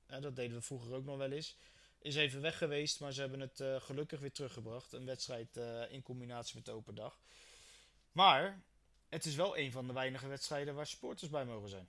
Eh, 0.06 0.22
dat 0.22 0.36
deden 0.36 0.58
we 0.58 0.62
vroeger 0.64 0.94
ook 0.94 1.06
nog 1.06 1.18
wel 1.18 1.32
eens. 1.32 1.56
Is 2.00 2.16
even 2.16 2.42
weg 2.42 2.58
geweest, 2.58 3.00
maar 3.00 3.12
ze 3.12 3.22
hebben 3.22 3.40
het 3.40 3.60
eh, 3.60 3.82
gelukkig 3.82 4.20
weer 4.20 4.32
teruggebracht. 4.32 4.94
Een 4.94 5.06
wedstrijd 5.06 5.58
in 5.90 6.02
combinatie 6.02 6.56
met 6.56 6.66
de 6.66 6.72
open 6.72 6.96
dag. 6.96 7.20
Maar 8.12 8.62
het 9.14 9.26
is 9.26 9.36
wel 9.36 9.58
een 9.58 9.72
van 9.72 9.88
de 9.88 9.94
weinige 9.94 10.28
wedstrijden 10.28 10.76
waar 10.76 10.88
supporters 10.88 11.30
bij 11.30 11.46
mogen 11.46 11.70
zijn. 11.70 11.88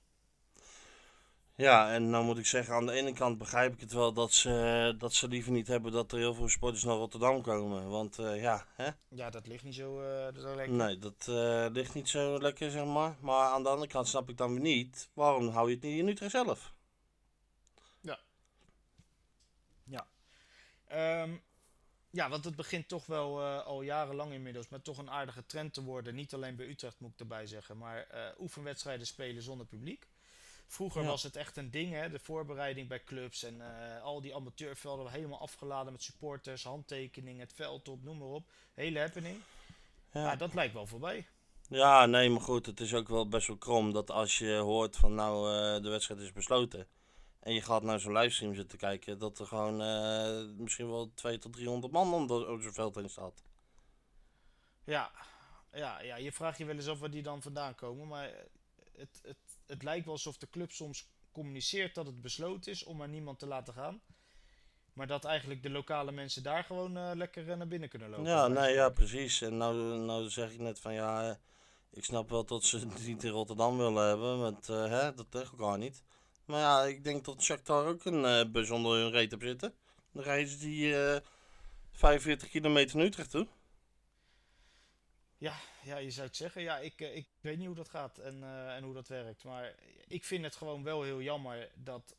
Ja, 1.56 1.92
en 1.92 2.10
nou 2.10 2.24
moet 2.24 2.38
ik 2.38 2.46
zeggen, 2.46 2.74
aan 2.74 2.86
de 2.86 2.92
ene 2.92 3.12
kant 3.12 3.38
begrijp 3.38 3.72
ik 3.72 3.80
het 3.80 3.92
wel 3.92 4.12
dat 4.12 4.32
ze, 4.32 4.94
dat 4.98 5.12
ze 5.14 5.28
liever 5.28 5.52
niet 5.52 5.66
hebben 5.66 5.92
dat 5.92 6.12
er 6.12 6.18
heel 6.18 6.34
veel 6.34 6.48
sporters 6.48 6.84
naar 6.84 6.94
Rotterdam 6.94 7.42
komen. 7.42 7.88
Want 7.88 8.18
eh, 8.18 8.40
ja, 8.42 8.66
hè? 8.74 8.88
Ja, 9.08 9.30
dat 9.30 9.46
ligt 9.46 9.64
niet 9.64 9.74
zo, 9.74 10.00
zo 10.36 10.54
lekker. 10.54 10.74
Nee, 10.74 10.98
dat 10.98 11.26
eh, 11.28 11.66
ligt 11.72 11.94
niet 11.94 12.08
zo 12.08 12.38
lekker, 12.38 12.70
zeg 12.70 12.84
maar. 12.84 13.16
Maar 13.20 13.50
aan 13.50 13.62
de 13.62 13.68
andere 13.68 13.90
kant 13.90 14.08
snap 14.08 14.28
ik 14.28 14.36
dan 14.36 14.52
weer 14.52 14.62
niet, 14.62 15.08
waarom 15.12 15.48
hou 15.48 15.68
je 15.68 15.74
het 15.74 15.84
niet 15.84 15.98
in 15.98 16.08
Utrecht 16.08 16.30
zelf? 16.30 16.72
Ehm, 20.94 21.30
ja, 21.30 21.38
want 22.14 22.44
het 22.44 22.56
begint 22.56 22.88
toch 22.88 23.06
wel 23.06 23.40
eh, 23.40 23.66
al 23.66 23.82
jarenlang 23.82 24.32
inmiddels 24.32 24.68
met 24.68 24.84
toch 24.84 24.98
een 24.98 25.10
aardige 25.10 25.46
trend 25.46 25.74
te 25.74 25.82
worden. 25.82 26.14
Niet 26.14 26.34
alleen 26.34 26.56
bij 26.56 26.66
Utrecht 26.66 27.00
moet 27.00 27.12
ik 27.12 27.18
erbij 27.18 27.46
zeggen, 27.46 27.78
maar 27.78 28.06
eh, 28.06 28.20
oefenwedstrijden 28.38 29.06
spelen 29.06 29.42
zonder 29.42 29.66
publiek. 29.66 30.06
Vroeger 30.66 31.02
Ja. 31.02 31.08
was 31.08 31.22
het 31.22 31.36
echt 31.36 31.56
een 31.56 31.70
ding, 31.70 31.92
hè, 31.92 32.10
de 32.10 32.18
voorbereiding 32.18 32.88
bij 32.88 33.04
clubs 33.04 33.42
en 33.42 33.60
eh, 33.60 34.02
al 34.02 34.20
die 34.20 34.34
amateurvelden 34.34 35.10
helemaal 35.10 35.40
afgeladen 35.40 35.92
met 35.92 36.02
supporters, 36.02 36.64
handtekeningen, 36.64 37.40
het 37.40 37.52
veld 37.52 37.88
op, 37.88 38.02
noem 38.02 38.18
maar 38.18 38.28
op. 38.28 38.50
Hele 38.74 38.98
happening. 38.98 39.40
Ja. 40.12 40.20
Ja, 40.24 40.36
dat 40.36 40.54
lijkt 40.54 40.74
wel 40.74 40.86
voorbij. 40.86 41.26
Ja, 41.68 42.06
nee, 42.06 42.30
maar 42.30 42.40
goed, 42.40 42.66
het 42.66 42.80
is 42.80 42.94
ook 42.94 43.08
wel 43.08 43.28
best 43.28 43.46
wel 43.46 43.56
krom 43.56 43.92
dat 43.92 44.10
als 44.10 44.38
je 44.38 44.52
hoort 44.54 44.96
van 44.96 45.14
nou, 45.14 45.46
de 45.82 45.88
wedstrijd 45.88 46.20
is 46.20 46.32
besloten. 46.32 46.86
En 47.44 47.54
je 47.54 47.62
gaat 47.62 47.82
naar 47.82 48.00
zo'n 48.00 48.12
livestream 48.12 48.54
zitten 48.54 48.78
kijken, 48.78 49.18
dat 49.18 49.38
er 49.38 49.46
gewoon 49.46 49.82
eh, 49.82 50.56
misschien 50.56 50.90
wel 50.90 51.12
200 51.14 51.40
tot 51.42 51.52
300 51.52 51.92
man 51.92 52.14
om 52.30 52.62
zo'n 52.62 52.72
veld 52.72 52.94
heen 52.94 53.10
staat. 53.10 53.42
Ja, 54.84 55.10
ja, 55.72 56.00
ja, 56.00 56.16
je 56.16 56.32
vraagt 56.32 56.58
je 56.58 56.64
wel 56.64 56.74
eens 56.74 56.88
af 56.88 56.98
waar 56.98 57.10
die 57.10 57.22
dan 57.22 57.42
vandaan 57.42 57.74
komen. 57.74 58.08
Maar 58.08 58.30
het, 58.96 59.20
het, 59.22 59.36
het 59.66 59.82
lijkt 59.82 60.04
wel 60.04 60.14
alsof 60.14 60.36
de 60.36 60.50
club 60.50 60.72
soms 60.72 61.08
communiceert 61.32 61.94
dat 61.94 62.06
het 62.06 62.20
besloten 62.20 62.72
is 62.72 62.84
om 62.84 62.96
maar 62.96 63.08
niemand 63.08 63.38
te 63.38 63.46
laten 63.46 63.74
gaan. 63.74 64.00
Maar 64.92 65.06
dat 65.06 65.24
eigenlijk 65.24 65.62
de 65.62 65.70
lokale 65.70 66.12
mensen 66.12 66.42
daar 66.42 66.64
gewoon 66.64 66.96
eh, 66.96 67.10
lekker 67.14 67.50
eh, 67.50 67.56
naar 67.56 67.68
binnen 67.68 67.88
kunnen 67.88 68.10
lopen. 68.10 68.24
Ja, 68.24 68.48
nee, 68.48 68.74
ja, 68.74 68.88
precies. 68.88 69.40
En 69.40 69.56
nou, 69.56 69.98
nou 69.98 70.30
zeg 70.30 70.52
ik 70.52 70.58
net 70.58 70.80
van 70.80 70.94
ja, 70.94 71.28
eh, 71.28 71.36
ik 71.90 72.04
snap 72.04 72.30
wel 72.30 72.44
dat 72.44 72.64
ze 72.64 72.78
het 72.78 73.06
niet 73.06 73.24
in 73.24 73.30
Rotterdam 73.30 73.78
willen 73.78 74.06
hebben, 74.08 74.38
want 74.38 74.68
eh, 74.68 74.88
hè, 74.88 75.14
dat 75.14 75.26
tegen 75.30 75.58
elkaar 75.58 75.78
niet. 75.78 76.02
Maar 76.44 76.60
ja, 76.60 76.82
ik 76.82 77.04
denk 77.04 77.24
dat 77.24 77.42
Shakhtar 77.42 77.86
ook 77.86 78.04
een 78.04 78.24
eh 78.24 78.50
bus 78.52 78.70
onder 78.70 78.98
hun 78.98 79.10
reet 79.10 79.30
heeft 79.30 79.42
zitten. 79.42 79.74
Dan 80.12 80.22
reizen 80.22 80.58
die 80.58 81.04
eh 81.04 81.20
45 81.92 82.48
kilometer 82.48 82.96
naar 82.96 83.06
Utrecht 83.06 83.30
toe. 83.30 83.46
Ja, 85.38 85.56
ja, 85.82 85.96
je 85.96 86.10
zou 86.10 86.26
het 86.26 86.36
zeggen. 86.36 86.62
Ja, 86.62 86.78
ik, 86.78 87.00
eh, 87.00 87.16
ik 87.16 87.28
weet 87.40 87.58
niet 87.58 87.66
hoe 87.66 87.76
dat 87.76 87.88
gaat 87.88 88.18
en, 88.18 88.42
eh, 88.42 88.76
en 88.76 88.82
hoe 88.82 88.94
dat 88.94 89.08
werkt. 89.08 89.44
Maar 89.44 89.74
ik 90.06 90.24
vind 90.24 90.44
het 90.44 90.56
gewoon 90.56 90.82
wel 90.82 91.02
heel 91.02 91.22
jammer 91.22 91.70
dat 91.74 92.16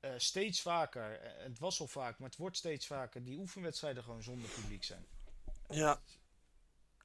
eh, 0.00 0.10
steeds 0.16 0.62
vaker, 0.62 1.20
eh, 1.20 1.44
het 1.44 1.58
was 1.58 1.80
al 1.80 1.86
vaak, 1.86 2.18
maar 2.18 2.28
het 2.28 2.38
wordt 2.38 2.56
steeds 2.56 2.86
vaker, 2.86 3.24
die 3.24 3.38
oefenwedstrijden 3.38 4.02
gewoon 4.02 4.22
zonder 4.22 4.48
publiek 4.48 4.84
zijn. 4.84 5.06
Ja. 5.68 6.00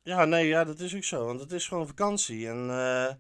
Ja, 0.04 0.26
nee, 0.26 0.48
ja, 0.48 0.64
dat 0.64 0.80
is 0.80 0.96
ook 0.96 1.04
zo. 1.04 1.26
Want 1.26 1.40
het 1.40 1.52
is 1.52 1.68
gewoon 1.68 1.88
vakantie. 1.88 2.48
En 2.48 2.70
eh, 2.70 3.14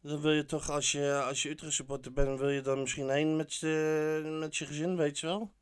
dan 0.00 0.20
wil 0.20 0.32
je 0.32 0.44
toch, 0.44 0.70
als 0.70 0.92
je, 0.92 1.22
als 1.22 1.42
je 1.42 1.50
Utrecht 1.50 1.74
supporter 1.74 2.12
bent, 2.12 2.38
wil 2.38 2.48
je 2.48 2.60
dan 2.60 2.80
misschien 2.80 3.08
heen 3.08 3.36
met 3.36 3.54
je, 3.54 4.36
met 4.40 4.56
je 4.56 4.66
gezin, 4.66 4.96
weet 4.96 5.18
je 5.18 5.26
wel? 5.26 5.52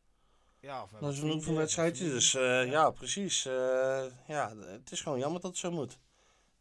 Ja, 0.61 0.83
of 0.83 0.91
Dat 1.01 1.13
is 1.13 1.19
een 1.19 1.31
oefenwedstrijdje. 1.31 2.09
Dus 2.09 2.31
familie. 2.31 2.65
eh, 2.65 2.71
ja. 2.71 2.91
precies. 2.91 3.47
Eh, 3.47 4.05
ja, 4.27 4.57
het 4.57 4.91
is 4.93 5.01
gewoon 5.01 5.19
jammer 5.19 5.41
dat 5.41 5.51
het 5.51 5.61
zo 5.61 5.71
moet. 5.71 5.99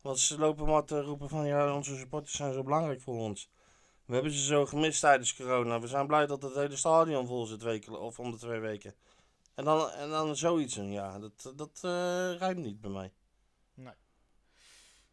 Want 0.02 0.20
ze 0.20 0.38
lopen 0.38 0.66
maar 0.66 0.84
te 0.84 1.02
roepen 1.02 1.30
van, 1.30 1.46
ja, 1.46 1.76
onze 1.76 1.98
supporters 1.98 2.36
zijn 2.36 2.54
zo 2.54 2.64
belangrijk 2.64 3.02
voor 3.02 3.20
ons. 3.20 3.50
We 4.06 4.14
hebben 4.14 4.32
ze 4.32 4.46
zo 4.46 4.66
gemist 4.66 5.00
tijdens 5.00 5.36
corona. 5.36 5.80
We 5.80 5.88
zijn 5.88 6.08
blij 6.08 6.26
dat 6.26 6.42
het 6.42 6.56
hele 6.56 6.76
stadion 6.76 7.28
vol 7.28 7.46
zit 7.46 7.64
weken, 7.64 8.00
of 8.00 8.20
om 8.20 8.32
de 8.32 8.38
twee 8.38 8.60
weken. 8.60 8.96
En 9.56 9.66
dan, 9.66 9.90
en 9.90 10.10
dan 10.10 10.36
zoiets 10.36 10.76
ja, 10.76 11.20
dat, 11.20 11.54
dat 11.56 11.80
eh 11.82 12.38
rijdt 12.38 12.60
niet 12.60 12.82
bij 12.82 12.92
mij. 12.92 13.12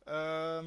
Ehm, 0.04 0.66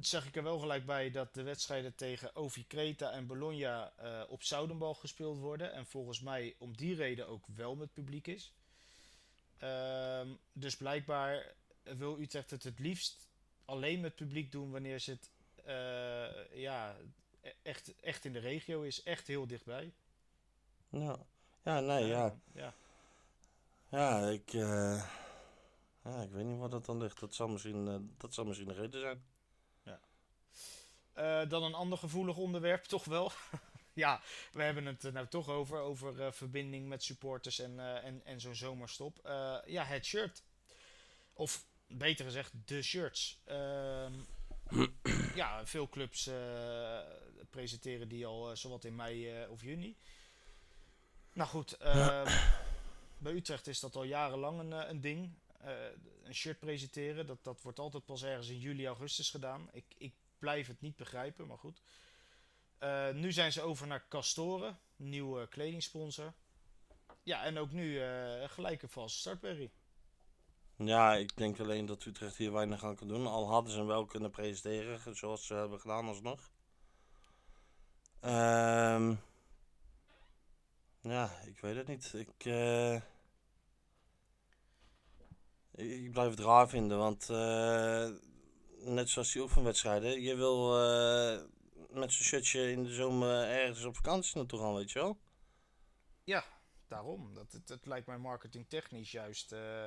zeg 0.00 0.26
ik 0.26 0.36
er 0.36 0.42
wel 0.42 0.58
gelijk 0.58 0.86
bij 0.86 1.10
dat 1.10 1.34
de 1.34 1.42
wedstrijden 1.42 1.94
tegen 1.94 2.36
Ovi 2.36 2.66
Creta 2.66 3.10
en 3.10 3.26
Bologna 3.26 3.92
eh, 3.96 4.22
op 4.28 4.42
Zoudenbal 4.42 4.94
gespeeld 4.94 5.38
worden. 5.38 5.72
En 5.72 5.86
volgens 5.86 6.20
mij 6.20 6.54
om 6.58 6.76
die 6.76 6.94
reden 6.94 7.28
ook 7.28 7.44
wel 7.54 7.74
met 7.74 7.92
publiek 7.92 8.26
is. 8.26 8.52
Ehm, 9.58 10.28
dus 10.52 10.76
blijkbaar 10.76 11.54
wil 11.82 12.20
Utrecht 12.20 12.50
het 12.50 12.62
het 12.62 12.78
liefst 12.78 13.28
alleen 13.64 14.00
met 14.00 14.14
publiek 14.14 14.52
doen 14.52 14.70
wanneer 14.70 14.98
ze 14.98 15.10
het 15.10 15.30
eh, 15.64 16.60
ja, 16.60 16.96
e- 17.40 17.52
echt, 17.62 17.94
echt 18.00 18.24
in 18.24 18.32
de 18.32 18.38
regio 18.38 18.82
is. 18.82 19.02
Echt 19.02 19.26
heel 19.26 19.46
dichtbij. 19.46 19.92
Ja, 20.88 21.18
ja 21.62 21.80
nee, 21.80 22.06
ja. 22.06 22.34
Ja. 22.52 22.74
Ja, 23.88 24.28
ik, 24.28 24.52
eh, 24.52 25.04
ja, 26.10 26.22
ik 26.22 26.30
weet 26.30 26.44
niet 26.44 26.58
waar 26.58 26.68
dat 26.68 26.84
dan 26.84 26.98
ligt. 26.98 27.20
Dat 27.20 27.34
zal 27.34 27.48
misschien, 27.48 27.88
eh, 27.88 27.96
dat 28.16 28.34
zal 28.34 28.44
misschien 28.44 28.68
de 28.68 28.74
reden 28.74 29.00
zijn. 29.00 29.22
Eh, 31.12 31.48
dan 31.48 31.62
een 31.62 31.74
ander 31.74 31.98
gevoelig 31.98 32.36
onderwerp, 32.36 32.84
toch 32.96 33.04
wel. 33.04 33.32
ja, 33.92 34.20
we 34.52 34.62
hebben 34.62 34.86
het 34.86 35.02
er 35.02 35.12
nou 35.12 35.26
toch 35.26 35.48
over. 35.48 35.78
Over 35.78 36.22
eh, 36.22 36.32
verbinding 36.32 36.88
met 36.88 37.02
supporters 37.02 37.58
en, 37.58 38.02
en, 38.02 38.24
en 38.24 38.40
zo'n 38.40 38.54
zomerstop. 38.54 39.20
Ja, 39.66 39.84
het 39.84 40.04
shirt. 40.04 40.42
Of 41.32 41.66
beter 41.86 42.24
gezegd, 42.24 42.52
de 42.64 42.82
shirts. 42.82 43.40
Ehm, 43.44 44.12
ja, 45.34 45.66
veel 45.66 45.88
clubs 45.88 46.30
presenteren 47.50 48.08
die 48.08 48.26
al 48.26 48.56
zowat 48.56 48.84
in 48.84 48.94
mei 48.94 49.46
of 49.48 49.62
juni. 49.62 49.96
Nou 51.32 51.48
goed, 51.48 51.76
ehm, 51.76 52.32
bij 53.18 53.32
Utrecht 53.32 53.66
is 53.66 53.80
dat 53.80 53.96
al 53.96 54.04
jarenlang 54.04 54.58
een, 54.58 54.90
een 54.90 55.00
ding. 55.00 55.34
Eh, 55.60 55.72
een 56.22 56.34
shirt 56.34 56.58
presenteren, 56.58 57.26
dat, 57.26 57.44
dat 57.44 57.62
wordt 57.62 57.78
altijd 57.78 58.04
pas 58.04 58.22
ergens 58.22 58.48
in 58.48 58.58
juli, 58.58 58.86
augustus 58.86 59.30
gedaan. 59.30 59.68
Ik, 59.72 59.84
ik 59.98 60.14
blijf 60.38 60.66
het 60.66 60.80
niet 60.80 60.96
begrijpen, 60.96 61.46
maar 61.46 61.58
goed. 61.58 61.82
Eh, 62.78 63.10
nu 63.10 63.32
zijn 63.32 63.52
ze 63.52 63.62
over 63.62 63.86
naar 63.86 64.08
Castoren, 64.08 64.78
nieuwe 64.96 65.48
kledingsponsor. 65.48 66.32
Ja, 67.22 67.44
en 67.44 67.58
ook 67.58 67.70
nu 67.70 68.00
eh, 68.00 68.48
gelijk 68.48 68.82
een 68.82 68.88
valse 68.88 69.18
start. 69.18 69.70
Ja, 70.76 71.14
ik 71.14 71.36
denk 71.36 71.60
alleen 71.60 71.86
dat 71.86 72.04
Utrecht 72.04 72.36
hier 72.36 72.52
weinig 72.52 72.84
aan 72.84 72.96
kan 72.96 73.08
doen. 73.08 73.26
Al 73.26 73.48
hadden 73.48 73.72
ze 73.72 73.78
hem 73.78 73.86
wel 73.86 74.04
kunnen 74.04 74.30
presenteren, 74.30 75.16
zoals 75.16 75.46
ze 75.46 75.54
hebben 75.54 75.80
gedaan 75.80 76.08
alsnog. 76.08 76.50
Ehm 78.20 79.14
ja, 81.00 81.30
ik 81.46 81.58
weet 81.58 81.76
het 81.76 81.86
niet. 81.86 82.12
Ik, 82.14 82.44
ik, 85.80 86.12
blijf 86.12 86.30
het 86.30 86.38
raar 86.40 86.68
vinden, 86.68 86.98
want 86.98 87.28
eh, 87.30 88.08
net 88.78 89.08
zoals 89.08 89.32
die 89.32 89.42
oefenwedstrijden, 89.42 90.20
je 90.20 90.34
wil 90.34 90.82
eh, 90.82 91.42
met 91.90 92.12
zo'n 92.12 92.24
shirtje 92.24 92.70
in 92.70 92.82
de 92.84 92.92
zomer 92.92 93.48
ergens 93.48 93.84
op 93.84 93.94
vakantie 93.94 94.36
naartoe 94.36 94.58
gaan, 94.58 94.74
weet 94.74 94.90
je 94.90 94.98
wel? 94.98 95.18
Daarom, 96.88 97.34
dat, 97.34 97.52
het 97.66 97.86
lijkt 97.86 98.06
mij 98.06 98.18
marketingtechnisch 98.18 99.10
juist, 99.10 99.52
eh, 99.52 99.84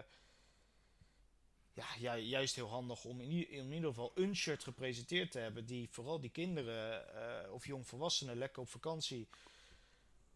ja, 1.74 1.86
ju- 2.00 2.16
juist 2.28 2.56
heel 2.56 2.70
handig 2.70 3.04
om 3.06 3.22
in, 3.22 3.50
in 3.50 3.72
ieder 3.72 3.90
geval 3.90 4.12
een 4.16 4.36
shirt 4.36 4.64
gepresenteerd 4.64 5.32
te 5.32 5.40
hebben 5.40 5.66
die 5.66 5.90
vooral 5.92 6.20
die 6.20 6.30
kinderen 6.30 7.52
of 7.54 7.66
jongvolwassenen 7.66 8.38
lekker 8.38 8.62
op 8.62 8.70
vakantie, 8.70 9.28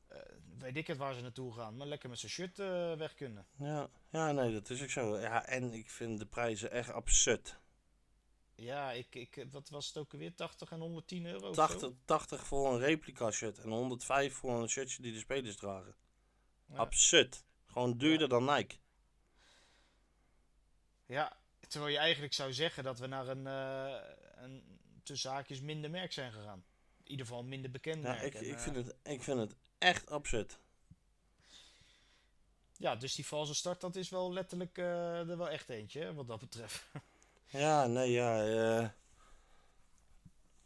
eh, 0.08 0.20
weet 0.58 0.78
ik 0.78 0.88
het 0.88 0.98
waar 0.98 1.14
ze 1.14 1.22
naartoe 1.22 1.54
gaan, 1.54 1.78
maar 1.78 1.88
lekker 1.88 2.10
met 2.10 2.20
zo'n 2.20 2.30
shirt 2.30 2.60
eh, 2.60 2.94
weg 2.94 3.14
kunnen. 3.14 3.48
Ja, 3.58 3.90
ja, 4.10 4.32
nee, 4.32 4.54
dat 4.54 4.70
is 4.70 4.82
ook 4.84 4.90
zo. 4.90 5.20
Ja, 5.20 5.46
en 5.46 5.74
ik 5.74 5.90
vind 5.90 6.20
de 6.20 6.26
prijzen 6.26 6.72
echt 6.72 6.92
absurd. 6.92 7.60
Ja, 8.56 8.92
ik, 8.92 9.16
ik, 9.16 9.46
wat 9.52 9.70
was 9.70 9.88
het 9.88 9.98
ook 9.98 10.14
alweer? 10.14 10.36
80 10.36 10.72
en 10.72 10.80
110 10.80 11.26
euro? 11.26 11.50
of 11.50 11.56
zo? 11.56 11.68
80, 11.68 11.92
80 12.06 12.46
voor 12.48 12.74
een 12.74 12.80
replica 12.80 13.32
shirt 13.32 13.58
en 13.60 13.70
105 13.70 14.34
voor 14.34 14.62
een 14.62 14.70
shirtje 14.70 15.02
die 15.02 15.14
de 15.14 15.20
spelers 15.20 15.56
dragen. 15.56 15.96
Ja. 16.66 16.76
Absurd. 16.76 17.44
Gewoon 17.66 17.98
duurder 17.98 18.30
dan 18.30 18.46
Nike. 18.46 18.76
Ja, 21.06 21.38
terwijl 21.68 21.92
je 21.92 21.98
eigenlijk 21.98 22.34
zou 22.34 22.54
zeggen 22.54 22.84
dat 22.84 23.00
we 23.00 23.08
naar 23.08 23.28
een, 23.28 23.48
eh 23.48 24.16
een 24.44 24.80
tussen 25.04 25.32
haakjes 25.32 25.62
minder 25.62 25.90
merk 25.90 26.12
zijn 26.12 26.32
gegaan. 26.32 26.64
In 27.04 27.12
ieder 27.12 27.26
geval 27.26 27.44
minder 27.44 27.72
bekend 27.72 28.04
Ja, 28.04 28.10
merk. 28.12 28.24
ik, 28.24 28.34
En, 28.34 28.50
ik, 28.50 28.60
vind 28.60 28.76
het, 28.76 28.96
ik 29.04 29.24
vind 29.24 29.40
het 29.40 29.56
echt 29.78 30.10
absurd. 30.10 30.60
ja, 32.78 32.96
dus 32.96 33.16
die 33.16 33.26
valse 33.26 33.56
start, 33.56 33.82
dat 33.82 33.96
is 33.96 34.10
wel 34.10 34.34
letterlijk 34.34 34.78
eh, 34.78 35.30
er 35.30 35.38
wel 35.38 35.50
echt 35.50 35.70
eentje, 35.70 36.00
hè, 36.02 36.14
wat 36.14 36.28
dat 36.28 36.40
betreft. 36.40 36.84
Ja, 37.50 37.86
nee, 37.86 38.12
ja. 38.12 38.46
eh 38.46 38.90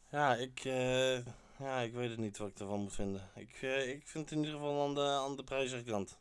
ja, 0.09 0.35
ik, 0.35 0.59
eh, 0.65 1.25
ja, 1.59 1.79
ik 1.79 1.93
weet 1.93 2.09
het 2.09 2.19
niet 2.19 2.37
wat 2.37 2.49
ik 2.49 2.59
ervan 2.59 2.79
moet 2.79 2.93
vinden. 2.93 3.29
Ik, 3.35 3.61
ik 3.61 4.07
vind 4.07 4.29
het 4.29 4.31
in 4.31 4.37
ieder 4.37 4.53
geval 4.53 4.83
aan 4.83 4.95
de, 4.95 5.01
aan 5.01 5.35
de 5.35 5.43
prijzige 5.43 5.83
kant. 5.83 6.17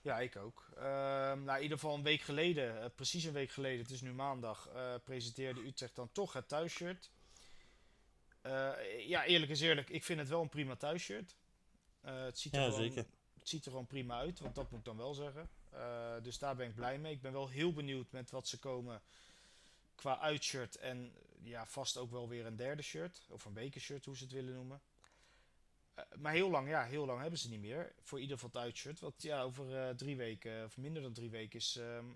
ja, 0.00 0.20
ik 0.20 0.36
ook. 0.36 0.68
Ehm, 0.76 1.42
nou, 1.44 1.56
in 1.56 1.62
ieder 1.62 1.78
geval 1.78 1.94
een 1.94 2.02
week 2.02 2.20
geleden, 2.20 2.92
precies 2.94 3.24
een 3.24 3.32
week 3.32 3.50
geleden, 3.50 3.82
het 3.82 3.90
is 3.90 4.00
nu 4.00 4.12
maandag, 4.12 4.68
presenteerde 5.04 5.66
Utrecht 5.66 5.94
dan 5.96 6.12
toch 6.12 6.32
het 6.32 6.48
thuisshirt. 6.48 7.10
Eh, 8.44 9.08
ja, 9.08 9.24
eerlijk 9.24 9.50
is 9.50 9.60
eerlijk, 9.60 9.90
ik 9.90 10.04
vind 10.04 10.18
het 10.18 10.28
wel 10.28 10.40
een 10.40 10.48
prima 10.48 10.76
thuisshirt. 10.76 11.36
Eh, 12.00 12.24
het 12.24 12.38
ziet 12.38 12.54
er 12.54 12.60
Ja, 12.60 12.64
gewoon, 12.64 12.80
zeker. 12.80 13.06
Het 13.38 13.48
ziet 13.48 13.64
er 13.64 13.70
gewoon 13.70 13.86
prima 13.86 14.18
uit, 14.18 14.40
want 14.40 14.54
dat 14.54 14.70
moet 14.70 14.78
ik 14.78 14.84
dan 14.84 14.96
wel 14.96 15.14
zeggen. 15.14 15.48
Eh, 15.70 16.14
dus 16.22 16.38
daar 16.38 16.56
ben 16.56 16.68
ik 16.68 16.74
blij 16.74 16.98
mee. 16.98 17.12
Ik 17.12 17.20
ben 17.20 17.32
wel 17.32 17.48
heel 17.48 17.72
benieuwd 17.72 18.10
met 18.10 18.30
wat 18.30 18.48
ze 18.48 18.58
komen 18.58 19.02
qua 19.94 20.18
uitshirt 20.18 20.76
en 20.76 21.12
ja, 21.42 21.66
vast 21.66 21.96
ook 21.96 22.10
wel 22.10 22.28
weer 22.28 22.46
een 22.46 22.56
derde 22.56 22.82
shirt. 22.82 23.26
Of 23.30 23.44
een 23.44 23.52
bekershirt, 23.52 24.04
hoe 24.04 24.16
ze 24.16 24.24
het 24.24 24.32
willen 24.32 24.54
noemen. 24.54 24.80
Maar 26.18 26.32
heel 26.32 26.50
lang, 26.50 26.68
ja, 26.68 26.84
heel 26.84 27.06
lang 27.06 27.20
hebben 27.20 27.38
ze 27.38 27.48
niet 27.48 27.60
meer. 27.60 27.94
Voor 28.02 28.20
ieder 28.20 28.38
geval 28.38 28.50
het 28.52 28.62
uitshirt. 28.62 29.00
Want 29.00 29.22
ja, 29.22 29.42
over 29.42 29.96
drie 29.96 30.16
weken, 30.16 30.64
of 30.64 30.76
minder 30.76 31.02
dan 31.02 31.12
drie 31.12 31.30
weken, 31.30 31.58
is 31.58 31.76
ehm 31.76 32.06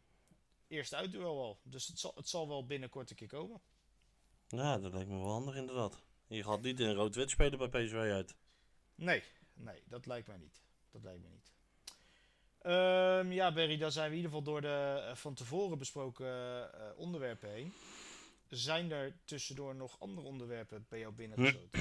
eerste 0.68 0.97
uitduel 0.97 1.41
al. 1.41 1.59
Dus 1.62 1.87
het 1.87 1.99
zal, 1.99 2.12
het 2.14 2.29
zal 2.29 2.49
wel 2.49 2.66
binnenkort 2.66 3.11
een 3.11 3.16
keer 3.16 3.29
komen. 3.29 3.61
Ja, 4.49 4.79
dat 4.79 4.93
lijkt 4.93 5.09
me 5.09 5.16
wel 5.16 5.31
handig 5.31 5.55
inderdaad. 5.55 5.99
Je 6.29 6.45
gaat 6.45 6.62
niet 6.62 6.81
in 6.81 6.95
rood-wit 6.95 7.31
spelen 7.31 7.59
bij 7.59 7.68
PSV 7.68 7.95
uit. 7.95 8.35
Nee, 8.95 9.22
nee, 9.55 9.83
dat 9.85 10.07
lijkt 10.07 10.26
mij 10.26 10.37
niet. 10.37 10.61
Dat 10.91 11.03
lijkt 11.03 11.22
me 11.22 11.29
niet. 11.29 11.53
Ehm, 12.62 13.33
ja, 13.33 13.53
Berry, 13.53 13.76
dan 13.76 13.93
zijn 13.93 14.11
we 14.11 14.16
in 14.16 14.22
ieder 14.22 14.31
geval 14.37 14.53
door 14.53 14.61
de 14.61 15.05
eh, 15.09 15.14
van 15.14 15.35
tevoren 15.35 15.79
besproken 15.79 16.26
eh, 16.26 16.81
onderwerpen 16.97 17.51
heen. 17.51 17.72
Zijn 18.49 18.91
er 18.91 19.16
tussendoor 19.24 19.74
nog 19.74 20.01
andere 20.01 20.26
onderwerpen 20.26 20.87
bij 20.89 20.99
jou 20.99 21.12
binnengesloten? 21.12 21.81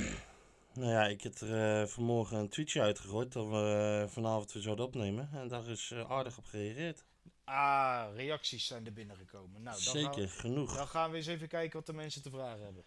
Nou 0.74 0.91
ja, 0.91 1.08
ik 1.08 1.22
heb 1.22 1.36
er 1.36 1.82
eh, 1.82 1.88
vanmorgen 1.88 2.38
een 2.38 2.50
tweetje 2.50 2.82
uitgegooid 2.82 3.32
dat 3.34 3.48
we 3.48 4.06
vanavond 4.10 4.52
weer 4.52 4.64
zouden 4.64 4.86
opnemen. 4.86 5.30
En 5.34 5.48
daar 5.48 5.68
is 5.68 5.93
aardig 5.93 6.38
op 6.38 6.45
gereageerd. 6.45 7.06
Ah, 7.43 8.06
reacties 8.16 8.68
zijn 8.68 8.86
er 8.86 8.93
binnengekomen. 8.93 9.62
Nou, 9.62 9.84
dan 9.84 9.93
Zeker, 9.93 10.12
Gaan 10.12 10.22
we, 10.22 10.28
genoeg. 10.28 10.76
dan 10.76 10.88
gaan 10.88 11.12
we 11.12 11.18
eens 11.18 11.28
even 11.28 11.48
kijken 11.48 11.78
wat 11.78 11.86
de 11.86 11.93
mensen 11.93 12.22
te 12.22 12.30
vragen 12.30 12.64
hebben. 12.64 12.84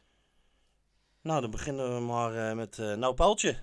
Nou, 1.21 1.41
dan 1.41 1.51
beginnen 1.51 1.95
we 1.95 2.01
maar 2.01 2.49
eh, 2.49 2.57
met 2.57 2.79
eh 2.79 2.95
Nou 2.95 3.15
Paaltje. 3.15 3.63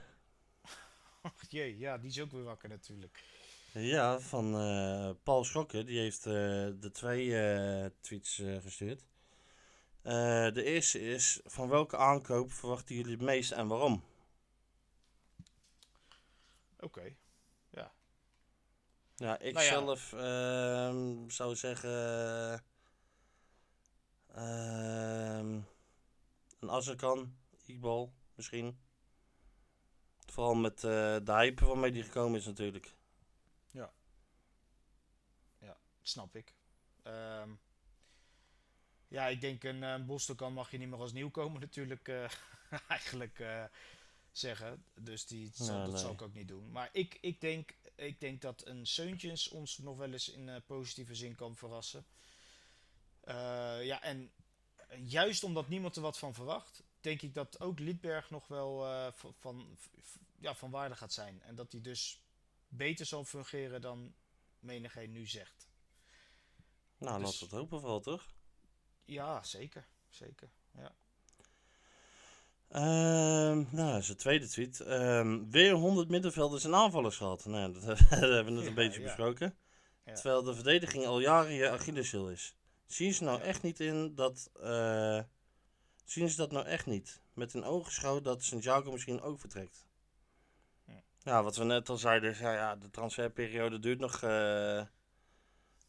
Ach 1.22 1.44
jee, 1.50 1.78
ja, 1.78 1.98
die 1.98 2.10
is 2.10 2.22
ook 2.22 2.32
weer 2.32 2.44
wakker 2.44 2.70
natuurlijk. 2.70 3.24
Ja, 3.72 4.20
van 4.20 4.60
eh, 4.60 5.10
Paul 5.24 5.44
Schokken. 5.44 5.86
Die 5.86 6.00
heeft 6.00 6.24
de 6.24 6.90
twee 6.94 7.30
tweets 8.02 8.42
gestuurd. 8.62 9.06
De 10.54 10.64
eerste 10.64 11.00
is, 11.00 11.40
van 11.44 11.70
welke 11.70 11.98
aankoop 11.98 12.52
verwachten 12.52 12.96
jullie 12.96 13.12
het 13.12 13.22
meest 13.22 13.52
en 13.52 13.68
waarom? 13.68 14.04
Oké. 16.80 17.16
Ja, 19.18 19.40
ik 19.40 19.54
Nou 19.54 19.66
ja. 19.66 19.72
zelf 19.72 20.14
ehm, 20.14 21.30
zou 21.30 21.56
zeggen... 21.56 22.64
ehm, 24.34 25.62
een 26.60 26.70
Azarkan, 26.70 27.37
Iqbal 27.68 28.14
misschien. 28.36 28.80
Vooral 30.26 30.56
met 30.56 30.84
eh, 30.84 31.18
de 31.24 31.34
hype 31.34 31.66
waarmee 31.66 31.92
die 31.92 32.04
gekomen 32.04 32.40
is 32.40 32.46
natuurlijk. 32.46 32.96
Snap 36.08 36.36
ik. 36.36 36.54
Ehm, 37.04 37.50
ja, 39.08 39.28
ik 39.28 39.42
denk 39.42 39.64
een 39.64 39.84
uh, 39.84 40.06
Bostokan 40.06 40.54
mag 40.54 40.72
je 40.72 40.78
niet 40.78 40.90
meer 40.90 41.00
als 41.00 41.14
nieuwkomer 41.14 41.60
natuurlijk 41.60 42.08
eh, 42.08 42.30
eigenlijk 42.88 43.40
eh, 43.40 43.64
zeggen. 44.32 44.84
Dus 44.94 45.26
die, 45.26 45.50
zal, 45.54 45.76
Ja, 45.76 45.82
dat 45.82 45.92
nee. 45.92 46.02
zal 46.02 46.12
ik 46.12 46.22
ook 46.22 46.34
niet 46.34 46.48
doen. 46.48 46.72
Maar 46.72 46.90
ik, 46.92 47.18
ik, 47.22 47.42
denk, 47.42 47.76
ik 47.96 48.20
denk 48.20 48.42
dat 48.42 48.66
een 48.66 48.86
Seuntjens 48.86 49.50
ons 49.50 49.78
nog 49.78 49.98
wel 49.98 50.12
eens 50.12 50.30
in 50.30 50.50
eh, 50.50 50.56
positieve 50.66 51.16
zin 51.16 51.36
kan 51.36 51.56
verrassen. 51.56 52.06
Eh, 53.22 53.86
ja, 53.86 54.02
en 54.02 54.32
juist 55.04 55.44
omdat 55.44 55.68
niemand 55.68 55.96
er 55.96 56.02
wat 56.02 56.18
van 56.18 56.34
verwacht, 56.34 56.84
denk 57.08 57.22
ik 57.22 57.34
dat 57.34 57.60
ook 57.60 57.80
Lidberg 57.80 58.30
nog 58.30 58.48
wel 58.48 58.86
eh, 58.86 59.12
van, 59.12 59.34
van, 59.38 59.78
ja, 60.40 60.56
van 60.56 60.72
waarde 60.72 60.96
gaat 60.96 61.14
zijn. 61.14 61.42
En 61.42 61.56
dat 61.56 61.72
hij 61.72 61.82
dus 61.82 62.22
beter 62.68 63.06
zal 63.06 63.24
fungeren 63.24 63.82
dan 63.82 64.14
menigeen 64.60 65.12
nu 65.12 65.28
zegt. 65.28 65.68
Nou, 66.98 67.20
Dus- 67.20 67.26
laten 67.26 67.40
we 67.40 67.46
het 67.46 67.54
hopen 67.54 67.80
vooral, 67.80 68.00
toch? 68.00 68.36
Ja, 69.06 69.44
zeker. 69.44 69.88
Zeker. 70.10 70.50
Ja. 70.72 70.96
Ehm 72.68 73.66
nou, 73.76 74.02
zijn 74.02 74.18
tweede 74.18 74.48
tweet. 74.48 74.80
Ehm, 74.80 75.50
weer 75.50 75.74
100 75.74 76.10
middenvelders 76.10 76.64
en 76.64 76.76
aanvallers 76.76 77.18
gehad. 77.18 77.46
Nou, 77.46 77.74
dat, 77.74 77.84
dat 77.86 77.98
hebben 78.10 78.46
we 78.46 78.52
net 78.52 78.66
een 78.66 78.74
beetje 78.74 79.00
ja. 79.00 79.06
besproken. 79.06 79.58
Ja. 80.06 80.14
Terwijl 80.14 80.44
de 80.44 80.56
verdediging 80.56 81.06
al 81.06 81.20
jaren 81.20 81.54
je 81.54 81.70
Achilleshiel 81.70 82.30
is. 82.30 82.56
Zien 82.86 83.14
ze 83.14 83.24
nou 83.24 83.42
echt 83.42 83.62
niet 83.62 83.80
in 83.80 84.16
dat... 84.16 84.50
eh, 84.62 85.24
zien 86.10 86.30
ze 86.30 86.36
dat 86.38 86.52
nou 86.52 86.66
echt 86.66 86.86
niet? 86.86 87.22
Met 87.34 87.54
een 87.54 87.64
oogschouw 87.64 88.22
dat 88.22 88.44
Santiago 88.44 88.92
misschien 88.92 89.22
ook 89.22 89.40
vertrekt. 89.40 89.86
Ja. 91.24 91.44
Wat 91.44 91.56
we 91.56 91.64
net 91.64 91.90
al 91.90 91.98
zeiden. 91.98 92.30
is, 92.30 92.40
Ja, 92.40 92.54
ja, 92.54 92.76
de 92.76 92.90
transferperiode 92.90 93.80
duurt 93.80 94.00
nog 94.00 94.24
eh, 94.24 94.86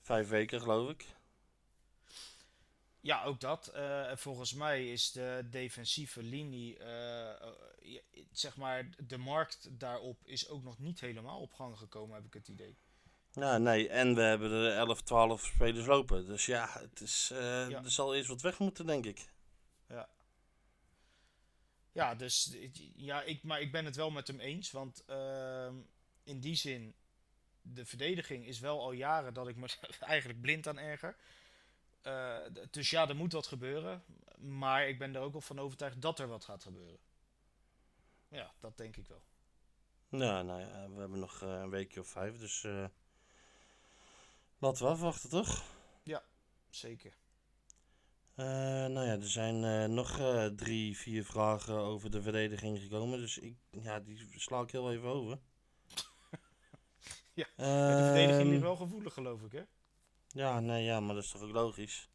vijf 0.03 0.29
weken, 0.29 0.61
geloof 0.61 0.91
ik. 0.91 1.07
Ja, 3.01 3.25
ook 3.25 3.41
dat. 3.41 3.67
En 3.69 4.19
volgens 4.19 4.55
mij 4.55 4.93
is 4.93 5.13
de 5.13 5.47
defensieve 5.51 6.23
linie, 6.23 6.79
eh, 6.79 7.51
zeg 8.33 8.57
maar, 8.57 8.89
de 9.07 9.19
markt 9.19 9.69
daarop 9.79 10.25
is 10.25 10.49
ook 10.49 10.63
nog 10.63 10.79
niet 10.79 11.01
helemaal 11.01 11.41
op 11.41 11.53
gang 11.53 11.79
gekomen, 11.79 12.15
heb 12.15 12.25
ik 12.25 12.35
het 12.35 12.49
idee. 12.49 12.79
Ja, 13.33 13.59
nee. 13.59 13.89
En 13.89 14.15
we 14.15 14.21
hebben 14.21 14.51
er 14.51 14.77
11, 14.77 15.03
12 15.03 15.45
spelers 15.45 15.87
lopen. 15.87 16.27
Dus 16.27 16.47
ja, 16.47 16.69
het 16.81 17.01
is, 17.01 17.29
Ja. 17.29 17.69
er 17.71 17.91
zal 17.91 18.15
eerst 18.15 18.29
wat 18.29 18.41
weg 18.43 18.59
moeten, 18.59 18.87
denk 18.87 19.07
ik. 19.07 19.29
Ja, 21.99 22.15
dus 22.15 22.57
ja, 22.97 23.23
ik, 23.23 23.43
maar 23.43 23.61
ik 23.61 23.73
ben 23.73 23.85
het 23.85 23.97
wel 23.97 24.11
met 24.11 24.27
hem 24.27 24.41
eens, 24.41 24.71
want 24.71 25.05
ehm, 25.07 25.75
in 26.23 26.41
die 26.41 26.55
zin, 26.55 26.95
de 27.63 27.85
verdediging 27.85 28.47
is 28.47 28.61
wel 28.61 28.81
al 28.81 28.93
jaren 28.93 29.35
dat 29.35 29.49
ik 29.49 29.57
me 29.57 29.69
eigenlijk 30.01 30.41
blind 30.41 30.67
aan 30.67 30.79
erger. 30.79 31.17
Eh, 32.03 32.39
dus 32.71 32.91
ja, 32.91 33.09
er 33.09 33.17
moet 33.17 33.33
wat 33.33 33.47
gebeuren, 33.47 34.05
maar 34.39 34.89
ik 34.89 34.99
ben 34.99 35.15
er 35.15 35.21
ook 35.21 35.33
wel 35.33 35.41
van 35.41 35.59
overtuigd 35.59 36.03
dat 36.03 36.19
er 36.19 36.29
wat 36.29 36.45
gaat 36.45 36.63
gebeuren. 36.63 36.99
Ja, 38.29 38.53
dat 38.61 38.77
denk 38.77 38.97
ik 38.97 39.07
wel. 39.07 39.23
Ja, 40.09 40.43
nou 40.43 40.61
ja, 40.61 40.91
we 40.91 41.01
hebben 41.01 41.19
nog 41.19 41.43
eh, 41.43 41.49
een 41.49 41.71
weekje 41.71 42.01
of 42.01 42.09
vijf, 42.09 42.39
dus 42.39 42.65
eh, 42.65 42.87
laten 44.59 44.85
we 44.85 44.91
afwachten, 44.91 45.31
toch? 45.31 45.65
Zeker. 46.71 47.17
Eh, 48.39 48.45
nou 48.87 49.07
ja, 49.07 49.13
er 49.13 49.29
zijn 49.31 49.65
eh, 49.65 49.85
nog 49.85 50.19
eh, 50.19 50.47
drie, 50.47 50.97
vier 50.97 51.25
vragen 51.25 51.75
over 51.75 52.11
de 52.11 52.23
verdediging 52.23 52.79
gekomen, 52.79 53.19
dus 53.19 53.39
ik, 53.39 53.57
ja, 53.71 54.01
die 54.01 54.29
sla 54.37 54.61
ik 54.61 54.71
heel 54.71 54.93
even 54.93 55.09
over. 55.09 55.39
Ja, 57.35 57.47
de 57.57 58.03
verdediging 58.05 58.39
Ehm, 58.41 58.49
ligt 58.49 58.63
wel 58.63 58.77
gevoelig, 58.77 59.13
geloof 59.13 59.43
ik, 59.43 59.53
hè? 59.53 59.63
Ja, 60.27 60.61
nee, 60.61 60.85
ja, 60.85 61.01
maar 61.01 61.15
dat 61.15 61.25
is 61.25 61.31
toch 61.31 61.43
ook 61.43 61.51
logisch. 61.51 62.09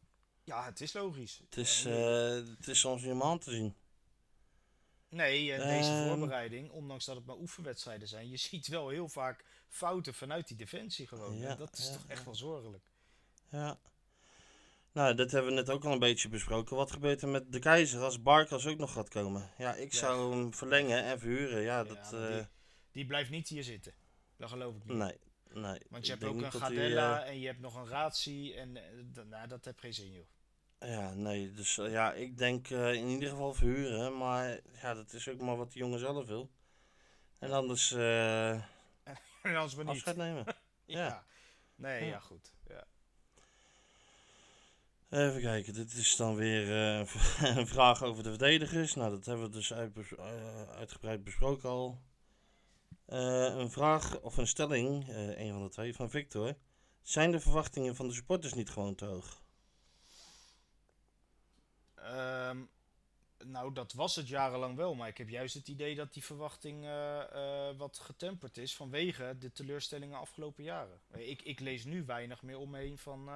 Ja, 0.44 0.66
het 0.66 0.82
is 0.82 0.94
logisch. 0.94 1.42
Het 1.44 1.58
is, 1.58 1.84
het 1.84 2.68
is 2.68 2.80
soms 2.80 3.02
niet 3.02 3.12
om 3.12 3.24
aan 3.24 3.40
te 3.40 3.52
zien. 3.52 3.76
Nee, 5.10 5.58
deze 5.58 5.92
Ehm. 5.92 6.08
voorbereiding, 6.08 6.70
ondanks 6.72 7.06
dat 7.06 7.16
het 7.16 7.26
maar 7.26 7.38
oefenwedstrijden 7.38 8.08
zijn, 8.08 8.30
je 8.30 8.38
ziet 8.38 8.68
wel 8.68 8.90
heel 8.90 9.10
vaak 9.10 9.46
fouten 9.68 10.14
vanuit 10.14 10.48
die 10.48 10.58
defensie 10.58 11.08
gewoon. 11.08 11.38
Ja, 11.38 11.56
dat 11.56 11.78
is 11.78 11.88
ja, 11.88 11.94
toch 11.94 12.06
echt 12.08 12.26
wel 12.26 12.36
zorgelijk. 12.36 12.84
Ja. 13.50 13.80
Nou, 14.94 15.16
dat 15.16 15.32
hebben 15.32 15.52
we 15.52 15.58
net 15.58 15.70
ook 15.70 15.86
al 15.86 15.92
een 15.92 16.00
beetje 16.00 16.30
besproken. 16.30 16.76
Wat 16.76 16.92
gebeurt 16.92 17.22
er 17.22 17.28
met 17.28 17.52
de 17.52 17.60
keizer 17.60 18.02
als 18.02 18.22
Barkas 18.22 18.68
ook 18.68 18.78
nog 18.78 18.94
gaat 18.94 19.10
komen? 19.10 19.50
Ja, 19.58 19.74
ik 19.74 19.92
Ja. 19.92 19.98
zou 20.00 20.32
hem 20.36 20.54
verlengen 20.54 21.04
en 21.04 21.20
verhuren. 21.20 21.62
Ja, 21.62 21.84
dat... 21.84 22.14
eh, 22.14 22.28
die, 22.36 22.48
die 22.92 23.06
blijft 23.06 23.30
niet 23.30 23.48
hier 23.48 23.64
zitten. 23.64 23.94
Dat 24.38 24.50
geloof 24.50 24.76
ik 24.76 24.84
niet. 24.86 24.98
nee, 24.98 25.18
nee. 25.54 25.80
Want 25.90 26.06
je 26.06 26.12
hebt 26.12 26.24
ook 26.24 26.42
een 26.42 26.52
Gardella 26.52 27.24
eh, 27.24 27.30
en 27.30 27.40
je 27.40 27.46
hebt 27.48 27.60
nog 27.60 27.76
een 27.76 27.88
Ratie 27.88 28.54
en 28.56 28.78
eh, 28.78 29.24
nou, 29.24 29.48
dat 29.48 29.66
heb 29.66 29.80
geen 29.80 29.94
zin, 29.94 30.12
joh. 30.12 30.26
ja, 30.80 31.14
nee. 31.14 31.52
Dus 31.52 31.76
ja, 31.76 32.14
ik 32.14 32.38
denk 32.38 32.70
in 32.70 33.08
ieder 33.08 33.30
geval 33.30 33.54
verhuren. 33.54 34.18
Maar 34.18 34.60
ja, 34.82 34.94
dat 34.94 35.14
is 35.14 35.30
ook 35.30 35.42
maar 35.42 35.58
wat 35.58 35.72
die 35.72 35.82
jongen 35.82 36.00
zelf 36.00 36.28
wil. 36.28 36.52
En 37.40 37.52
anders 37.52 37.92
En 37.98 38.64
anders 39.44 39.76
maar 39.76 39.86
niet. 39.86 39.94
afscheid 39.94 40.16
nemen. 40.18 40.46
ja. 40.86 41.06
ja. 41.06 41.26
Nee, 41.76 42.02
Ja. 42.04 42.08
ja, 42.10 42.20
goed. 42.20 42.54
Ja. 42.68 42.84
Even 45.14 45.42
kijken, 45.42 45.74
dit 45.74 45.94
is 45.94 46.16
dan 46.16 46.36
weer 46.36 46.72
eh, 46.72 47.08
een 47.58 47.68
vraag 47.68 48.04
over 48.04 48.24
de 48.24 48.30
verdedigers. 48.30 48.94
Nou, 48.96 49.10
dat 49.12 49.26
hebben 49.26 49.46
we 49.46 49.52
dus 49.52 49.72
eh, 49.72 50.70
uitgebreid 50.70 51.24
besproken 51.24 51.70
al. 51.70 52.02
Eh, 53.06 53.56
een 53.56 53.72
vraag 53.72 54.20
of 54.20 54.38
een 54.38 54.48
stelling, 54.48 55.08
een 55.38 55.52
van 55.52 55.64
de 55.64 55.70
twee, 55.70 55.96
van 55.96 56.10
Victor. 56.10 56.56
Zijn 57.02 57.32
de 57.32 57.40
verwachtingen 57.40 57.96
van 57.96 58.08
de 58.08 58.14
supporters 58.14 58.54
niet 58.54 58.70
gewoon 58.70 58.96
te 58.96 59.06
hoog? 59.06 59.44
Ehm, 61.96 62.62
nou, 63.44 63.74
dat 63.74 63.94
was 63.94 64.16
het 64.16 64.28
jarenlang 64.28 64.76
wel, 64.76 64.96
maar 64.96 65.08
ik 65.08 65.18
heb 65.18 65.30
juist 65.30 65.54
het 65.54 65.68
idee 65.68 65.96
dat 65.96 66.14
die 66.14 66.24
verwachting 66.24 66.86
wat 67.78 68.00
getemperd 68.00 68.58
is 68.58 68.76
vanwege 68.76 69.36
de 69.40 69.52
teleurstellingen 69.52 70.20
afgelopen 70.20 70.64
jaren. 70.64 71.00
Ik, 71.12 71.42
ik 71.42 71.60
lees 71.60 71.84
nu 71.84 72.06
weinig 72.06 72.42
meer 72.42 72.58
om 72.58 72.70
me 72.70 72.80
heen 72.80 72.98
van 72.98 73.30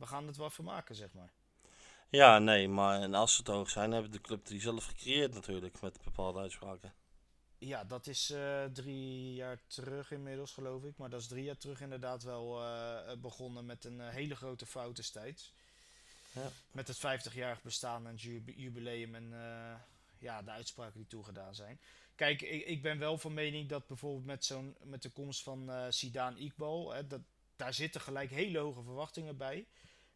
we 0.00 0.06
gaan 0.06 0.26
het 0.26 0.36
wel 0.36 0.50
vermaken, 0.50 0.94
zeg 0.94 1.12
maar. 1.12 1.32
Ja, 2.08 2.38
nee, 2.38 2.68
maar 2.68 3.00
en 3.00 3.14
als 3.14 3.36
ze 3.36 3.42
te 3.42 3.52
hoog 3.52 3.70
zijn, 3.70 3.92
hebben 3.92 4.12
de 4.12 4.20
club 4.20 4.46
die 4.46 4.60
zelf 4.60 4.84
gecreëerd 4.84 5.34
natuurlijk 5.34 5.80
met 5.80 6.02
bepaalde 6.04 6.40
uitspraken. 6.40 6.92
Ja, 7.58 7.84
dat 7.84 8.06
is 8.06 8.30
eh, 8.30 8.64
drie 8.64 9.34
jaar 9.34 9.58
terug 9.66 10.10
inmiddels, 10.10 10.52
geloof 10.52 10.84
ik. 10.84 10.96
Maar 10.96 11.10
dat 11.10 11.20
is 11.20 11.26
drie 11.26 11.44
jaar 11.44 11.56
terug 11.56 11.80
inderdaad 11.80 12.22
wel 12.22 12.62
eh, 12.64 13.16
begonnen 13.18 13.66
met 13.66 13.84
een 13.84 14.00
eh, 14.00 14.08
hele 14.08 14.36
grote 14.36 14.66
fout 14.66 14.96
destijds. 14.96 15.52
Ja. 16.32 16.50
Met 16.72 16.88
het 16.88 16.98
50-jarig 16.98 17.62
bestaan 17.62 18.06
en 18.06 18.12
het 18.12 18.22
ju- 18.22 18.42
jubileum 18.56 19.14
en 19.14 19.32
ja, 20.18 20.42
de 20.42 20.50
uitspraken 20.50 20.98
die 20.98 21.06
toegedaan 21.06 21.54
zijn. 21.54 21.80
Kijk, 22.14 22.42
ik, 22.42 22.66
ik 22.66 22.82
ben 22.82 22.98
wel 22.98 23.18
van 23.18 23.34
mening 23.34 23.68
dat 23.68 23.86
bijvoorbeeld 23.86 24.24
met, 24.24 24.44
zo'n, 24.44 24.76
met 24.82 25.02
de 25.02 25.10
komst 25.10 25.42
van 25.42 25.70
Sidaan 25.88 26.36
Iqbal, 26.36 26.92
hè, 26.92 27.06
dat, 27.06 27.20
daar 27.56 27.74
zitten 27.74 28.00
gelijk 28.00 28.30
hele 28.30 28.58
hoge 28.58 28.82
verwachtingen 28.82 29.36
bij. 29.36 29.66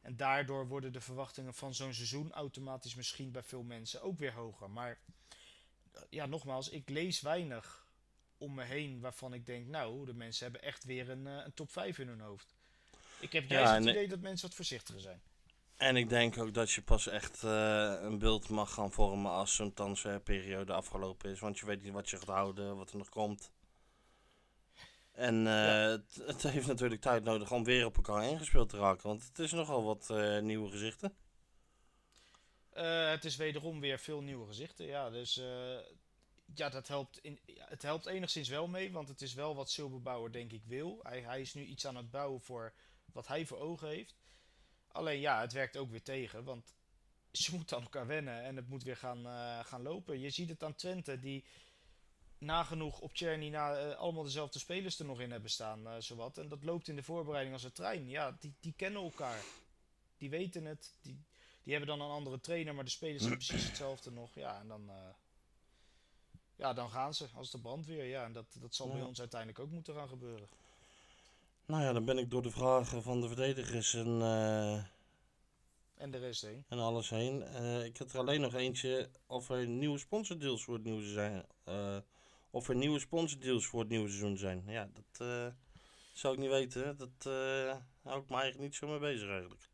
En 0.05 0.17
daardoor 0.17 0.67
worden 0.67 0.93
de 0.93 1.01
verwachtingen 1.01 1.55
van 1.55 1.75
zo'n 1.75 1.95
seizoen 1.95 2.33
automatisch 2.33 2.95
misschien 2.95 3.31
bij 3.33 3.43
veel 3.43 3.63
mensen 3.63 4.03
ook 4.03 4.19
weer 4.19 4.33
hoger. 4.33 4.71
Maar 4.71 4.99
ja, 6.11 6.27
nogmaals, 6.27 6.69
ik 6.69 6.89
lees 6.89 7.21
weinig 7.21 7.87
om 8.39 8.55
me 8.55 8.65
heen 8.65 9.01
waarvan 9.01 9.35
ik 9.35 9.47
denk, 9.47 9.67
nou, 9.67 10.07
de 10.07 10.15
mensen 10.15 10.45
hebben 10.45 10.63
echt 10.63 10.85
weer 10.85 11.11
een, 11.11 11.27
eh, 11.27 11.45
een 11.45 11.55
top 11.55 11.71
5 11.71 11.99
in 11.99 12.09
hun 12.09 12.21
hoofd. 12.21 12.55
Ik 13.21 13.33
heb 13.33 13.49
juist 13.49 13.71
Ja, 13.71 13.79
het 13.79 13.89
idee 13.89 14.09
dat 14.09 14.21
mensen 14.21 14.47
wat 14.47 14.57
voorzichtiger 14.57 15.01
zijn. 15.01 15.23
En 15.77 15.97
ik 15.97 16.09
denk 16.09 16.39
ook 16.39 16.55
dat 16.55 16.71
je 16.71 16.83
pas 16.83 17.07
echt 17.07 17.43
eh, 17.43 17.95
een 18.01 18.19
beeld 18.19 18.49
mag 18.49 18.73
gaan 18.73 18.93
vormen 18.93 19.31
als 19.31 19.55
zo'n 19.55 19.73
transferperiode 19.73 20.73
afgelopen 20.73 21.31
is. 21.31 21.41
Want 21.41 21.59
je 21.59 21.67
weet 21.67 21.83
niet 21.83 21.93
wat 21.93 22.11
je 22.11 22.17
gaat 22.17 22.27
houden, 22.27 22.77
wat 22.77 22.91
er 22.91 22.97
nog 22.97 23.09
komt. 23.09 23.51
En 25.15 25.47
eh, 25.47 25.87
het, 25.87 26.23
het 26.27 26.43
heeft 26.43 26.67
natuurlijk 26.67 27.01
tijd 27.01 27.25
nodig 27.25 27.53
om 27.53 27.65
weer 27.65 27.87
op 27.87 27.97
elkaar 27.97 28.25
ingespeeld 28.25 28.69
te 28.69 28.77
raken. 28.79 29.09
Want 29.09 29.27
het 29.27 29.39
is 29.39 29.53
nogal 29.53 29.85
wat 29.85 30.11
eh, 30.11 30.41
nieuwe 30.41 30.71
gezichten. 30.71 31.17
Eh, 32.71 33.09
het 33.09 33.25
is 33.25 33.37
wederom 33.37 33.81
weer 33.81 33.99
veel 33.99 34.21
nieuwe 34.21 34.47
gezichten. 34.47 34.87
Ja, 34.87 35.11
dus 35.11 35.35
ja, 36.55 36.69
dat 36.69 36.89
helpt, 36.89 37.19
in, 37.19 37.41
het 37.59 37.83
helpt 37.83 38.07
enigszins 38.07 38.49
wel 38.49 38.67
mee, 38.67 38.93
want 38.93 39.09
het 39.09 39.23
is 39.23 39.35
wel 39.35 39.55
wat 39.55 39.71
Silberbouwer 39.71 40.33
denk 40.33 40.53
ik 40.53 40.65
wil. 40.65 41.01
Hij, 41.03 41.21
hij 41.21 41.41
is 41.41 41.55
nu 41.55 41.65
iets 41.65 41.87
aan 41.87 41.97
het 41.97 42.11
bouwen 42.11 42.41
voor 42.41 42.75
wat 43.13 43.27
hij 43.27 43.47
voor 43.47 43.59
ogen 43.59 43.89
heeft. 43.89 44.17
Alleen 44.89 45.21
ja, 45.21 45.41
het 45.41 45.53
werkt 45.53 45.77
ook 45.77 45.91
weer 45.91 46.03
tegen, 46.03 46.45
want 46.45 46.75
ze 47.33 47.55
moeten 47.57 47.77
aan 47.77 47.83
elkaar 47.83 48.07
wennen 48.07 48.43
en 48.43 48.57
het 48.57 48.69
moet 48.69 48.83
weer 48.83 48.97
gaan, 48.97 49.25
gaan 49.65 49.83
lopen. 49.83 50.21
Je 50.21 50.31
ziet 50.31 50.49
het 50.49 50.63
aan 50.63 50.75
Twente, 50.75 51.19
die 51.19 51.45
nagenoeg 52.45 53.01
op 53.01 53.11
Cherny 53.13 53.49
na, 53.49 53.77
eh, 53.77 53.97
allemaal 53.97 54.23
dezelfde 54.23 54.59
spelers 54.59 54.99
er 54.99 55.05
nog 55.05 55.21
in 55.21 55.31
hebben 55.31 55.51
staan, 55.51 55.87
eh, 55.87 55.95
zowat. 55.99 56.39
En 56.39 56.49
dat 56.49 56.65
loopt 56.65 56.89
in 56.89 56.97
de 56.97 57.03
voorbereiding 57.03 57.55
als 57.55 57.65
een 57.65 57.73
trein. 57.73 58.09
Ja, 58.09 58.37
die, 58.41 58.55
die 58.61 58.73
kennen 58.77 59.03
elkaar. 59.03 59.43
Die 60.19 60.31
weten 60.31 60.65
het. 60.65 60.93
Die, 61.03 61.23
die 61.63 61.75
hebben 61.75 61.99
dan 61.99 62.07
een 62.07 62.13
andere 62.15 62.41
trainer, 62.41 62.75
maar 62.75 62.85
de 62.85 62.91
spelers 62.91 63.23
zijn 63.23 63.35
precies 63.35 63.67
hetzelfde 63.67 64.11
nog. 64.11 64.35
Ja, 64.35 64.61
en 64.61 64.69
dan. 64.69 64.91
eh, 64.91 64.95
ja, 66.57 66.73
dan 66.73 66.91
gaan 66.91 67.15
ze 67.15 67.27
als 67.35 67.51
de 67.51 67.59
brandweer. 67.61 68.05
Ja, 68.05 68.25
en 68.25 68.33
dat, 68.33 68.47
dat 68.61 68.75
zal 68.75 68.89
bij 68.93 69.03
ons 69.03 69.19
uiteindelijk 69.21 69.59
ook 69.61 69.71
moeten 69.71 69.95
gaan 69.95 70.09
gebeuren. 70.09 70.49
Nou 71.67 71.83
ja, 71.83 71.93
dan 71.93 72.05
ben 72.05 72.19
ik 72.19 72.31
door 72.31 72.43
de 72.43 72.51
vragen 72.51 73.03
van 73.03 73.21
de 73.21 73.27
verdedigers 73.27 73.95
en, 73.95 74.21
En 75.97 76.11
de 76.11 76.19
rest 76.19 76.43
heen. 76.43 76.65
en 76.69 76.79
alles 76.79 77.11
heen. 77.11 77.43
Ik 77.85 77.97
heb 77.97 78.13
er 78.13 78.19
alleen 78.19 78.41
nog 78.41 78.55
eentje 78.55 79.11
of 79.27 79.49
er 79.51 79.67
nieuwe 79.67 79.99
sponsordeals 79.99 80.65
voor 80.65 80.75
het 80.75 80.85
nieuwe 80.85 81.05
zijn. 81.05 81.45
Of 82.55 82.69
er 82.69 82.75
nieuwe 82.75 82.99
sponsordeals 82.99 83.67
voor 83.67 83.81
het 83.81 83.89
nieuwe 83.89 84.09
seizoen 84.09 84.37
zijn. 84.37 84.63
Ja, 84.67 84.89
dat 84.93 85.29
eh, 85.29 85.47
zou 86.13 86.35
ik 86.35 86.41
niet 86.41 86.51
weten. 86.51 86.97
Dat 86.97 87.27
eh 87.27 87.77
hou 88.03 88.23
ik 88.23 88.29
me 88.29 88.37
eigenlijk 88.37 88.59
niet 88.59 88.75
zo 88.75 88.89
mee 88.89 88.99
bezig 88.99 89.29
eigenlijk. 89.29 89.69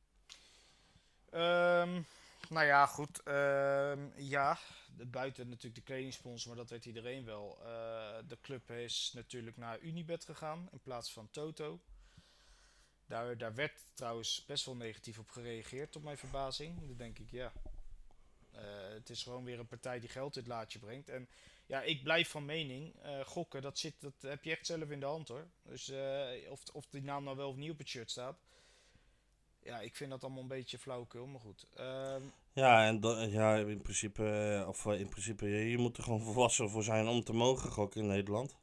Ehm, 1.31 2.03
nou 2.49 2.67
ja, 2.67 2.87
goed. 2.87 3.23
ehm, 3.23 4.09
ja, 4.17 4.59
buiten 5.07 5.49
natuurlijk 5.49 5.75
de 5.75 5.93
kledingsponsor, 5.93 6.49
maar 6.49 6.59
dat 6.59 6.71
weet 6.71 6.85
iedereen 6.85 7.25
wel. 7.25 7.59
Eh, 7.63 8.19
de 8.29 8.39
club 8.41 8.71
is 8.71 9.11
natuurlijk 9.15 9.57
naar 9.57 9.81
Unibet 9.81 10.25
gegaan 10.25 10.69
in 10.73 10.81
plaats 10.81 11.13
van 11.13 11.31
Toto. 11.31 11.81
Daar, 13.07 13.39
daar 13.39 13.55
werd 13.55 13.83
trouwens 13.95 14.45
best 14.47 14.65
wel 14.65 14.77
negatief 14.77 15.19
op 15.19 15.31
gereageerd, 15.31 15.93
tot 15.93 16.03
mijn 16.03 16.19
verbazing. 16.19 16.87
Dan 16.87 16.97
denk 16.97 17.19
ik, 17.19 17.31
ja. 17.31 17.53
het 18.95 19.11
is 19.11 19.23
gewoon 19.23 19.45
weer 19.45 19.59
een 19.59 19.67
partij 19.67 20.01
die 20.01 20.09
geld 20.09 20.37
in 20.37 20.43
het 20.43 20.51
laadje 20.51 20.79
brengt. 20.79 21.09
En 21.09 21.29
ja, 21.71 21.83
ik 21.83 22.03
blijf 22.03 22.29
van 22.29 22.45
mening. 22.45 22.95
eh, 23.03 23.21
gokken, 23.25 23.63
dat, 23.63 23.79
zit, 23.79 23.95
dat 24.01 24.15
heb 24.21 24.45
je 24.45 24.51
echt 24.51 24.67
zelf 24.67 24.91
in 24.91 25.01
de 25.01 25.07
hand 25.07 25.29
hoor. 25.29 25.47
Dus 25.63 25.89
eh, 25.89 26.51
of, 26.51 26.63
of 26.73 26.87
die 26.87 27.03
naam 27.03 27.25
nou 27.25 27.37
wel 27.37 27.49
of 27.49 27.57
niet 27.57 27.71
op 27.71 27.79
het 27.79 27.89
shirt 27.89 28.11
staat. 28.11 28.39
Ja, 29.63 29.81
ik 29.81 29.97
vind 29.97 30.11
dat 30.11 30.23
allemaal 30.23 30.43
een 30.43 30.49
beetje 30.49 30.79
flauwekul, 30.79 31.27
maar 31.27 31.41
goed. 31.41 31.67
Ehm, 31.75 32.23
Ja, 32.53 32.87
en 32.87 33.31
ja, 33.31 33.57
in 33.57 33.83
principe, 33.83 34.31
eh, 34.61 34.69
of 34.69 34.87
in 34.87 35.09
principe, 35.09 35.47
je, 35.49 35.79
moet 35.79 35.97
er 35.97 36.03
gewoon 36.03 36.21
volwassen 36.21 36.71
voor 36.71 36.83
zijn 36.83 37.07
om 37.07 37.25
te 37.25 37.33
mogen 37.33 37.71
gokken 37.71 38.01
in 38.01 38.07
Nederland. 38.07 38.57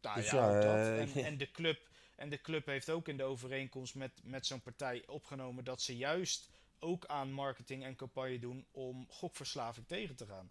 nou 0.00 0.16
Dus 0.16 0.30
ja, 0.30 0.60
dat. 0.60 0.98
En, 0.98 1.24
en, 1.24 1.38
de 1.38 1.50
club, 1.50 1.88
en 2.16 2.28
de 2.28 2.40
club 2.40 2.66
heeft 2.66 2.90
ook 2.90 3.08
in 3.08 3.16
de 3.16 3.24
overeenkomst 3.24 3.94
met, 3.94 4.20
met 4.24 4.46
zo'n 4.46 4.62
partij 4.62 5.02
opgenomen 5.06 5.64
dat 5.64 5.82
ze 5.82 5.96
juist 5.96 6.50
ook 6.78 7.06
aan 7.06 7.32
marketing 7.32 7.84
en 7.84 7.96
campagne 7.96 8.38
doen 8.38 8.66
om 8.70 9.06
gokverslaving 9.08 9.86
tegen 9.86 10.16
te 10.16 10.26
gaan. 10.26 10.50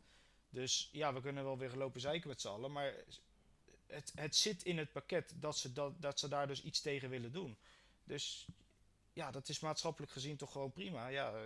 Dus 0.54 0.90
ja, 0.92 1.14
we 1.14 1.22
kunnen 1.22 1.44
wel 1.44 1.58
weer 1.58 1.76
lopen 1.76 2.02
zeiken 2.02 2.30
met 2.30 2.42
z'n 2.42 2.48
allen, 2.48 2.72
maar 2.72 2.94
het, 3.88 4.12
het 4.16 4.36
zit 4.36 4.64
in 4.64 4.78
het 4.78 4.92
pakket 4.92 5.34
dat 5.36 5.58
ze, 5.58 5.74
dat, 5.74 6.02
dat 6.02 6.20
ze 6.20 6.28
daar 6.28 6.48
dus 6.48 6.62
iets 6.64 6.82
tegen 6.82 7.10
willen 7.10 7.32
doen. 7.32 7.58
Dus 8.04 8.48
ja, 9.14 9.32
dat 9.32 9.50
is 9.50 9.60
maatschappelijk 9.60 10.12
gezien 10.12 10.38
toch 10.38 10.52
gewoon 10.52 10.72
prima. 10.72 11.08
Ja, 11.08 11.34
eh, 11.34 11.42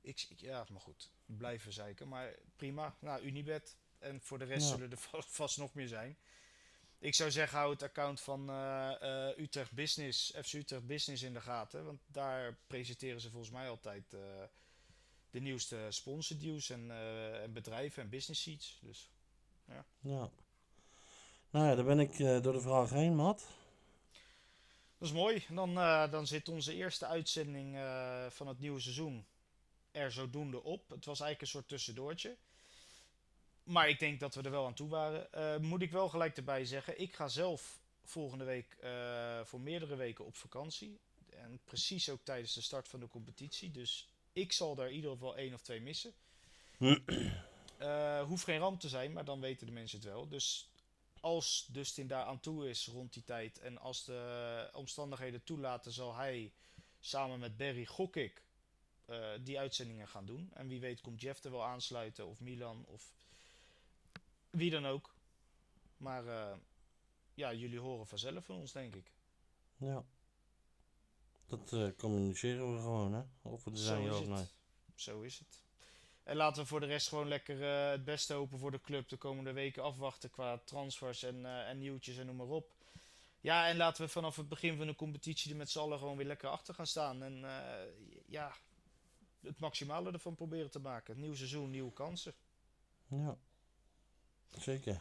ik, 0.00 0.26
ik- 0.28 0.40
ja 0.40 0.66
maar 0.70 0.80
goed, 0.80 1.10
blijven 1.26 1.72
zeiken, 1.72 2.08
maar 2.08 2.34
prima. 2.56 2.96
Nou, 3.00 3.22
Unibet. 3.22 3.76
En 3.98 4.20
voor 4.20 4.38
de 4.38 4.44
rest 4.44 4.68
Ja. 4.68 4.74
zullen 4.74 4.90
er 4.90 4.96
va- 5.08 5.22
vast 5.22 5.58
nog 5.58 5.74
meer 5.74 5.88
zijn. 5.88 6.16
Ik 6.98 7.14
zou 7.14 7.30
zeggen, 7.30 7.58
hou 7.58 7.72
het 7.72 7.82
account 7.82 8.20
van 8.20 8.48
eh, 8.50 9.28
eh, 9.28 9.38
Utrecht 9.38 9.72
Business, 9.72 10.32
FC 10.44 10.52
Utrecht 10.52 10.86
Business 10.86 11.22
in 11.22 11.32
de 11.32 11.40
gaten. 11.40 11.84
Want 11.84 12.00
daar 12.06 12.56
presenteren 12.66 13.20
ze 13.20 13.30
volgens 13.30 13.50
mij 13.52 13.68
altijd 13.68 14.14
de 15.32 15.40
nieuwste 15.40 15.86
sponsordeals 15.88 16.70
en, 16.70 16.90
eh, 16.90 17.42
en 17.42 17.52
bedrijven 17.52 18.02
en 18.02 18.08
business 18.08 18.42
sheets. 18.42 18.78
Dus 18.82 19.10
Ja. 20.00 20.30
Nou 21.50 21.66
ja, 21.66 21.74
dan 21.74 21.84
ben 21.84 22.00
ik 22.00 22.18
eh, 22.18 22.42
door 22.42 22.52
de 22.52 22.60
vraag 22.60 22.90
heen, 22.90 23.14
Matt. 23.14 23.46
dat 24.98 25.08
is 25.08 25.12
mooi. 25.12 25.44
Dan, 25.48 25.78
eh, 25.78 26.10
dan 26.10 26.26
zit 26.26 26.48
onze 26.48 26.74
eerste 26.74 27.06
uitzending 27.06 27.76
van 28.28 28.46
het 28.46 28.58
nieuwe 28.58 28.80
seizoen 28.80 29.26
er 29.90 30.12
zodoende 30.12 30.62
op. 30.62 30.88
Het 30.88 31.04
was 31.04 31.20
eigenlijk 31.20 31.40
een 31.40 31.46
soort 31.46 31.68
tussendoortje. 31.68 32.36
Maar 33.62 33.88
ik 33.88 33.98
denk 33.98 34.20
dat 34.20 34.34
we 34.34 34.42
er 34.42 34.50
wel 34.50 34.66
aan 34.66 34.74
toe 34.74 34.88
waren. 34.88 35.62
Moet 35.62 35.82
ik 35.82 35.90
wel 35.90 36.08
gelijk 36.08 36.36
erbij 36.36 36.64
zeggen, 36.64 37.00
ik 37.00 37.14
ga 37.14 37.28
zelf 37.28 37.80
volgende 38.04 38.44
week 38.44 38.76
voor 39.44 39.60
meerdere 39.60 39.96
weken 39.96 40.24
op 40.24 40.36
vakantie. 40.36 41.00
En 41.30 41.60
precies 41.64 42.08
ook 42.08 42.24
tijdens 42.24 42.54
de 42.54 42.60
start 42.60 42.88
van 42.88 43.00
de 43.00 43.08
competitie. 43.08 43.70
Dus 43.70 44.11
ik 44.32 44.52
zal 44.52 44.74
daar 44.74 44.88
in 44.88 44.94
ieder 44.94 45.10
geval 45.10 45.36
één 45.36 45.54
of 45.54 45.62
twee 45.62 45.80
missen. 45.80 46.12
Eh 47.78 48.22
hoeft 48.22 48.44
geen 48.44 48.58
ramp 48.58 48.80
te 48.80 48.88
zijn, 48.88 49.12
maar 49.12 49.24
dan 49.24 49.40
weten 49.40 49.66
de 49.66 49.72
mensen 49.72 49.98
het 49.98 50.08
wel. 50.08 50.28
Dus 50.28 50.70
als 51.20 51.68
Dustin 51.72 52.06
daar 52.06 52.24
aan 52.24 52.40
toe 52.40 52.68
is 52.68 52.86
rond 52.86 53.12
die 53.12 53.24
tijd 53.24 53.58
en 53.58 53.78
als 53.78 54.04
de 54.04 54.70
omstandigheden 54.72 55.44
toelaten, 55.44 55.92
zal 55.92 56.14
hij 56.14 56.52
samen 57.00 57.38
met 57.38 57.56
Barry, 57.56 57.86
gok 57.86 58.16
ik, 58.16 58.42
eh, 59.04 59.30
die 59.40 59.58
uitzendingen 59.58 60.08
gaan 60.08 60.26
doen. 60.26 60.50
En 60.52 60.68
wie 60.68 60.80
weet 60.80 61.00
komt 61.00 61.20
Jeff 61.20 61.44
er 61.44 61.50
wel 61.50 61.64
aansluiten, 61.64 62.26
of 62.26 62.40
Milan, 62.40 62.84
of 62.86 63.12
wie 64.50 64.70
dan 64.70 64.86
ook. 64.86 65.14
Maar 65.96 66.26
eh, 66.26 66.56
ja, 67.34 67.52
jullie 67.52 67.78
horen 67.78 68.06
vanzelf 68.06 68.44
van 68.44 68.56
ons, 68.56 68.72
denk 68.72 68.94
ik. 68.94 69.12
Ja. 69.76 70.04
Dat 71.46 71.72
eh, 71.72 71.88
communiceren 71.96 72.74
we 72.74 72.80
gewoon, 72.80 73.12
hè? 73.12 73.22
Of 73.42 73.62
Zo 73.62 73.70
zijn, 73.74 74.02
ja 74.02 74.18
of 74.18 74.26
nee. 74.26 74.36
het. 74.36 74.52
Zo 74.94 75.20
is 75.20 75.38
het. 75.38 75.60
En 76.22 76.36
laten 76.36 76.62
we 76.62 76.68
voor 76.68 76.80
de 76.80 76.86
rest 76.86 77.08
gewoon 77.08 77.28
lekker 77.28 77.62
eh, 77.62 77.90
het 77.90 78.04
beste 78.04 78.34
hopen 78.34 78.58
voor 78.58 78.70
de 78.70 78.80
club. 78.80 79.08
De 79.08 79.16
komende 79.16 79.52
weken 79.52 79.82
afwachten 79.82 80.30
qua 80.30 80.60
transfers 80.64 81.22
en, 81.22 81.46
eh, 81.46 81.68
en 81.68 81.78
nieuwtjes 81.78 82.16
en 82.16 82.26
noem 82.26 82.36
maar 82.36 82.46
op. 82.46 82.72
Ja, 83.40 83.68
en 83.68 83.76
laten 83.76 84.04
we 84.04 84.10
vanaf 84.10 84.36
het 84.36 84.48
begin 84.48 84.76
van 84.76 84.86
de 84.86 84.94
competitie 84.94 85.50
er 85.50 85.56
met 85.56 85.70
z'n 85.70 85.78
allen 85.78 85.98
gewoon 85.98 86.16
weer 86.16 86.26
lekker 86.26 86.48
achter 86.48 86.74
gaan 86.74 86.86
staan. 86.86 87.22
En 87.22 87.44
ja, 88.26 88.56
het 89.40 89.58
maximale 89.58 90.12
ervan 90.12 90.34
proberen 90.34 90.70
te 90.70 90.78
maken. 90.78 91.20
Nieuw 91.20 91.34
seizoen, 91.34 91.70
nieuwe 91.70 91.92
kansen. 91.92 92.34
Ja. 93.06 93.36
Zeker. 94.58 95.00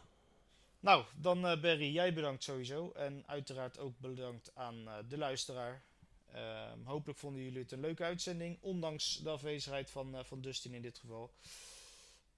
Nou, 0.79 1.05
dan 1.15 1.41
Barry, 1.41 1.93
jij 1.93 2.13
bedankt 2.13 2.43
sowieso. 2.43 2.91
En 2.91 3.23
uiteraard 3.27 3.79
ook 3.79 3.99
bedankt 3.99 4.55
aan 4.55 4.89
de 5.07 5.17
luisteraar. 5.17 5.83
Ehm, 6.31 6.83
hopelijk 6.83 7.19
vonden 7.19 7.43
jullie 7.43 7.61
het 7.61 7.71
een 7.71 7.79
leuke 7.79 8.03
uitzending, 8.03 8.57
ondanks 8.61 9.19
de 9.23 9.29
afwezigheid 9.29 9.89
van, 9.89 10.15
eh, 10.15 10.23
van 10.23 10.41
Dustin 10.41 10.73
in 10.73 10.81
dit 10.81 10.97
geval. 10.97 11.33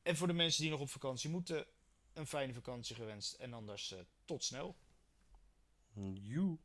En 0.01 0.15
voor 0.15 0.27
de 0.27 0.33
mensen 0.33 0.61
die 0.61 0.71
nog 0.71 0.79
op 0.79 0.89
vakantie 0.89 1.29
moeten, 1.29 1.65
een 2.13 2.27
fijne 2.27 2.53
vakantie 2.53 2.95
gewenst. 2.95 3.33
En 3.33 3.53
anders 3.53 3.91
eh, 3.91 3.99
tot 4.25 4.43
snel. 4.43 4.75
You. 6.13 6.57